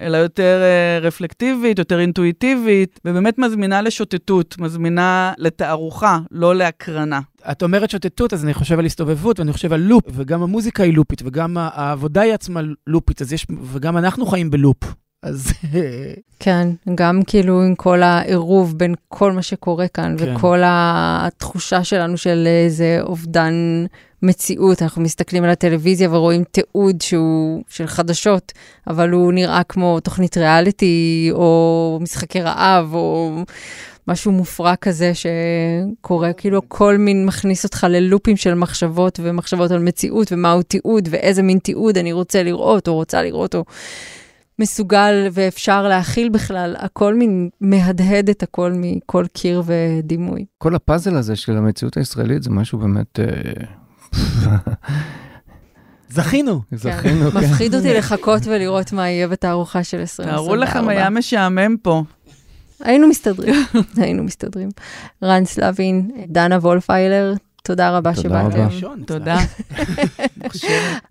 אלא 0.00 0.16
יותר 0.16 0.60
אה, 0.62 0.98
רפלקטיבית, 1.06 1.78
יותר 1.78 2.00
אינטואיטיבית, 2.00 3.00
ובאמת 3.04 3.38
מזמינה 3.38 3.82
לשוטטות, 3.82 4.56
מזמינה 4.58 5.32
לתערוכה, 5.38 6.18
לא 6.30 6.54
להקרנה. 6.54 7.20
את 7.50 7.62
אומרת 7.62 7.90
שוטטות, 7.90 8.32
אז 8.32 8.44
אני 8.44 8.54
חושב 8.54 8.78
על 8.78 8.86
הסתובבות, 8.86 9.40
ואני 9.40 9.52
חושב 9.52 9.72
על 9.72 9.80
לופ, 9.80 10.04
וגם 10.14 10.42
המוזיקה 10.42 10.82
היא 10.82 10.94
לופית, 10.94 11.22
וגם 11.24 11.56
העבודה 11.58 12.20
היא 12.20 12.32
עצמה 12.34 12.60
לופית, 12.86 13.22
אז 13.22 13.32
יש, 13.32 13.46
וגם 13.62 13.96
אנחנו 13.96 14.26
חיים 14.26 14.50
בלופ. 14.50 14.94
אז 15.22 15.52
כן, 16.40 16.68
גם 16.94 17.20
כאילו 17.26 17.62
עם 17.62 17.74
כל 17.74 18.02
העירוב 18.02 18.78
בין 18.78 18.94
כל 19.08 19.32
מה 19.32 19.42
שקורה 19.42 19.88
כאן, 19.88 20.16
כן. 20.18 20.36
וכל 20.36 20.60
התחושה 20.64 21.84
שלנו 21.84 22.16
של 22.16 22.48
איזה 22.64 22.98
אובדן 23.02 23.54
מציאות. 24.22 24.82
אנחנו 24.82 25.02
מסתכלים 25.02 25.44
על 25.44 25.50
הטלוויזיה 25.50 26.08
ורואים 26.10 26.44
תיעוד 26.44 27.00
שהוא 27.00 27.62
של 27.68 27.86
חדשות, 27.86 28.52
אבל 28.86 29.10
הוא 29.10 29.32
נראה 29.32 29.62
כמו 29.62 30.00
תוכנית 30.00 30.36
ריאליטי, 30.36 31.28
או 31.32 31.98
משחקי 32.02 32.40
רעב, 32.40 32.94
או 32.94 33.42
משהו 34.08 34.32
מופרע 34.32 34.76
כזה 34.76 35.12
שקורה, 35.14 36.32
כאילו 36.32 36.60
כל 36.68 36.96
מין 36.98 37.26
מכניס 37.26 37.64
אותך 37.64 37.86
ללופים 37.90 38.36
של 38.36 38.54
מחשבות 38.54 39.20
ומחשבות 39.22 39.70
על 39.70 39.78
מציאות 39.78 40.32
ומהו 40.32 40.62
תיעוד 40.62 41.08
ואיזה 41.10 41.42
מין 41.42 41.58
תיעוד 41.58 41.98
אני 41.98 42.12
רוצה 42.12 42.42
לראות 42.42 42.88
או 42.88 42.94
רוצה 42.94 43.22
לראות 43.22 43.54
או 43.54 43.64
מסוגל 44.60 45.28
ואפשר 45.32 45.88
להכיל 45.88 46.28
בכלל, 46.28 46.76
הכל 46.78 47.14
מין 47.14 47.48
מהדהד 47.60 48.30
את 48.30 48.42
הכל 48.42 48.72
מכל 48.76 49.24
קיר 49.32 49.62
ודימוי. 49.66 50.44
כל 50.58 50.74
הפאזל 50.74 51.16
הזה 51.16 51.36
של 51.36 51.56
המציאות 51.56 51.96
הישראלית 51.96 52.42
זה 52.42 52.50
משהו 52.50 52.78
באמת... 52.78 53.20
אה, 53.20 53.64
זכינו. 56.08 56.60
זכינו, 56.72 57.30
כן. 57.30 57.38
מפחיד 57.38 57.74
אותי 57.74 57.94
לחכות 57.94 58.42
ולראות 58.46 58.92
מה 58.92 59.08
יהיה 59.08 59.28
בתערוכה 59.28 59.84
של 59.84 59.98
2024. 59.98 60.42
תארו 60.42 60.56
לכם, 60.56 60.88
היה 60.88 61.10
משעמם 61.10 61.76
פה. 61.82 62.02
היינו 62.80 63.08
מסתדרים, 63.08 63.54
היינו 64.02 64.22
מסתדרים. 64.24 64.68
רן 65.22 65.44
סלבין, 65.44 66.10
דנה 66.28 66.56
וולפיילר, 66.56 67.34
תודה 67.62 67.96
רבה 67.96 68.10
תודה 68.14 68.28
שבאתם. 68.28 68.68
תודה. 69.06 69.36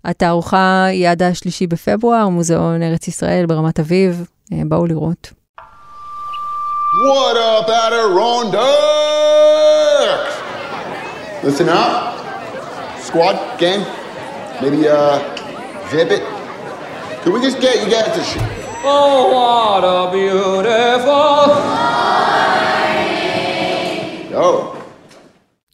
התערוכה 0.04 0.84
היא 0.84 1.08
עד 1.08 1.22
השלישי 1.22 1.66
בפברואר, 1.66 2.28
מוזיאון 2.28 2.82
ארץ 2.82 3.08
ישראל 3.08 3.46
ברמת 3.46 3.80
אביב, 3.80 4.24
אה, 4.52 4.58
בואו 4.68 4.86
לראות. 4.86 5.32
What 7.06 7.36
up, 7.36 7.68
Adirondacks? 7.68 8.64
Listen 11.44 11.68
up. 11.68 11.92
Squad, 13.06 13.36
gang, 13.60 13.80
maybe 14.60 14.80
uh, 14.88 15.18
zip 15.90 16.10
it. 16.16 16.22
Could 17.22 17.32
we 17.34 17.40
just 17.48 17.58
get 17.64 17.74
you 17.82 17.88
guys 17.94 18.08
to 18.16 18.22
sh- 18.30 18.44
Oh, 18.84 19.18
what 19.34 19.82
a 19.96 19.98
beautiful. 20.16 21.42
Yo. 24.32 24.79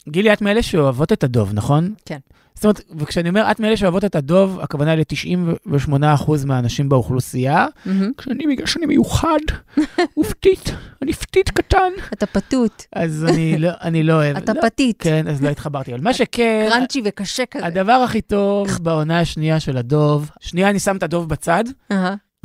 גילי, 0.09 0.33
את 0.33 0.43
מאלה 0.43 0.63
שאוהבות 0.63 1.13
את 1.13 1.25
הדוב, 1.25 1.51
נכון? 1.55 1.95
כן. 2.05 2.19
זאת 2.55 2.65
אומרת, 2.65 2.81
וכשאני 2.99 3.29
אומר 3.29 3.51
את 3.51 3.61
מאלה 3.61 3.77
שאוהבות 3.77 4.05
את 4.05 4.15
הדוב, 4.17 4.61
הכוונה 4.61 4.91
היא 4.91 4.99
ל-98% 4.99 6.31
מהאנשים 6.47 6.89
באוכלוסייה. 6.89 7.67
מהמם. 7.87 8.13
כשאני, 8.17 8.47
בגלל 8.47 8.67
שאני 8.67 8.87
מיוחד, 8.87 9.39
ופתית, 10.21 10.73
אני 11.03 11.13
פתית 11.13 11.51
קטן, 11.51 11.93
אתה 12.13 12.27
פתות, 12.27 12.87
אז 12.93 13.27
אני 13.29 13.59
לא, 13.59 13.71
אני 13.83 14.03
לא 14.03 14.13
אוהב. 14.13 14.37
אתה 14.37 14.53
לא, 14.53 14.63
פתית, 14.63 15.03
כן, 15.03 15.29
אז 15.29 15.43
לא 15.43 15.49
התחברתי. 15.49 15.95
אבל 15.95 16.03
מה 16.03 16.15
שכן, 16.15 16.67
קראנצ'י 16.71 17.03
וקשה 17.05 17.47
כזה. 17.47 17.67
הדבר 17.67 17.93
הכי 17.93 18.21
טוב 18.21 18.69
בעונה 18.83 19.21
השנייה 19.21 19.61
של 19.61 19.77
הדוב, 19.77 20.31
שנייה 20.41 20.71
אני 20.71 20.79
שם 20.79 20.97
את 20.97 21.03
הדוב 21.03 21.29
בצד, 21.29 21.65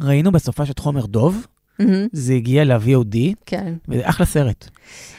ראינו 0.01 0.31
בסופה 0.31 0.65
של 0.65 0.73
חומר 0.79 1.05
דוב, 1.05 1.47
מהמם, 1.85 2.07
זה 2.11 2.33
הגיע 2.33 2.63
ל-VOD, 2.63 3.17
כן. 3.45 3.73
וזה 3.87 4.09
אחלה 4.09 4.25
סרט. 4.25 4.69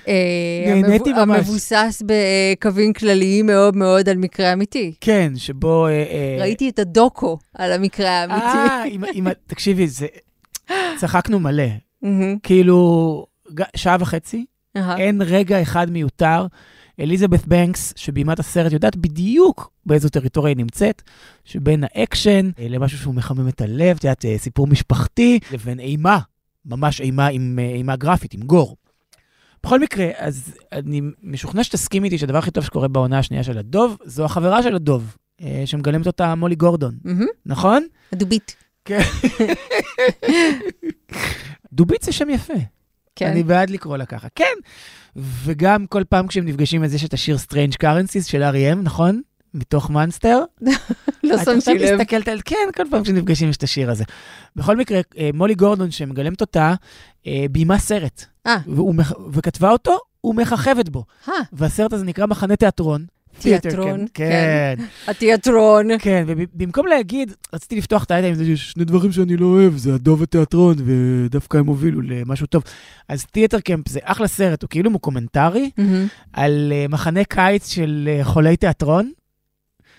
אה, 0.09 0.75
נהניתי 0.83 1.13
ממש. 1.13 1.39
המבוסס 1.39 2.03
בקווים 2.07 2.93
כלליים 2.93 3.47
מאוד 3.47 3.77
מאוד 3.77 4.09
על 4.09 4.17
מקרה 4.17 4.53
אמיתי. 4.53 4.95
כן, 5.01 5.33
שבו... 5.37 5.87
אה, 5.87 5.93
אה, 5.93 6.37
ראיתי 6.41 6.69
את 6.69 6.79
הדוקו 6.79 7.39
על 7.55 7.73
המקרה 7.73 8.11
האמיתי. 8.11 9.21
אה, 9.27 9.33
תקשיבי, 9.47 9.87
זה... 9.87 10.07
צחקנו 10.97 11.41
מלא. 11.41 11.65
מהמם, 12.03 12.39
כאילו, 12.43 13.27
שעה 13.77 13.97
וחצי. 14.01 14.45
אין 14.77 15.23
רגע 15.23 15.63
אחד 15.63 15.91
מיותר. 15.91 16.47
אליזבת 17.01 17.47
בנקס, 17.47 17.93
שביימה 17.97 18.29
את 18.29 18.39
הסרט, 18.39 18.73
יודעת 18.73 18.97
בדיוק 18.97 19.71
באיזו 19.87 20.09
טריטוריה 20.09 20.49
היא 20.51 20.57
נמצאת, 20.57 21.03
שבין 21.45 21.85
האקשן 21.85 22.51
למשהו 22.59 22.99
שהוא 22.99 23.15
מחמם 23.15 23.49
את 23.49 23.61
הלב, 23.61 23.97
את 23.97 24.05
יודעת, 24.05 24.25
סיפור 24.37 24.67
משפחתי, 24.67 25.39
לבין 25.53 25.81
אימה, 25.81 26.19
ממש 26.67 27.01
אימה 27.01 27.27
עם 27.27 27.59
אה, 27.59 27.65
אימה 27.65 27.97
גרפית, 27.97 28.35
עם 28.35 28.41
gore. 28.41 28.77
בכל 29.63 29.81
מקרה, 29.81 30.11
אז 30.17 30.55
אני 30.73 31.01
משוכנע 31.23 31.65
שתסכים 31.65 32.05
איתי 32.05 32.19
שהדבר 32.19 32.39
הכי 32.39 32.51
טוב 32.51 32.65
שקורה 32.65 32.89
בעונה 32.89 33.19
השנייה 33.19 33.45
של 33.45 33.59
הדוב, 33.59 33.97
זו 34.05 34.25
החברה 34.25 34.63
של 34.63 34.75
הדוב, 34.75 35.17
אה, 35.43 35.63
שמגלמת 35.65 36.07
אותה 36.07 36.35
מולי 36.35 36.55
גורדון, 36.55 36.95
מהמם, 37.05 37.27
נכון? 37.47 37.87
הדובית. 38.13 38.57
דובית 41.73 42.03
זה 42.03 42.13
שם 42.13 42.31
יפה. 42.31 42.55
כן. 43.17 43.31
אני 43.31 43.43
בעד 43.43 43.71
לקרוא 43.71 43.97
לה 43.97 44.07
ככה. 44.07 44.29
כן, 44.35 44.55
וגם 45.17 45.87
כל 45.87 46.05
פעם 46.05 46.27
כשהם 46.27 46.45
נפגשים, 46.45 46.85
אז 46.85 46.95
יש 46.95 47.05
את 47.05 47.15
השיר 47.15 47.37
Strange 47.37 47.77
Currencies 47.83 48.25
של 48.27 48.43
R.E.M, 48.43 48.77
נכון? 48.83 49.23
מתוך 49.55 49.91
מאנסטר. 49.91 50.45
לא 51.25 51.37
שמתי 51.39 51.59
עכשיו 51.59 51.75
לב. 51.75 51.95
מסתכלת 51.95 52.29
על, 52.29 52.41
כן, 52.45 52.57
כל 52.77 52.83
פעם 52.91 53.03
כשנפגשים 53.03 53.49
יש 53.49 53.57
את 53.57 53.63
השיר 53.63 53.91
הזה. 53.91 54.05
בכל 54.57 54.77
מקרה, 54.77 55.01
אה, 55.19 55.31
מולי 55.35 55.55
גורדון, 55.55 55.91
שמגלמת 55.91 56.41
אותה, 56.41 56.75
אה, 57.27 57.45
ביימה 57.51 57.79
סרט. 57.79 58.25
אה. 58.47 58.57
וכתבה 59.33 59.71
אותו, 59.71 59.99
ומככבת 60.25 60.89
בו. 60.89 61.05
אה, 61.29 61.35
והסרט 61.53 61.93
הזה 61.93 62.05
נקרא 62.05 62.27
מחנה 62.27 62.57
תיאטרון. 62.57 63.05
תיאטרון, 63.39 64.07
כן. 64.15 64.31
כן. 64.79 64.85
התיאטרון. 65.07 65.99
כן, 65.99 66.25
ובמקום 66.27 66.87
להגיד, 66.87 67.33
רציתי 67.53 67.77
לפתוח 67.77 68.05
את 68.05 68.11
הידע 68.11 68.29
עם 68.29 68.35
זה, 68.35 68.57
שני 68.57 68.85
דברים 68.85 69.13
שאני 69.13 69.37
לא 69.37 69.47
אוהב, 69.47 69.77
זה 69.77 69.95
הדוב 69.95 70.21
ותיאטרון, 70.21 70.77
ודווקא 70.85 71.59
הם 71.59 71.67
הובילו 71.67 72.01
למשהו 72.03 72.47
טוב. 72.47 72.63
אז 73.09 73.25
תיאטר 73.25 73.61
קמפ 73.61 73.89
זה 73.89 74.01
אחלה 74.03 74.29
סרט, 74.29 74.63
הוא 74.63 74.69
כאילו 74.69 74.91
מוקומנטרי. 74.91 75.71
על 76.33 76.73
מחנה 76.89 77.25
קיץ 77.25 77.69
של 77.69 78.09
חולי 78.23 78.57
תיאטרון. 78.57 79.11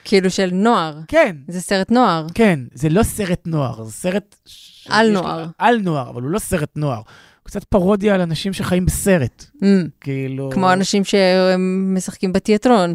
כאילו 0.06 0.30
של 0.30 0.49
נוער. 0.54 0.99
כן, 1.08 1.36
זה 1.47 1.62
סרט 1.62 1.91
נוער. 1.91 2.26
כן, 2.34 2.60
זה 2.74 2.89
לא 2.89 3.04
סרט 3.04 3.41
נוער, 3.47 3.84
זה 3.84 3.91
סרט... 3.91 4.36
ש- 4.45 4.88
על 4.89 5.12
נוער. 5.12 5.41
לו- 5.41 5.47
על 5.58 5.78
נוער, 5.78 6.10
אבל 6.10 6.22
הוא 6.22 6.30
לא 6.30 6.39
סרט 6.39 6.70
נוער. 6.76 6.97
הוא 6.97 7.04
קצת 7.43 7.64
פרודיה 7.64 8.16
על 8.16 8.22
אנשים 8.22 8.54
שחיים 8.54 8.86
בסרט. 8.86 9.45
אמ, 9.64 9.88
כאילו... 10.01 10.49
כמו 10.54 10.74
אנשים 10.74 11.04
שמשחקים 11.04 12.34
בתיאטרון. 12.34 12.93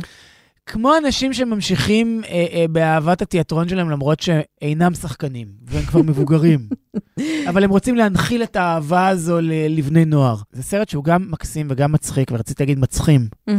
כמו 0.68 0.96
אנשים 0.96 1.32
שממשיכים 1.32 2.22
אה, 2.28 2.46
אה, 2.52 2.64
באהבת 2.68 3.22
התיאטרון 3.22 3.68
שלהם 3.68 3.90
למרות 3.90 4.20
שאינם 4.20 4.94
שחקנים, 4.94 5.48
והם 5.64 5.82
כבר 5.82 6.02
מבוגרים. 6.10 6.68
אבל 7.48 7.64
הם 7.64 7.70
רוצים 7.70 7.96
להנחיל 7.96 8.42
את 8.42 8.56
האהבה 8.56 9.08
הזו 9.08 9.40
ל- 9.40 9.78
לבני 9.78 10.04
נוער. 10.04 10.36
זה 10.52 10.62
סרט 10.62 10.88
שהוא 10.88 11.04
גם 11.04 11.26
מקסים 11.30 11.66
וגם 11.70 11.92
מצחיק, 11.92 12.30
ורציתי 12.32 12.62
להגיד 12.62 12.78
מצחים. 12.78 13.28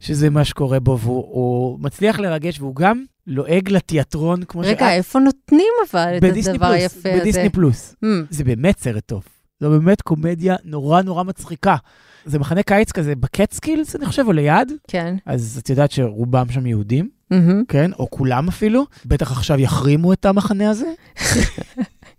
שזה 0.00 0.30
מה 0.30 0.44
שקורה 0.44 0.80
בו, 0.80 0.98
והוא 0.98 1.24
הוא 1.30 1.80
מצליח 1.80 2.18
לרגש, 2.18 2.60
והוא 2.60 2.76
גם 2.76 3.04
לועג 3.26 3.70
לתיאטרון 3.70 4.44
כמו 4.44 4.62
רגע, 4.64 4.92
איפה 4.94 5.18
נותנים 5.18 5.72
אבל 5.92 6.16
את 6.16 6.22
בדיסני 6.22 6.54
הדבר 6.54 6.66
פלוס, 6.66 6.80
היפה 6.82 7.08
הזה? 7.08 7.20
בדיסני 7.20 7.48
פלוס. 7.50 7.94
אמ, 8.04 8.24
זה 8.30 8.44
באמת 8.44 8.78
סרט 8.78 9.02
טוב. 9.06 9.22
זו 9.60 9.70
באמת 9.70 10.02
קומדיה 10.02 10.56
נורא 10.64 11.02
נורא 11.02 11.22
מצחיקה. 11.22 11.76
זה 12.24 12.38
מחנה 12.38 12.62
קיץ 12.62 12.92
כזה 12.92 13.14
בקטסקילס, 13.14 13.96
אני 13.96 14.06
חושב, 14.06 14.24
או 14.26 14.32
ליד, 14.32 14.72
כן. 14.88 15.16
אז 15.26 15.60
את 15.62 15.70
יודעת 15.70 15.90
שרובם 15.90 16.46
שם 16.50 16.66
יהודים. 16.66 17.08
מהמם. 17.30 17.64
כן, 17.68 17.90
או 17.98 18.10
כולם 18.10 18.48
אפילו. 18.48 18.86
בטח 19.06 19.32
עכשיו 19.32 19.60
יחרימו 19.60 20.12
את 20.12 20.26
המחנה 20.26 20.70
הזה. 20.70 20.86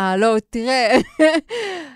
אה, 0.00 0.16
לא, 0.16 0.36
תראה, 0.50 0.96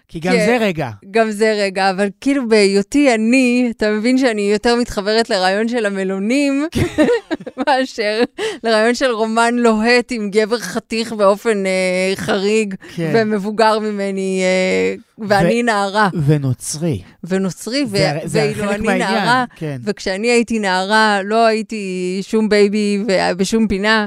כי 0.08 0.20
גם 0.20 0.32
כן. 0.32 0.46
זה 0.46 0.56
רגע. 0.60 0.90
גם 1.10 1.30
זה 1.30 1.52
רגע, 1.52 1.90
אבל 1.90 2.08
כאילו 2.20 2.48
בהיותי 2.48 3.14
אני, 3.14 3.72
אתה 3.76 3.90
מבין 3.90 4.18
שאני 4.18 4.42
יותר 4.52 4.76
מתחברת 4.76 5.30
לרעיון 5.30 5.68
של 5.68 5.86
המלונים, 5.86 6.66
מאשר 7.68 8.22
לרעיון 8.64 8.94
של 8.94 9.10
רומן 9.10 9.54
לוהט 9.54 10.12
עם 10.12 10.30
גבר 10.30 10.58
חתיך 10.58 11.12
באופן 11.12 11.66
אה, 11.66 12.12
חריג, 12.16 12.74
כן. 12.96 13.12
ומבוגר 13.14 13.78
ממני, 13.78 14.42
אה, 14.42 14.94
ואני 15.28 15.62
נערה, 15.62 16.08
ונוצרי. 16.26 17.02
ונוצרי, 17.24 17.84
ו- 17.88 17.96
זה- 17.96 18.18
זה 18.24 18.40
ואילו 18.54 18.70
אני 18.72 18.86
מהעניין, 18.86 19.10
נערה, 19.10 19.44
כן. 19.56 19.76
וכשאני 19.84 20.30
הייתי 20.30 20.58
נערה, 20.58 21.20
לא 21.24 21.46
הייתי 21.46 21.84
שום 22.22 22.48
בייבי 22.48 22.98
ו- 23.08 23.36
בשום 23.36 23.68
פינה. 23.68 24.06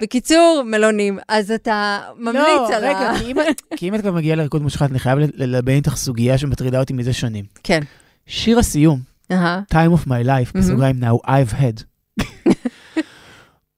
בקיצור, 0.00 0.62
מלונים. 0.66 1.18
אז 1.28 1.50
אתה 1.50 2.00
ממליץ 2.16 2.36
לא, 2.44 2.74
על 2.76 2.84
רגע, 2.84 2.98
ה... 3.10 3.20
אם 3.20 3.36
את- 3.40 3.62
כי 3.76 3.88
אם 3.88 3.94
את 3.94 4.00
כבר 4.00 4.12
מגיעה 4.12 4.36
לריקוד 4.36 4.62
מושחת, 4.62 4.90
אני 4.90 4.98
חייב 4.98 5.18
ללבן 5.34 5.72
איתך 5.72 5.96
סוגיה 5.96 6.38
שמטרידה 6.38 6.80
אותי 6.80 6.92
מזה 6.92 7.12
שנים. 7.12 7.44
כן. 7.62 7.80
שיר 8.26 8.58
הסיום, 8.58 9.00
אהה. 9.32 9.62
Time 9.72 9.96
of 9.98 10.06
my 10.06 10.24
life, 10.26 10.50
מהמם. 10.54 10.60
בסוגריים 10.66 10.96
now, 11.04 11.26
I've 11.26 11.52
had. 11.54 11.82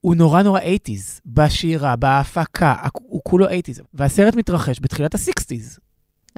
הוא 0.01 0.15
נורא 0.15 0.43
נורא 0.43 0.61
80's, 0.61 1.21
בשירה, 1.27 1.97
בהפקה, 1.97 2.75
הוא 2.95 3.21
כולו 3.25 3.47
80's. 3.49 3.83
והסרט 3.95 4.35
מתרחש 4.35 4.79
בתחילת 4.81 5.15
ה-60's. 5.15 5.79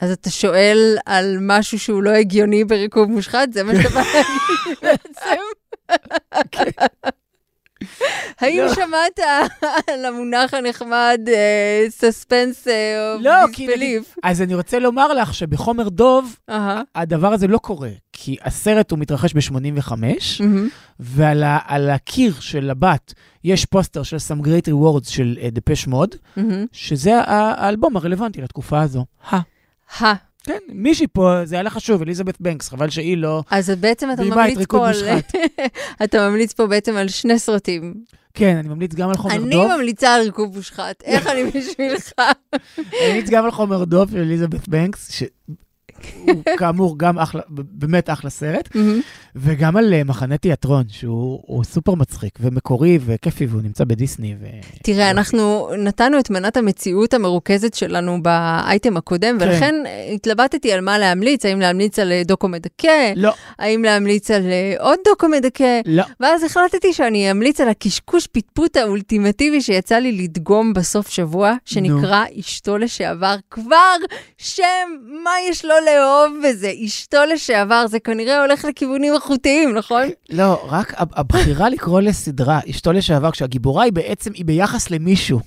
אז 0.00 0.10
אתה 0.10 0.30
שואל 0.30 0.96
על 1.06 1.36
משהו 1.40 1.78
שהוא 1.78 2.02
לא 2.02 2.10
הגיוני 2.10 2.64
בריקוב 2.64 3.10
מושחת? 3.10 3.52
זה 3.52 3.62
מה 3.64 3.72
שאתה 3.74 3.88
בא 3.94 4.00
להגיד 4.00 4.78
בעצם? 4.82 5.40
האם 8.40 8.62
לא. 8.66 8.74
שמעת 8.74 9.20
על 9.90 10.04
המונח 10.04 10.54
הנחמד 10.54 11.20
אה, 11.28 11.84
סספנס 11.88 12.68
או 12.68 13.46
דיסבליף? 13.46 14.14
אז 14.22 14.42
אני 14.42 14.54
רוצה 14.54 14.78
לומר 14.78 15.12
לך 15.12 15.34
שבחומר 15.34 15.88
דוב. 15.88 16.36
הדבר 16.94 17.32
הזה 17.32 17.46
לא 17.46 17.58
קורה, 17.58 17.90
כי 18.12 18.36
הסרט 18.44 18.90
הוא 18.90 18.98
מתרחש 18.98 19.34
ב-85, 19.34 19.92
מהמם. 20.40 20.68
ועל 21.00 21.90
הקיר 21.90 22.34
של 22.40 22.70
הבת 22.70 23.14
יש 23.44 23.64
פוסטר 23.64 24.02
של 24.02 24.16
Some 24.16 24.44
Great 24.44 24.68
Rewards 24.68 25.10
של 25.10 25.38
דפש 25.52 25.86
מוד, 25.86 26.14
מהמם. 26.36 26.66
שזה 26.72 27.20
האלבום 27.26 27.96
הרלוונטי 27.96 28.40
לתקופה 28.40 28.80
הזו. 28.80 29.04
ה. 29.30 29.36
ה. 30.00 30.14
כן, 30.42 30.58
מישהי 30.68 31.06
פה, 31.06 31.44
זה 31.44 31.54
היה 31.54 31.62
לה 31.62 31.70
חשוב, 31.70 32.02
אליזבת 32.02 32.40
בנקס, 32.40 32.68
חבל 32.68 32.90
שהיא 32.90 33.16
לא... 33.16 33.42
אז 33.50 33.70
בעצם 33.70 34.08
אתה 34.12 34.22
ממליץ 34.22 34.58
פה 34.68 34.88
על... 34.88 34.94
אתה 36.04 36.28
ממליץ 36.28 36.52
פה 36.52 36.66
בעצם 36.66 36.96
על 36.96 37.08
שני 37.08 37.38
סרטים. 37.38 37.94
כן, 38.34 38.56
אני 38.56 38.68
ממליץ 38.68 38.94
גם 38.94 39.08
על 39.08 39.16
חומר 39.16 39.34
אני 39.36 39.50
דוב. 39.50 39.72
ממליצה 39.76 40.14
על 40.14 40.22
ריקוב 40.22 40.56
מושחת. 40.56 41.02
איך 41.04 41.26
אני 41.26 41.44
בשבילך? 41.44 42.12
אני 42.78 43.08
ממליץ 43.08 43.30
גם 43.30 43.44
על 43.44 43.50
חומר 43.50 43.84
דוב 43.84 44.10
של 44.10 44.18
אליזבת 44.18 44.68
בנקס, 44.68 45.22
שהוא 46.02 46.42
כאמור 46.58 46.98
גם 46.98 47.18
אחלה, 47.18 47.42
באמת 47.48 48.10
אחלה 48.10 48.30
סרט. 48.30 48.68
וגם 49.36 49.76
על 49.76 49.94
אה, 49.94 50.04
מחנה 50.04 50.38
תיאטרון, 50.38 50.84
שהוא 50.88 51.40
הוא 51.46 51.64
סופר 51.64 51.94
מצחיק 51.94 52.38
ומקורי 52.40 52.98
וכיפי, 53.04 53.46
והוא 53.46 53.62
נמצא 53.62 53.84
בדיסני. 53.84 54.34
ו... 54.40 54.46
תראה, 54.82 55.10
אנחנו 55.10 55.70
נתנו 55.78 56.18
את 56.18 56.30
מנת 56.30 56.56
המציאות 56.56 57.14
המרוכזת 57.14 57.74
שלנו 57.74 58.22
באייטם 58.22 58.96
הקודם, 58.96 59.38
כן. 59.40 59.48
ולכן 59.48 59.74
אה, 59.86 60.10
התלבטתי 60.14 60.72
על 60.72 60.80
מה 60.80 60.98
להמליץ, 60.98 61.46
האם 61.46 61.60
להמליץ 61.60 61.98
על 61.98 62.12
אה, 62.12 62.22
דוקו 62.24 62.48
מדכא, 62.48 63.12
לא, 63.16 63.32
האם 63.58 63.84
להמליץ 63.84 64.30
על 64.30 64.42
עוד 64.78 64.98
דוקו 65.08 65.28
מדכא, 65.28 65.80
לא. 65.86 66.02
ואז 66.20 66.44
החלטתי 66.44 66.92
שאני 66.92 67.30
אמליץ 67.30 67.60
על 67.60 67.68
הקשקוש 67.68 68.26
פטפוט 68.26 68.76
האולטימטיבי 68.76 69.60
שיצא 69.60 69.96
לי 69.96 70.12
לדגום 70.12 70.72
בסוף 70.72 71.08
שבוע, 71.08 71.54
שנקרא 71.64 72.24
אשתו 72.40 72.78
לשעבר. 72.78 73.36
כבר 73.50 73.96
שם, 74.38 74.64
מה 75.24 75.30
יש 75.48 75.64
לו 75.64 75.74
לאהוב 75.98 76.32
בזה? 76.48 76.72
אשתו 76.84 77.18
לשעבר, 77.34 77.86
זה 77.86 78.00
כנראה 78.00 78.40
הולך 78.40 78.64
לכיוונים 78.64 79.14
איכותיים, 79.14 79.74
נכון? 79.74 80.02
לא, 80.30 80.66
רק 80.68 80.92
הב- 80.96 81.12
הבחירה 81.18 81.68
לקרוא 81.68 82.00
לסדרה 82.00 82.60
אשתו 82.70 82.92
לשעבר, 82.92 83.30
כשהגיבורה 83.30 83.84
היא 83.84 83.92
בעצם, 83.92 84.30
היא 84.34 84.44
ביחס 84.44 84.90
למישהו. 84.90 85.40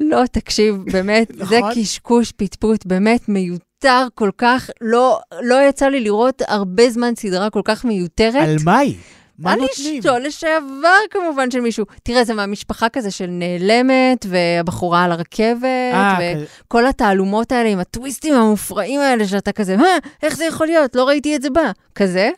לא, 0.00 0.22
תקשיב, 0.32 0.76
באמת, 0.92 1.28
זה 1.36 1.42
נכון? 1.58 1.70
קשקוש 1.74 2.32
פטפוט, 2.36 2.86
באמת 2.86 3.28
מיותר 3.28 4.06
כל 4.14 4.30
כך. 4.38 4.70
לא, 4.80 5.20
לא 5.42 5.56
יצא 5.68 5.86
לי 5.86 6.00
לראות 6.00 6.42
הרבה 6.48 6.90
זמן 6.90 7.12
סדרה 7.16 7.50
כל 7.50 7.62
כך 7.64 7.84
מיותרת. 7.84 8.42
על 8.48 8.56
מה 8.64 8.78
היא? 8.78 8.94
מה 9.38 9.52
על 9.52 9.58
נותנים? 9.60 9.98
אשתו 9.98 10.18
לשעבר 10.18 10.88
כמובן 11.10 11.50
של 11.50 11.60
מישהו. 11.60 11.84
תראה, 12.02 12.24
זה 12.24 12.34
מהמשפחה 12.34 12.88
כזה 12.88 13.10
של 13.10 13.26
נעלמת, 13.30 14.26
והבחורה 14.28 15.04
על 15.04 15.12
הרכבת, 15.12 15.64
אה, 15.92 16.18
וכל 16.66 16.86
התעלומות 16.86 17.52
האלה 17.52 17.68
עם 17.68 17.78
הטוויסטים 17.78 18.34
המופרעים 18.34 19.00
האלה, 19.00 19.26
שאתה 19.28 19.52
כזה, 19.52 19.76
מה, 19.76 19.86
איך 20.22 20.36
זה 20.36 20.44
יכול 20.44 20.66
להיות? 20.66 20.96
לא 20.96 21.04
ראיתי 21.08 21.36
את 21.36 21.42
זה 21.42 21.50
בא. 21.50 21.70
כזה. 21.94 22.30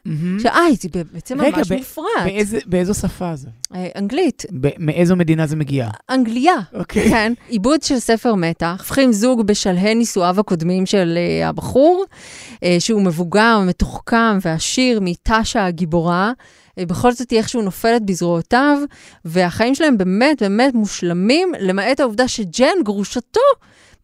שאי, 0.42 0.76
זה 0.80 0.88
בעצם 1.12 1.38
ממש. 1.38 1.68
באיזה- 2.24 2.58
באיזו 2.66 2.94
שפה 2.94 3.36
זה? 3.36 3.48
אה, 3.74 3.86
אנגלית, 3.96 4.44
מאיזו 4.78 5.16
מדינה 5.16 5.46
זה 5.46 5.56
מגיע? 5.56 5.88
אנגליה. 6.10 6.54
אוקיי. 6.74 7.08
כן, 7.10 7.32
עיבוד 7.48 7.82
של 7.82 7.98
ספר 7.98 8.34
מתח, 8.34 8.74
הופכים 8.78 9.12
זוג 9.12 9.42
בשלהי 9.42 9.94
נישואיו 9.94 10.40
הקודמים 10.40 10.86
של 10.86 11.18
הבחור, 11.44 12.04
שהוא 12.78 13.02
מבוגר, 13.02 13.58
מתוחכם 13.66 14.38
ועשיר 14.42 15.00
מטאשה 15.02 15.66
הגיבורה. 15.66 16.32
Uh, 16.80 16.86
בכל 16.86 17.12
זאת 17.12 17.30
היא 17.30 17.38
איכשהו 17.38 17.62
נופלת 17.62 18.02
בזרועותיו, 18.06 18.78
והחיים 19.24 19.74
שלהם 19.74 19.98
באמת 19.98 20.42
באמת 20.42 20.74
מושלמים, 20.74 21.52
למעט 21.60 22.00
העובדה 22.00 22.28
שג'ן, 22.28 22.82
גרושתו, 22.84 23.40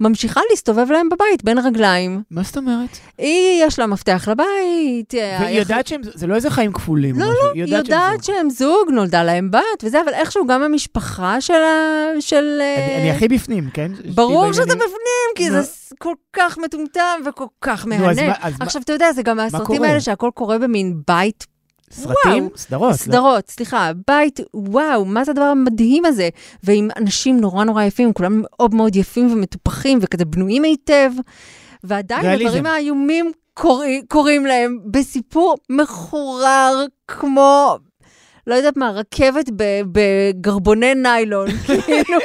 ממשיכה 0.00 0.40
להסתובב 0.50 0.90
להם 0.90 1.08
בבית 1.08 1.44
בין 1.44 1.58
הרגליים. 1.58 2.22
מה 2.30 2.42
זאת 2.42 2.56
אומרת? 2.56 2.88
היא, 3.18 3.64
יש 3.64 3.78
לה 3.78 3.86
מפתח 3.86 4.28
לבית. 4.30 5.14
אה, 5.14 5.38
והיא 5.40 5.58
יודעת 5.58 5.86
שהם, 5.86 6.00
זה 6.02 6.26
לא 6.26 6.34
איזה 6.34 6.50
חיים 6.50 6.72
כפולים. 6.72 7.18
לא, 7.18 7.26
לא, 7.26 7.50
היא 7.54 7.62
יודעת 7.64 7.86
שהם 7.86 8.00
זוג. 8.16 8.22
שהם 8.22 8.50
זוג, 8.50 8.90
נולדה 8.92 9.22
להם 9.24 9.50
בת 9.50 9.60
וזה, 9.84 10.00
אבל 10.04 10.14
איכשהו 10.14 10.46
גם 10.46 10.62
המשפחה 10.62 11.40
של 11.40 11.54
ה... 11.54 11.76
של... 12.20 12.36
אני 12.60 12.92
אה, 12.94 13.00
אני 13.00 13.10
הכי 13.10 13.28
בפנים, 13.28 13.70
כן? 13.74 13.92
ברור 14.14 14.52
שאתה 14.52 14.64
בעניינים- 14.66 14.78
בפנים, 14.86 15.34
כי 15.36 15.48
נו. 15.50 15.62
זה 15.62 15.68
כל 15.98 16.14
כך 16.32 16.58
מטומטם 16.58 17.20
וכל 17.26 17.44
כך 17.60 17.86
נו, 17.86 17.94
אז 17.94 18.00
מהנה. 18.16 18.28
מה- 18.28 18.34
אז 18.40 18.54
מה- 18.58 18.64
עכשיו, 18.66 18.82
אתה 18.82 18.92
יודע, 18.92 19.12
זה 19.12 19.22
גם 19.22 19.36
מהסרטים? 19.36 19.82
האלה 19.82 20.00
שהכל 20.00 20.30
קורה 20.34 20.58
במין 20.58 21.00
בית, 21.08 21.46
סרטים? 21.90 22.44
וואו. 22.44 22.56
סדרות. 22.58 22.90
לא? 22.90 22.96
סדרות, 22.96 23.50
סליחה, 23.50 23.90
בית, 24.08 24.40
וואו, 24.54 25.04
מה 25.04 25.24
זה 25.24 25.30
הדבר 25.30 25.44
המדהים 25.44 26.04
הזה? 26.04 26.28
ועם 26.62 26.88
אנשים 26.96 27.40
נורא 27.40 27.64
נורא 27.64 27.82
יפים, 27.82 28.12
כולם 28.12 28.40
מאוד 28.44 28.74
מאוד 28.74 28.96
יפים 28.96 29.32
ומטופחים 29.32 29.98
וכזה 30.02 30.24
בנויים 30.24 30.62
היטב, 30.62 31.10
ועדיין. 31.84 32.26
הדברים 32.26 32.66
האיומים 32.66 33.32
קורי- 33.54 34.02
קורים 34.08 34.46
להם 34.46 34.78
בסיפור 34.90 35.56
מחורר 35.70 36.84
כמו... 37.08 37.76
לא 38.46 38.54
יודעת 38.54 38.76
מה, 38.76 38.90
רכבת 38.90 39.50
בגרבוני 39.92 40.94
ניילון, 40.94 41.48
כאילו. 41.66 42.18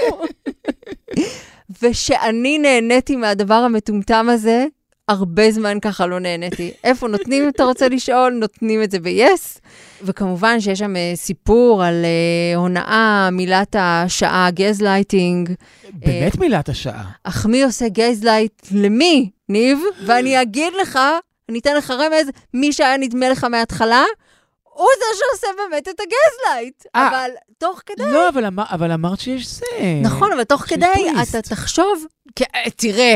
ושאני 1.81 2.57
נהניתי 2.57 3.15
מהדבר 3.15 3.53
המטומטם 3.53 4.27
הזה, 4.29 4.65
הרבה 5.11 5.51
זמן 5.51 5.77
ככה 5.79 6.05
לא 6.05 6.19
נהניתי. 6.19 6.71
איפה 6.83 7.07
נותנים, 7.07 7.43
אם 7.43 7.49
אתה 7.49 7.63
רוצה 7.63 7.89
לשאול, 7.89 8.33
נותנים 8.33 8.83
את 8.83 8.91
זה 8.91 8.99
ב-yes. 8.99 9.59
וכמובן 10.03 10.59
שיש 10.59 10.79
שם 10.79 10.95
אה, 10.95 11.11
סיפור 11.15 11.83
על 11.83 12.05
אה, 12.05 12.55
הונאה, 12.55 13.29
מילת 13.31 13.75
השעה, 13.79 14.49
גזלייטינג. 14.51 15.49
באמת 15.93 16.37
מילת 16.37 16.69
השעה. 16.69 17.03
אך 17.23 17.45
מי 17.45 17.63
עושה 17.63 17.85
gaslight 17.89 18.61
למי, 18.71 19.29
ניב? 19.49 19.79
ואני 20.05 20.41
אגיד 20.41 20.73
לך, 20.81 20.99
אני 21.49 21.59
אתן 21.59 21.75
לך 21.75 21.91
רמז, 21.91 22.29
מי 22.53 22.73
שהיה 22.73 22.97
נדמה 22.97 23.29
לך 23.29 23.43
מההתחלה, 23.43 24.03
הוא 24.63 24.87
זה 24.99 25.05
שעושה 25.19 25.47
באמת 25.57 25.87
את 25.87 25.99
ה 25.99 26.08
gaslight. 26.08 26.83
אבל 26.95 27.29
תוך 27.57 27.81
כדי... 27.85 28.11
לא, 28.11 28.29
אבל 28.29 28.45
אמר- 28.45 28.63
אבל 28.71 28.91
אמרת 28.91 29.19
שיש 29.19 29.47
זה. 29.47 29.65
נכון, 30.01 30.31
אבל 30.31 30.43
תוך 30.43 30.61
כדי 30.61 30.85
טוויסט. 31.13 31.35
אתה 31.35 31.49
תחשוב, 31.49 32.05
אה, 32.41 32.69
תראה, 32.75 33.15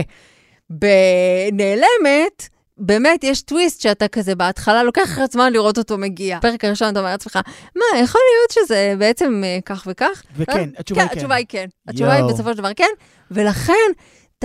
בנעלמת, 0.70 2.50
באמת 2.78 3.24
יש 3.24 3.42
טוויסט 3.42 3.82
שאתה 3.82 4.08
כזה 4.08 4.36
בהתחלה 4.36 4.84
לוקח 4.84 5.02
לך 5.02 5.22
זמן 5.32 5.54
לראות 5.54 5.78
אותו 5.78 5.98
מגיע. 5.98 6.38
בפרק 6.38 6.66
הראשון 6.66 6.90
אתה 6.92 7.00
אומר 7.00 7.12
לעצמך, 7.12 7.40
מה, 7.76 8.00
יכול 8.00 8.22
להיות 8.34 8.52
שזה 8.52 8.94
בעצם 9.00 9.42
אה, 9.46 9.60
כך 9.66 9.84
וכך? 9.90 10.24
וכן, 10.38 10.70
התשובה 10.78 11.02
היא 11.02 11.10
כן. 11.10 11.16
התשובה 11.16 11.36
היא 11.36 11.46
כן. 11.50 11.66
התשובה 11.88 12.14
היא. 12.14 12.24
בסופו 12.24 12.52
של 12.52 12.58
דבר 12.58 12.74
כן, 12.76 12.90
ולכן, 13.32 13.92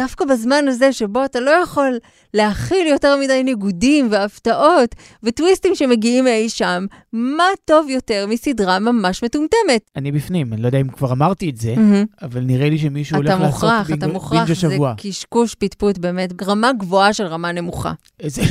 דווקא 0.01 0.25
בזמן 0.25 0.65
הזה 0.69 0.93
שבו 0.93 1.25
אתה 1.25 1.41
לא 1.41 1.51
יכול 1.51 1.99
להכיל 2.35 2.87
יותר 2.87 3.17
מדי 3.17 3.43
ניגודים 3.43 4.09
והפתעות 4.11 4.95
וטוויסטים 5.23 5.75
שמגיעים 5.75 6.25
מאי 6.25 6.49
שם, 6.49 6.87
מה 7.13 7.45
טוב 7.65 7.89
יותר 7.89 8.27
מסדרה 8.29 8.79
ממש 8.79 9.25
מטומטמת? 9.25 9.91
אני 9.97 10.13
בפנים, 10.13 10.53
אני 10.53 10.63
לא 10.63 10.67
יודע 10.69 10.81
אם 10.81 10.89
כבר 10.89 11.13
אמרתי 11.13 11.51
את 11.51 11.57
זה, 11.57 11.75
מהמם. 11.77 12.05
אבל 12.23 12.41
נראה 12.41 12.71
לי 12.71 12.79
שמישהו 12.79 13.17
הולך 13.17 13.31
אתה 13.31 13.39
לעשות 13.39 13.55
מוכרח, 13.55 13.87
בינגו- 13.91 13.95
אתה 13.99 14.13
מוכרח, 14.13 14.33
בינג' 14.39 14.47
זה 14.47 14.53
השבוע. 14.53 14.95
קשקוש 14.97 15.55
פטפוט 15.55 15.99
באמת, 15.99 16.43
רמה 16.43 16.73
גבוהה 16.73 17.13
של 17.13 17.25
רמה 17.25 17.53
נמוכה. 17.53 17.93
איזה- 18.21 18.43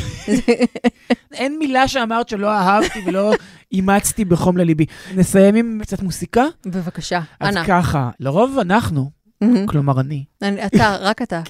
אין 1.34 1.58
מילה 1.60 1.88
שאמרת 1.88 2.30
שלא 2.30 2.52
אהבתי 2.52 3.00
ולא 3.06 3.34
אימצתי 3.72 4.26
בחום 4.26 4.58
לליבי. 4.58 4.86
נסיים 5.16 5.56
עם 5.56 5.80
קצת 5.82 6.02
מוסיקה? 6.02 6.46
בבקשה, 6.66 7.20
אז 7.40 7.56
אנא. 7.58 7.64
ככה, 7.68 8.10
לרוב 8.20 8.58
אנחנו. 8.60 9.19
כלומר 9.66 10.00
אני, 10.00 10.24
אתה, 10.66 10.98
רק 11.10 11.22
אתה. 11.22 11.42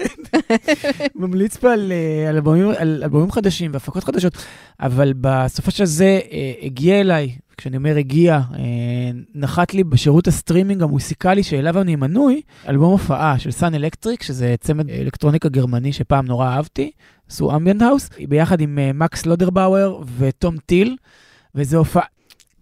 ממליץ 1.15 1.57
פה 1.57 1.73
על, 1.73 1.91
אה, 1.91 2.29
על, 2.79 3.03
אלבומים, 3.03 3.31
חדשים 3.31 3.71
והפקות 3.73 4.03
חדשות, 4.03 4.33
אבל 4.79 5.13
בסופו 5.21 5.71
של 5.71 5.85
זה 5.85 6.19
אה, 6.31 6.53
הגיע 6.61 6.99
אליי, 6.99 7.35
כשאני 7.57 7.77
אומר 7.77 7.97
הגיע, 7.97 8.33
אה, 8.35 8.59
נחת 9.35 9.73
לי 9.73 9.83
בשירות 9.83 10.27
הסטרימינג 10.27 10.83
המוסיקלי 10.83 11.43
שאליו 11.43 11.81
אני 11.81 11.95
מנוי, 11.95 12.41
אלבום 12.67 12.91
הופעה 12.91 13.39
של 13.39 13.51
Sun 13.51 13.75
Electric, 13.75 14.23
שזה 14.23 14.55
צמד 14.59 14.89
אלקטרוניקה 14.89 15.49
גרמני 15.49 15.93
שפעם 15.93 16.25
נורא 16.25 16.47
אהבתי, 16.47 16.91
עשו 17.29 17.55
ambient 17.55 17.81
house, 17.81 18.09
ביחד 18.29 18.61
עם 18.61 18.79
מקס 18.93 19.25
לודרבאואר 19.25 20.01
ותום 20.17 20.57
טיל, 20.65 20.97
וזה 21.55 21.77
הופעה... 21.77 22.05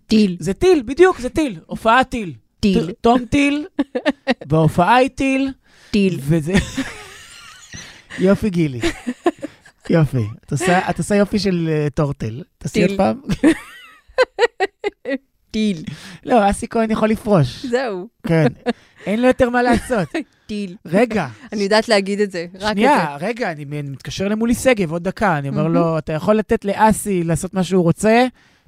טיל. 0.08 0.38
זה 0.40 0.54
טיל, 0.54 0.84
בדיוק, 0.86 1.20
זה 1.20 1.30
טיל, 1.30 1.60
הופעה 1.66 2.04
טיל. 2.04 2.34
טיל. 2.74 2.92
תום 3.02 3.26
טיל, 3.26 3.66
בהופעה 4.50 4.96
היא 4.96 5.10
טיל, 5.10 5.52
טיל. 5.92 6.20
וזה... 6.22 6.54
יופי 8.20 8.50
גילי. 8.50 8.80
יופי. 9.90 10.26
את 10.46 10.52
עושה- 10.52 10.90
את 10.90 10.98
עושה 10.98 11.16
יופי 11.16 11.40
של 11.40 11.70
אה, 11.72 11.88
טורטל. 11.94 12.44
תעשי 12.58 12.84
עוד. 12.86 12.98
פעם? 12.98 13.22
טיל. 15.52 15.84
לא, 16.26 16.50
אסי 16.50 16.68
כהן 16.68 16.92
יכול 16.92 17.10
לפרוש. 17.10 17.66
זהו, 17.66 18.08
כן. 18.28 18.48
אין 19.06 19.22
לו 19.22 19.28
יותר 19.28 19.50
מה 19.50 19.64
לעשות. 19.64 20.08
טיל. 20.48 20.76
רגע, 20.86 21.28
אני 21.54 21.62
יודעת 21.64 21.90
להגיד 21.90 22.20
את 22.20 22.32
זה, 22.32 22.46
רק 22.54 22.56
את 22.56 22.62
זה. 22.62 22.68
שנייה, 22.74 23.18
רגע, 23.20 23.52
אני 23.52 23.66
מתקשר 23.66 24.28
למולי 24.28 24.54
שגב 24.56 24.92
עוד 24.92 25.04
דקה, 25.04 25.38
אני 25.38 25.50
אומר. 25.50 25.68
לו, 25.68 25.98
אתה 25.98 26.14
יכול 26.14 26.36
לתת 26.36 26.66
לאסי 26.66 27.24
לעשות 27.24 27.54
מה 27.54 27.64
שהוא 27.64 27.84
רוצה? 27.84 28.26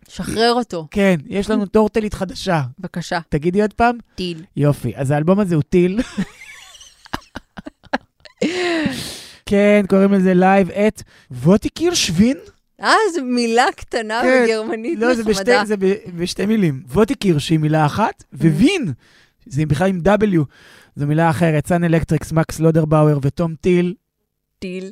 שחרר 0.09 0.53
אותו, 0.53 0.87
כן, 0.91 1.15
יש 1.27 1.49
לנו 1.49 1.65
טורטלית 1.65 2.13
חדשה. 2.13 2.61
בבקשה. 2.79 3.19
תגידי 3.29 3.61
עוד 3.61 3.73
פעם? 3.73 3.97
טיל. 4.15 4.43
יופי, 4.57 4.91
אז 4.95 5.11
האלבום 5.11 5.39
הזה 5.39 5.55
הוא 5.55 5.63
טיל. 5.69 5.99
כן, 9.45 9.83
קוראים 9.89 10.13
לזה 10.13 10.33
Live 10.33 10.69
at 10.71 11.03
Votivkirche 11.31 11.93
Wien? 11.93 12.37
אה, 12.81 12.93
זו 13.15 13.23
מילה 13.23 13.65
קטנה 13.75 14.21
כן. 14.23 14.43
בגרמנית 14.45 14.99
לא, 14.99 15.15
זה 15.15 15.23
נחמדה. 15.31 15.65
זה 15.65 15.77
ב- 15.77 15.93
בשתי 16.17 16.45
מילים. 16.45 16.83
Votivkirche 16.89 17.37
היא 17.39 17.59
מילה 17.59 17.85
אחת, 17.85 18.23
Wien, 18.33 18.93
זה 19.45 19.65
בכלל 19.65 19.89
עם 19.89 20.01
W, 20.05 20.37
זו 20.95 21.07
מילה 21.07 21.29
אחרת. 21.29 21.67
Sun 21.67 21.83
Electric, 21.83 22.31
מקס 22.31 22.59
לודרבאואר 22.59 23.19
ותום 23.21 23.55
טיל. 23.61 23.93
טיל. 24.59 24.91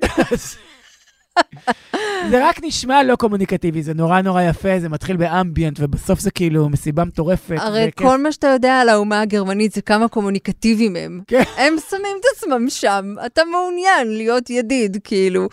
זה 2.32 2.48
רק 2.50 2.60
נשמע 2.64 3.04
לא 3.04 3.16
קומוניקטיבי, 3.16 3.84
זה 3.84 3.94
נורא 3.94 4.22
נורא 4.22 4.42
יפה, 4.42 4.80
זה 4.80 4.90
מתחיל 4.90 5.18
ב 5.18 5.24
ambient, 5.24 5.78
ובסוף 5.80 6.20
זה 6.20 6.32
כאילו 6.32 6.70
מסיבה 6.70 7.04
מטורפת. 7.06 7.56
הרי 7.60 7.86
וכיף. 7.88 8.08
כל 8.08 8.18
מה 8.24 8.32
שאתה 8.32 8.48
יודע 8.48 8.80
על 8.80 8.90
האומה 8.90 9.22
הגרמנית 9.22 9.72
זה 9.74 9.82
כמה 9.82 10.08
קומוניקטיביים 10.08 10.96
הם. 10.96 11.22
כן. 11.28 11.44
הם 11.58 11.74
שמים 11.90 12.18
את 12.20 12.26
עצמם 12.38 12.70
שם, 12.70 13.14
אתה 13.26 13.42
מעוניין 13.52 14.08
להיות 14.18 14.50
ידיד, 14.50 14.98
כאילו. 15.04 15.48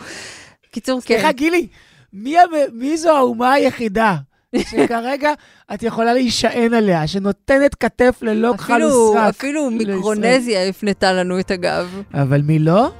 קיצור, 0.71 1.01
כן. 1.01 1.05
סליחה, 1.15 1.31
גילי, 1.31 1.67
מי, 2.13 2.39
המ- 2.39 2.49
מי 2.79 2.97
זו 2.97 3.17
האומה 3.17 3.51
היחידה 3.53 4.15
שכרגע 4.55 5.33
את 5.73 5.83
יכולה 5.83 6.13
להישען 6.13 6.73
עליה, 6.73 7.07
שנותנת 7.07 7.75
כתף 7.75 8.19
ללא 8.21 8.53
כחל 8.57 8.81
וסרק? 8.83 9.35
אפילו 9.35 9.69
לישראל? 9.69 9.95
מיקרונזיה 9.95 10.67
הפנתה 10.69 11.13
לנו 11.13 11.39
את 11.39 11.51
הגב. 11.51 12.01
אבל 12.13 12.41
מי 12.41 12.59
לא? 12.59 12.91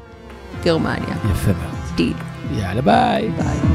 גרמניה. 0.64 1.16
יפה 1.32 1.52
מאוד. 1.52 1.76
טיל. 1.98 2.14
יאללה, 2.52 2.82
ביי. 2.82 3.30
ביי. 3.30 3.75